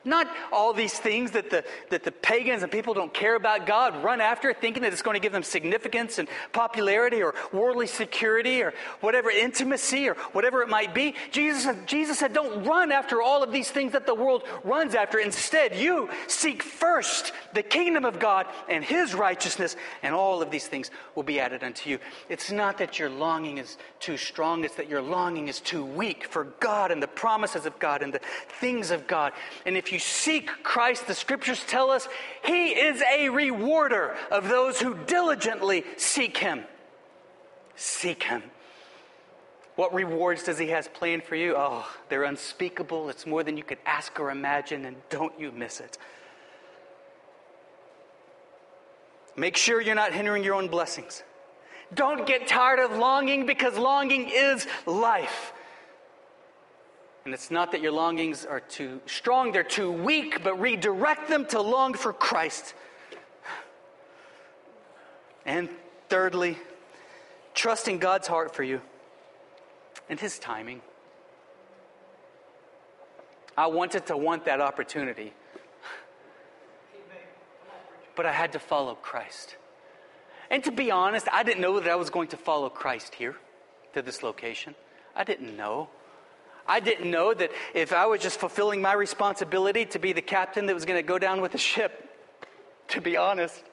Not 0.05 0.27
all 0.51 0.71
these 0.71 0.93
things 0.93 1.31
that 1.31 1.49
the, 1.49 1.63
that 1.89 2.03
the 2.03 2.11
pagans 2.11 2.61
and 2.63 2.71
people 2.71 2.93
don't 2.93 3.13
care 3.13 3.35
about 3.35 3.65
God 3.65 4.03
run 4.03 4.21
after, 4.21 4.53
thinking 4.53 4.83
that 4.83 4.93
it's 4.93 5.01
going 5.01 5.15
to 5.15 5.19
give 5.19 5.31
them 5.31 5.43
significance 5.43 6.19
and 6.19 6.29
popularity 6.53 7.23
or 7.23 7.33
worldly 7.51 7.87
security 7.87 8.61
or 8.61 8.73
whatever 9.01 9.31
intimacy 9.31 10.07
or 10.07 10.13
whatever 10.31 10.61
it 10.61 10.69
might 10.69 10.93
be. 10.93 11.15
Jesus, 11.31 11.75
Jesus 11.87 12.19
said, 12.19 12.33
Don't 12.33 12.63
run 12.65 12.91
after 12.91 13.21
all 13.21 13.43
of 13.43 13.51
these 13.51 13.71
things 13.71 13.93
that 13.93 14.05
the 14.05 14.13
world 14.13 14.43
runs 14.63 14.93
after. 14.93 15.17
Instead, 15.17 15.75
you 15.75 16.09
seek 16.27 16.61
first 16.61 17.33
the 17.53 17.63
kingdom 17.63 18.05
of 18.05 18.19
God 18.19 18.45
and 18.69 18.83
his 18.83 19.15
righteousness, 19.15 19.75
and 20.03 20.13
all 20.13 20.41
of 20.41 20.51
these 20.51 20.67
things 20.67 20.91
will 21.15 21.23
be 21.23 21.39
added 21.39 21.63
unto 21.63 21.89
you. 21.89 21.99
It's 22.29 22.51
not 22.51 22.77
that 22.77 22.99
your 22.99 23.09
longing 23.09 23.57
is 23.57 23.77
too 23.99 24.17
strong, 24.17 24.63
it's 24.63 24.75
that 24.75 24.89
your 24.89 25.01
longing 25.01 25.47
is 25.47 25.59
too 25.59 25.83
weak 25.83 26.27
for 26.27 26.43
God 26.59 26.91
and 26.91 27.01
the 27.01 27.07
promises 27.07 27.65
of 27.65 27.79
God 27.79 28.03
and 28.03 28.13
the 28.13 28.21
things 28.59 28.91
of 28.91 29.07
God. 29.07 29.33
And 29.65 29.75
if 29.75 29.91
you 29.91 29.94
you 29.95 29.99
seek 29.99 30.51
Christ, 30.61 31.07
the 31.07 31.13
scriptures 31.13 31.63
tell 31.65 31.89
us 31.89 32.09
he 32.43 32.71
is 32.71 33.01
a 33.01 33.29
rewarder 33.29 34.17
of 34.29 34.49
those 34.49 34.81
who 34.81 34.93
diligently 35.07 35.85
seek 35.95 36.35
him. 36.35 36.65
Seek 37.77 38.23
him. 38.23 38.43
What 39.77 39.93
rewards 39.93 40.43
does 40.43 40.57
he 40.57 40.67
has 40.67 40.89
planned 40.89 41.23
for 41.23 41.37
you? 41.37 41.55
Oh, 41.55 41.87
they're 42.09 42.25
unspeakable. 42.25 43.07
It's 43.09 43.25
more 43.25 43.41
than 43.41 43.55
you 43.55 43.63
could 43.63 43.77
ask 43.85 44.19
or 44.19 44.31
imagine, 44.31 44.83
and 44.83 44.97
don't 45.09 45.39
you 45.39 45.53
miss 45.53 45.79
it. 45.79 45.97
Make 49.37 49.55
sure 49.55 49.79
you're 49.79 49.95
not 49.95 50.11
hindering 50.11 50.43
your 50.43 50.55
own 50.55 50.67
blessings. 50.67 51.23
Don't 51.93 52.27
get 52.27 52.47
tired 52.47 52.79
of 52.79 52.97
longing 52.97 53.45
because 53.45 53.77
longing 53.77 54.29
is 54.29 54.67
life. 54.85 55.53
And 57.25 57.33
it's 57.33 57.49
not 57.49 57.71
that 57.71 57.81
your 57.81 57.91
longings 57.91 58.45
are 58.45 58.59
too 58.59 59.01
strong, 59.07 59.51
they're 59.51 59.63
too 59.63 59.91
weak, 59.91 60.43
but 60.43 60.59
redirect 60.59 61.27
them 61.27 61.45
to 61.47 61.59
long 61.59 61.95
for 61.95 62.13
Christ. 62.13 62.75
And 65.43 65.69
thirdly, 66.07 66.57
trusting 67.55 67.97
God's 67.97 68.27
heart 68.27 68.55
for 68.55 68.63
you 68.63 68.79
and 70.07 70.19
His 70.19 70.37
timing. 70.37 70.81
I 73.57 73.67
wanted 73.67 74.05
to 74.07 74.17
want 74.17 74.45
that 74.45 74.61
opportunity, 74.61 75.33
but 78.15 78.27
I 78.27 78.33
had 78.33 78.51
to 78.51 78.59
follow 78.59 78.93
Christ. 78.95 79.55
And 80.51 80.63
to 80.63 80.71
be 80.71 80.91
honest, 80.91 81.27
I 81.31 81.41
didn't 81.41 81.61
know 81.61 81.79
that 81.79 81.89
I 81.89 81.95
was 81.95 82.11
going 82.11 82.27
to 82.29 82.37
follow 82.37 82.69
Christ 82.69 83.15
here 83.15 83.35
to 83.93 84.03
this 84.03 84.21
location. 84.21 84.75
I 85.15 85.23
didn't 85.23 85.57
know. 85.57 85.89
I 86.67 86.79
didn't 86.79 87.09
know 87.09 87.33
that 87.33 87.51
if 87.73 87.93
I 87.93 88.05
was 88.07 88.21
just 88.21 88.39
fulfilling 88.39 88.81
my 88.81 88.93
responsibility 88.93 89.85
to 89.87 89.99
be 89.99 90.13
the 90.13 90.21
captain 90.21 90.65
that 90.65 90.73
was 90.73 90.85
going 90.85 90.97
to 90.97 91.07
go 91.07 91.19
down 91.19 91.41
with 91.41 91.51
the 91.51 91.57
ship, 91.57 92.09
to 92.89 93.01
be 93.01 93.17
honest. 93.17 93.63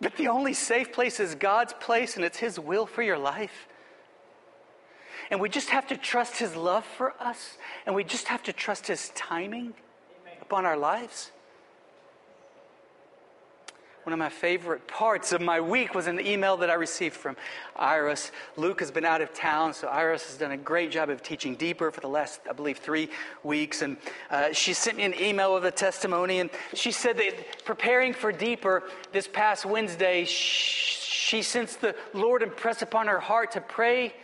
But 0.00 0.16
the 0.16 0.28
only 0.28 0.54
safe 0.54 0.92
place 0.92 1.20
is 1.20 1.34
God's 1.34 1.72
place, 1.74 2.16
and 2.16 2.24
it's 2.24 2.38
His 2.38 2.58
will 2.58 2.86
for 2.86 3.02
your 3.02 3.18
life. 3.18 3.68
And 5.30 5.40
we 5.40 5.48
just 5.48 5.70
have 5.70 5.86
to 5.88 5.96
trust 5.96 6.38
His 6.38 6.56
love 6.56 6.84
for 6.84 7.14
us, 7.20 7.58
and 7.86 7.94
we 7.94 8.04
just 8.04 8.28
have 8.28 8.42
to 8.44 8.52
trust 8.52 8.86
His 8.86 9.10
timing 9.10 9.74
Amen. 10.22 10.36
upon 10.40 10.64
our 10.64 10.76
lives. 10.76 11.32
One 14.08 14.14
of 14.14 14.18
my 14.18 14.30
favorite 14.30 14.88
parts 14.88 15.32
of 15.32 15.42
my 15.42 15.60
week 15.60 15.94
was 15.94 16.06
an 16.06 16.18
email 16.18 16.56
that 16.56 16.70
I 16.70 16.74
received 16.76 17.14
from 17.14 17.36
Iris. 17.76 18.32
Luke 18.56 18.80
has 18.80 18.90
been 18.90 19.04
out 19.04 19.20
of 19.20 19.34
town, 19.34 19.74
so 19.74 19.86
Iris 19.86 20.26
has 20.28 20.38
done 20.38 20.52
a 20.52 20.56
great 20.56 20.90
job 20.90 21.10
of 21.10 21.22
teaching 21.22 21.56
deeper 21.56 21.90
for 21.90 22.00
the 22.00 22.08
last, 22.08 22.40
I 22.48 22.54
believe, 22.54 22.78
three 22.78 23.10
weeks. 23.44 23.82
And 23.82 23.98
uh, 24.30 24.54
she 24.54 24.72
sent 24.72 24.96
me 24.96 25.02
an 25.02 25.12
email 25.20 25.52
with 25.52 25.66
a 25.66 25.70
testimony, 25.70 26.40
and 26.40 26.48
she 26.72 26.90
said 26.90 27.18
that 27.18 27.66
preparing 27.66 28.14
for 28.14 28.32
deeper 28.32 28.84
this 29.12 29.28
past 29.28 29.66
Wednesday, 29.66 30.24
she 30.24 31.42
sensed 31.42 31.82
the 31.82 31.94
Lord 32.14 32.42
impress 32.42 32.80
upon 32.80 33.08
her 33.08 33.20
heart 33.20 33.52
to 33.52 33.60
pray 33.60 34.14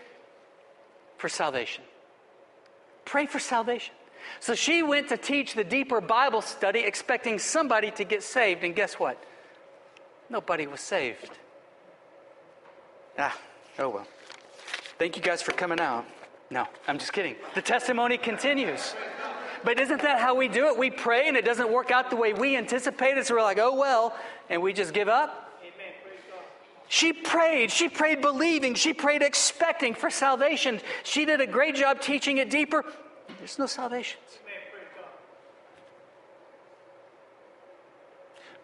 for 1.19 1.29
salvation. 1.29 1.85
Pray 3.05 3.27
for 3.27 3.39
salvation. 3.39 3.93
So 4.41 4.55
she 4.55 4.83
went 4.83 5.11
to 5.11 5.19
teach 5.19 5.53
the 5.53 5.63
deeper 5.63 6.01
Bible 6.01 6.41
study, 6.41 6.81
expecting 6.81 7.39
somebody 7.39 7.91
to 7.91 8.05
get 8.05 8.23
saved, 8.23 8.65
and 8.65 8.75
guess 8.75 8.95
what? 8.95 9.23
Nobody 10.31 10.67
was 10.67 10.81
saved. 10.81 11.31
Ah, 13.19 13.37
oh 13.79 13.89
well. 13.89 14.07
Thank 14.99 15.17
you 15.17 15.23
guys 15.23 15.43
for 15.43 15.53
coming 15.53 15.81
out. 15.81 16.05
No, 16.51 16.67
I'm 16.87 16.99
just 16.99 17.13
kidding. 17.13 17.37
The 17.55 17.63
testimony 17.63 18.19
continues. 18.19 18.95
But 19.65 19.81
isn't 19.81 20.03
that 20.03 20.21
how 20.21 20.35
we 20.35 20.49
do 20.49 20.67
it? 20.69 20.79
We 20.79 20.91
pray 20.91 21.27
and 21.27 21.37
it 21.37 21.45
doesn't 21.45 21.73
work 21.73 21.91
out 21.91 22.11
the 22.11 22.17
way 22.17 22.33
we 22.33 22.57
anticipated, 22.57 23.27
so 23.27 23.35
we're 23.35 23.43
like, 23.43 23.59
oh 23.59 23.75
well, 23.75 24.15
and 24.51 24.63
we 24.63 24.73
just 24.73 24.93
give 24.93 25.09
up. 25.09 25.41
She 26.89 27.13
prayed. 27.13 27.71
She 27.71 27.89
prayed 27.89 28.21
believing. 28.21 28.75
She 28.75 28.93
prayed 28.93 29.23
expecting 29.23 29.95
for 29.95 30.11
salvation. 30.11 30.81
She 31.03 31.25
did 31.25 31.41
a 31.41 31.47
great 31.47 31.75
job 31.75 32.01
teaching 32.01 32.39
it 32.39 32.51
deeper. 32.51 32.85
There's 33.39 33.59
no 33.59 33.67
salvation. 33.67 34.19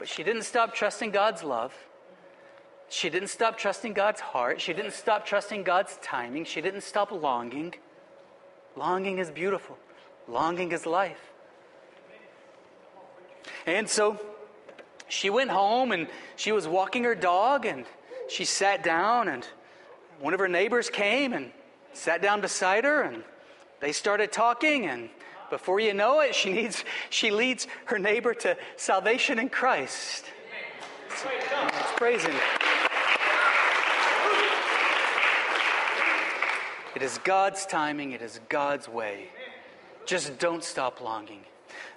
But 0.01 0.09
she 0.09 0.23
didn't 0.23 0.45
stop 0.45 0.75
trusting 0.75 1.11
God's 1.11 1.45
love. 1.45 1.75
She 2.89 3.11
didn't 3.11 3.29
stop 3.29 3.59
trusting 3.59 3.93
God's 3.93 4.21
heart. 4.21 4.59
She 4.59 4.73
didn't 4.73 4.95
stop 4.95 5.27
trusting 5.27 5.63
God's 5.63 5.99
timing. 6.01 6.47
She 6.47 6.63
didn't 6.63 6.81
stop 6.81 7.13
longing. 7.13 7.75
Longing 8.77 9.19
is 9.19 9.31
beautiful, 9.31 9.77
longing 10.27 10.73
is 10.73 10.87
life. 10.87 11.21
And 13.67 13.87
so 13.87 14.19
she 15.09 15.29
went 15.29 15.51
home 15.51 15.93
and 15.93 16.09
she 16.37 16.51
was 16.51 16.67
walking 16.67 17.05
her 17.05 17.15
dog 17.15 17.67
and 17.67 17.85
she 18.31 18.47
sat 18.47 18.83
down 18.83 19.29
and 19.29 19.47
one 20.19 20.33
of 20.33 20.41
her 20.41 20.49
neighbors 20.49 20.89
came 20.89 21.35
and 21.35 21.53
sat 21.93 22.23
down 22.23 22.41
beside 22.41 22.85
her 22.85 23.03
and 23.03 23.23
they 23.81 23.93
started 23.93 24.33
talking 24.33 24.87
and 24.87 25.11
before 25.51 25.81
you 25.81 25.93
know 25.95 26.21
it, 26.21 26.35
she, 26.35 26.53
needs, 26.53 26.85
she 27.11 27.31
leads 27.31 27.67
her 27.87 27.99
neighbor 27.99 28.35
to 28.35 28.57
salvation 28.77 29.39
in 29.39 29.49
Christ. 29.49 30.25
Let's 31.09 31.93
praise 31.97 32.25
Him. 32.25 32.35
It 36.95 37.03
is 37.03 37.19
God's 37.19 37.67
timing, 37.67 38.13
it 38.13 38.23
is 38.23 38.41
God's 38.49 38.89
way. 38.89 39.29
Just 40.07 40.39
don't 40.39 40.65
stop 40.65 41.01
longing. 41.01 41.45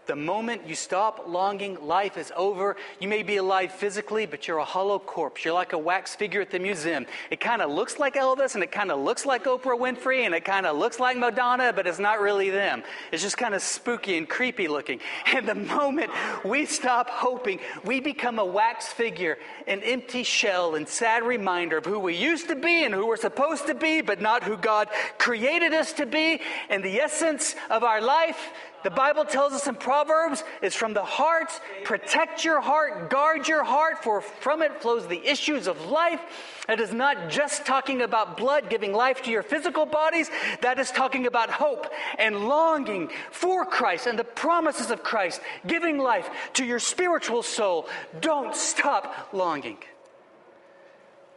The 0.05 0.15
moment 0.15 0.67
you 0.67 0.75
stop 0.75 1.25
longing, 1.27 1.77
life 1.85 2.17
is 2.17 2.31
over. 2.35 2.75
You 2.99 3.07
may 3.07 3.23
be 3.23 3.37
alive 3.37 3.71
physically, 3.71 4.25
but 4.25 4.47
you're 4.47 4.57
a 4.57 4.65
hollow 4.65 4.99
corpse. 4.99 5.45
You're 5.45 5.53
like 5.53 5.71
a 5.71 5.77
wax 5.77 6.13
figure 6.13 6.41
at 6.41 6.51
the 6.51 6.59
museum. 6.59 7.05
It 7.31 7.39
kind 7.39 7.61
of 7.61 7.71
looks 7.71 7.99
like 7.99 8.15
Elvis, 8.15 8.55
and 8.55 8.63
it 8.63 8.71
kind 8.71 8.91
of 8.91 8.99
looks 8.99 9.25
like 9.25 9.45
Oprah 9.45 9.79
Winfrey, 9.79 10.25
and 10.25 10.35
it 10.35 10.43
kind 10.43 10.65
of 10.65 10.77
looks 10.77 10.99
like 10.99 11.15
Madonna, 11.17 11.71
but 11.71 11.87
it's 11.87 11.99
not 11.99 12.19
really 12.19 12.49
them. 12.49 12.83
It's 13.13 13.23
just 13.23 13.37
kind 13.37 13.55
of 13.55 13.61
spooky 13.61 14.17
and 14.17 14.27
creepy 14.27 14.67
looking. 14.67 14.99
And 15.33 15.47
the 15.47 15.55
moment 15.55 16.11
we 16.45 16.65
stop 16.67 17.09
hoping, 17.09 17.59
we 17.83 17.99
become 17.99 18.37
a 18.37 18.45
wax 18.45 18.87
figure, 18.87 19.39
an 19.67 19.81
empty 19.81 20.23
shell 20.23 20.75
and 20.75 20.87
sad 20.87 21.23
reminder 21.23 21.77
of 21.77 21.85
who 21.85 21.97
we 21.97 22.15
used 22.15 22.49
to 22.49 22.55
be 22.55 22.83
and 22.83 22.93
who 22.93 23.07
we're 23.07 23.17
supposed 23.17 23.65
to 23.67 23.73
be, 23.73 24.01
but 24.01 24.21
not 24.21 24.43
who 24.43 24.55
God 24.55 24.89
created 25.17 25.73
us 25.73 25.93
to 25.93 26.05
be. 26.05 26.39
And 26.69 26.83
the 26.83 26.99
essence 26.99 27.55
of 27.71 27.83
our 27.83 27.99
life 27.99 28.51
the 28.83 28.89
Bible 28.89 29.25
tells 29.25 29.53
us 29.53 29.67
in 29.67 29.75
Proverbs, 29.75 30.43
it's 30.61 30.75
from 30.75 30.93
the 30.93 31.03
heart. 31.03 31.49
Protect 31.83 32.43
your 32.43 32.61
heart, 32.61 33.09
guard 33.09 33.47
your 33.47 33.63
heart, 33.63 34.03
for 34.03 34.21
from 34.21 34.61
it 34.61 34.81
flows 34.81 35.07
the 35.07 35.25
issues 35.25 35.67
of 35.67 35.85
life. 35.85 36.21
It 36.67 36.79
is 36.79 36.93
not 36.93 37.29
just 37.29 37.65
talking 37.65 38.01
about 38.01 38.37
blood 38.37 38.69
giving 38.69 38.93
life 38.93 39.23
to 39.23 39.31
your 39.31 39.43
physical 39.43 39.85
bodies, 39.85 40.29
that 40.61 40.79
is 40.79 40.91
talking 40.91 41.27
about 41.27 41.49
hope 41.49 41.87
and 42.17 42.47
longing 42.47 43.09
for 43.31 43.65
Christ 43.65 44.07
and 44.07 44.17
the 44.17 44.23
promises 44.23 44.91
of 44.91 45.03
Christ, 45.03 45.41
giving 45.65 45.97
life 45.97 46.29
to 46.53 46.65
your 46.65 46.79
spiritual 46.79 47.43
soul. 47.43 47.87
Don't 48.21 48.55
stop 48.55 49.29
longing. 49.33 49.77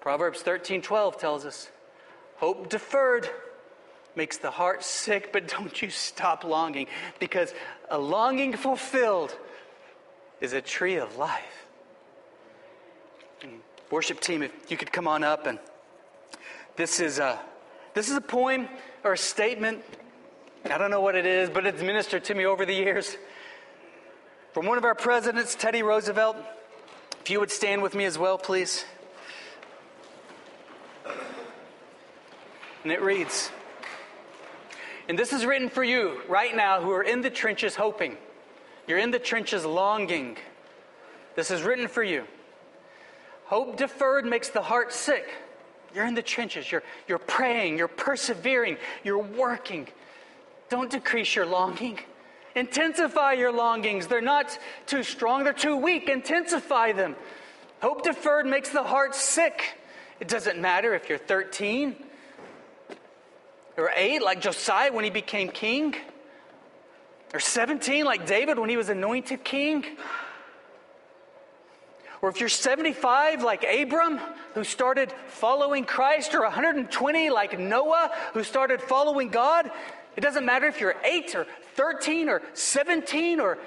Proverbs 0.00 0.42
13 0.42 0.82
12 0.82 1.18
tells 1.18 1.44
us, 1.44 1.68
hope 2.36 2.68
deferred 2.68 3.28
makes 4.16 4.38
the 4.38 4.50
heart 4.50 4.82
sick, 4.82 5.32
but 5.32 5.46
don't 5.48 5.80
you 5.80 5.90
stop 5.90 6.42
longing 6.42 6.86
because 7.20 7.54
a 7.90 7.98
longing 7.98 8.56
fulfilled 8.56 9.36
is 10.40 10.52
a 10.52 10.60
tree 10.60 10.96
of 10.96 11.16
life. 11.16 11.66
worship 13.90 14.18
team, 14.20 14.42
if 14.42 14.52
you 14.68 14.76
could 14.76 14.90
come 14.90 15.06
on 15.06 15.22
up 15.22 15.46
and 15.46 15.58
this 16.76 17.00
is 17.00 17.18
a 17.18 17.38
this 17.94 18.10
is 18.10 18.16
a 18.16 18.20
poem 18.20 18.68
or 19.04 19.14
a 19.14 19.18
statement. 19.18 19.82
I 20.66 20.76
don't 20.76 20.90
know 20.90 21.00
what 21.00 21.14
it 21.14 21.24
is, 21.24 21.48
but 21.48 21.64
it's 21.64 21.80
ministered 21.80 22.24
to 22.24 22.34
me 22.34 22.44
over 22.44 22.66
the 22.66 22.74
years. 22.74 23.16
From 24.52 24.66
one 24.66 24.76
of 24.76 24.84
our 24.84 24.94
presidents, 24.94 25.54
Teddy 25.54 25.82
Roosevelt. 25.82 26.36
If 27.22 27.30
you 27.30 27.40
would 27.40 27.50
stand 27.50 27.82
with 27.82 27.94
me 27.94 28.04
as 28.04 28.18
well, 28.18 28.36
please. 28.36 28.84
And 32.82 32.92
it 32.92 33.00
reads 33.00 33.50
and 35.08 35.18
this 35.18 35.32
is 35.32 35.44
written 35.46 35.68
for 35.68 35.84
you 35.84 36.20
right 36.28 36.54
now 36.54 36.80
who 36.80 36.90
are 36.90 37.02
in 37.02 37.20
the 37.20 37.30
trenches 37.30 37.76
hoping. 37.76 38.16
You're 38.86 38.98
in 38.98 39.10
the 39.10 39.18
trenches 39.18 39.64
longing. 39.64 40.36
This 41.34 41.50
is 41.50 41.62
written 41.62 41.88
for 41.88 42.02
you. 42.02 42.24
Hope 43.44 43.76
deferred 43.76 44.24
makes 44.24 44.48
the 44.48 44.62
heart 44.62 44.92
sick. 44.92 45.26
You're 45.94 46.06
in 46.06 46.14
the 46.14 46.22
trenches. 46.22 46.70
You're, 46.70 46.82
you're 47.08 47.18
praying. 47.18 47.78
You're 47.78 47.88
persevering. 47.88 48.76
You're 49.04 49.22
working. 49.22 49.88
Don't 50.68 50.90
decrease 50.90 51.34
your 51.36 51.46
longing. 51.46 52.00
Intensify 52.56 53.32
your 53.32 53.52
longings. 53.52 54.06
They're 54.06 54.20
not 54.20 54.58
too 54.86 55.02
strong, 55.02 55.44
they're 55.44 55.52
too 55.52 55.76
weak. 55.76 56.08
Intensify 56.08 56.92
them. 56.92 57.14
Hope 57.80 58.02
deferred 58.02 58.46
makes 58.46 58.70
the 58.70 58.82
heart 58.82 59.14
sick. 59.14 59.78
It 60.18 60.28
doesn't 60.28 60.58
matter 60.58 60.94
if 60.94 61.08
you're 61.08 61.18
13 61.18 61.94
or 63.76 63.90
8 63.94 64.22
like 64.22 64.40
Josiah 64.40 64.92
when 64.92 65.04
he 65.04 65.10
became 65.10 65.48
king, 65.48 65.94
or 67.34 67.40
17 67.40 68.04
like 68.04 68.26
David 68.26 68.58
when 68.58 68.70
he 68.70 68.76
was 68.76 68.88
anointed 68.88 69.44
king. 69.44 69.84
Or 72.22 72.30
if 72.30 72.40
you're 72.40 72.48
75 72.48 73.42
like 73.42 73.64
Abram, 73.64 74.18
who 74.54 74.64
started 74.64 75.12
following 75.28 75.84
Christ, 75.84 76.34
or 76.34 76.42
120 76.42 77.30
like 77.30 77.58
Noah, 77.58 78.10
who 78.32 78.42
started 78.42 78.80
following 78.80 79.28
God, 79.28 79.70
it 80.16 80.22
doesn't 80.22 80.46
matter 80.46 80.66
if 80.66 80.80
you're 80.80 80.96
8 81.04 81.34
or 81.34 81.46
13 81.74 82.28
or 82.28 82.42
17 82.54 83.38
or 83.38 83.58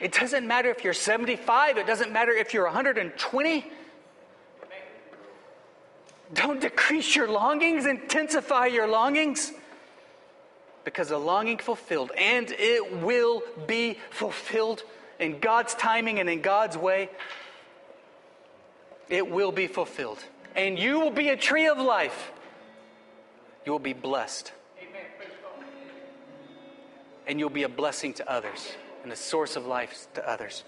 it 0.00 0.12
doesn't 0.12 0.46
matter 0.46 0.70
if 0.70 0.82
you're 0.82 0.94
75, 0.94 1.76
it 1.76 1.86
doesn't 1.86 2.12
matter 2.12 2.32
if 2.32 2.54
you're 2.54 2.64
120. 2.64 3.70
Don't 6.32 6.60
decrease 6.60 7.16
your 7.16 7.28
longings, 7.28 7.86
intensify 7.86 8.66
your 8.66 8.86
longings. 8.86 9.52
Because 10.84 11.10
a 11.10 11.18
longing 11.18 11.58
fulfilled, 11.58 12.10
and 12.16 12.50
it 12.50 13.02
will 13.02 13.42
be 13.66 13.98
fulfilled 14.10 14.82
in 15.18 15.38
God's 15.38 15.74
timing 15.74 16.18
and 16.18 16.28
in 16.28 16.40
God's 16.40 16.76
way, 16.76 17.10
it 19.08 19.28
will 19.28 19.52
be 19.52 19.66
fulfilled. 19.66 20.18
And 20.56 20.78
you 20.78 21.00
will 21.00 21.10
be 21.10 21.28
a 21.28 21.36
tree 21.36 21.66
of 21.66 21.78
life. 21.78 22.32
You 23.66 23.72
will 23.72 23.78
be 23.78 23.92
blessed. 23.92 24.52
And 27.26 27.38
you'll 27.38 27.50
be 27.50 27.64
a 27.64 27.68
blessing 27.68 28.14
to 28.14 28.30
others 28.30 28.72
and 29.02 29.12
a 29.12 29.16
source 29.16 29.56
of 29.56 29.66
life 29.66 30.06
to 30.14 30.28
others. 30.28 30.64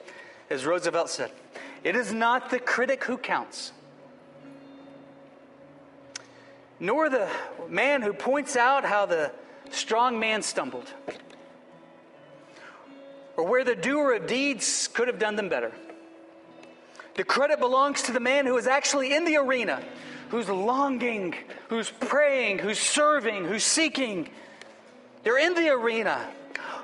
As 0.51 0.67
Roosevelt 0.67 1.09
said, 1.09 1.31
it 1.83 1.97
is 1.97 2.13
not 2.13 2.51
the 2.51 2.59
critic 2.59 3.05
who 3.05 3.17
counts 3.17 3.73
nor 6.83 7.09
the 7.09 7.29
man 7.69 8.03
who 8.03 8.13
points 8.13 8.57
out 8.57 8.85
how 8.85 9.07
the 9.07 9.31
strong 9.71 10.19
man 10.19 10.43
stumbled, 10.43 10.93
or 13.37 13.47
where 13.47 13.63
the 13.63 13.77
doer 13.77 14.15
of 14.15 14.27
deeds 14.27 14.89
could 14.89 15.07
have 15.07 15.21
done 15.21 15.37
them 15.37 15.49
better. 15.49 15.71
The 17.15 17.23
credit 17.23 17.61
belongs 17.61 18.03
to 18.03 18.13
the 18.13 18.19
man 18.19 18.47
who 18.47 18.57
is 18.57 18.67
actually 18.67 19.15
in 19.15 19.25
the 19.25 19.37
arena, 19.37 19.81
who's 20.31 20.49
longing, 20.49 21.37
who's 21.69 21.89
praying, 21.89 22.59
who's 22.59 22.81
serving, 22.81 23.45
who's 23.45 23.63
seeking. 23.63 24.29
They're 25.23 25.39
in 25.39 25.55
the 25.55 25.69
arena 25.69 26.27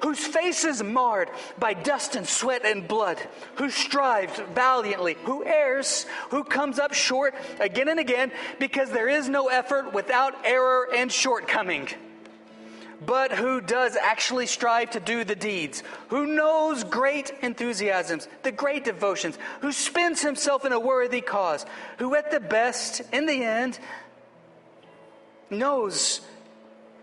whose 0.03 0.25
face 0.25 0.65
is 0.65 0.83
marred 0.83 1.31
by 1.59 1.75
dust 1.75 2.17
and 2.17 2.27
sweat 2.27 2.65
and 2.65 2.87
blood, 2.87 3.19
who 3.57 3.71
strives 3.71 4.41
valiantly, 4.55 5.17
who 5.25 5.45
errs, 5.45 6.07
who 6.31 6.45
comes 6.45 6.79
up 6.79 6.95
short 6.95 7.35
again 7.61 7.89
and 7.89 8.01
again, 8.01 8.33
because 8.59 8.91
there 8.91 9.09
is 9.09 9.29
no 9.29 9.49
effort 9.49 9.93
without 9.93 10.35
error 10.45 10.89
and 10.95 11.11
shortcoming. 11.11 11.89
But 13.05 13.31
who 13.31 13.61
does 13.61 13.97
actually 13.97 14.47
strive 14.47 14.91
to 14.91 15.01
do 15.01 15.23
the 15.23 15.37
deeds, 15.37 15.85
who 16.09 16.27
knows 16.27 16.83
great 16.83 17.33
enthusiasms, 17.43 18.27
the 18.43 18.51
great 18.51 18.85
devotions, 18.85 19.39
who 19.61 19.71
spends 19.71 20.21
himself 20.21 20.65
in 20.65 20.73
a 20.73 20.81
worthy 20.81 21.21
cause, 21.21 21.65
who 21.99 22.17
at 22.17 22.33
the 22.33 22.41
best, 22.41 23.03
in 23.13 23.27
the 23.27 23.45
end, 23.45 23.79
knows 25.49 26.21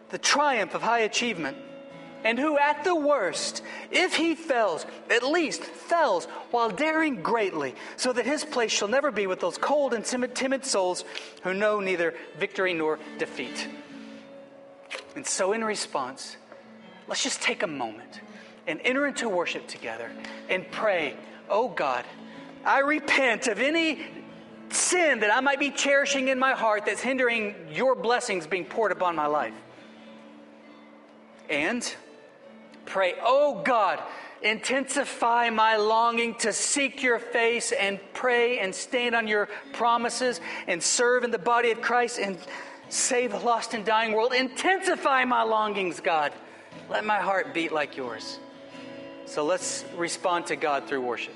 the 0.09 0.17
triumph 0.17 0.75
of 0.75 0.81
high 0.81 0.99
achievement 0.99 1.57
and 2.25 2.39
who 2.39 2.57
at 2.57 2.83
the 2.83 2.95
worst, 2.95 3.61
if 3.91 4.15
he 4.15 4.33
fails, 4.33 4.85
at 5.11 5.21
least 5.21 5.63
fails 5.63 6.25
while 6.49 6.71
daring 6.71 7.21
greatly, 7.21 7.75
so 7.97 8.11
that 8.11 8.25
his 8.25 8.43
place 8.43 8.71
shall 8.71 8.87
never 8.87 9.11
be 9.11 9.27
with 9.27 9.39
those 9.39 9.59
cold 9.59 9.93
and 9.93 10.03
timid, 10.03 10.33
timid 10.35 10.65
souls 10.65 11.05
who 11.43 11.53
know 11.53 11.79
neither 11.79 12.15
victory 12.37 12.73
nor 12.73 12.97
defeat. 13.19 13.69
And 15.15 15.25
so, 15.25 15.53
in 15.53 15.63
response, 15.63 16.35
let's 17.07 17.23
just 17.23 17.43
take 17.43 17.61
a 17.61 17.67
moment 17.67 18.19
and 18.65 18.81
enter 18.83 19.05
into 19.05 19.29
worship 19.29 19.67
together 19.67 20.11
and 20.49 20.69
pray, 20.71 21.15
Oh 21.47 21.67
God, 21.67 22.05
I 22.65 22.79
repent 22.79 23.45
of 23.47 23.59
any 23.59 24.03
sin 24.69 25.19
that 25.19 25.31
I 25.31 25.41
might 25.41 25.59
be 25.59 25.69
cherishing 25.69 26.29
in 26.29 26.39
my 26.39 26.53
heart 26.53 26.87
that's 26.87 27.01
hindering 27.01 27.53
your 27.71 27.93
blessings 27.93 28.47
being 28.47 28.65
poured 28.65 28.91
upon 28.91 29.15
my 29.15 29.27
life. 29.27 29.53
And 31.47 31.95
pray, 32.85 33.15
Oh 33.21 33.61
God, 33.63 34.01
intensify 34.41 35.49
my 35.49 35.77
longing 35.77 36.35
to 36.35 36.53
seek 36.53 37.01
your 37.01 37.19
face 37.19 37.71
and 37.71 37.99
pray 38.13 38.59
and 38.59 38.73
stand 38.73 39.15
on 39.15 39.27
your 39.27 39.49
promises 39.73 40.39
and 40.67 40.81
serve 40.81 41.23
in 41.23 41.31
the 41.31 41.39
body 41.39 41.71
of 41.71 41.81
Christ 41.81 42.19
and 42.19 42.37
save 42.89 43.33
a 43.33 43.39
lost 43.39 43.73
and 43.73 43.85
dying 43.85 44.13
world. 44.13 44.33
Intensify 44.33 45.25
my 45.25 45.43
longings, 45.43 45.99
God. 45.99 46.31
Let 46.89 47.05
my 47.05 47.17
heart 47.17 47.53
beat 47.53 47.71
like 47.71 47.97
yours. 47.97 48.39
So 49.25 49.43
let's 49.43 49.83
respond 49.95 50.47
to 50.47 50.55
God 50.55 50.87
through 50.87 51.01
worship. 51.01 51.33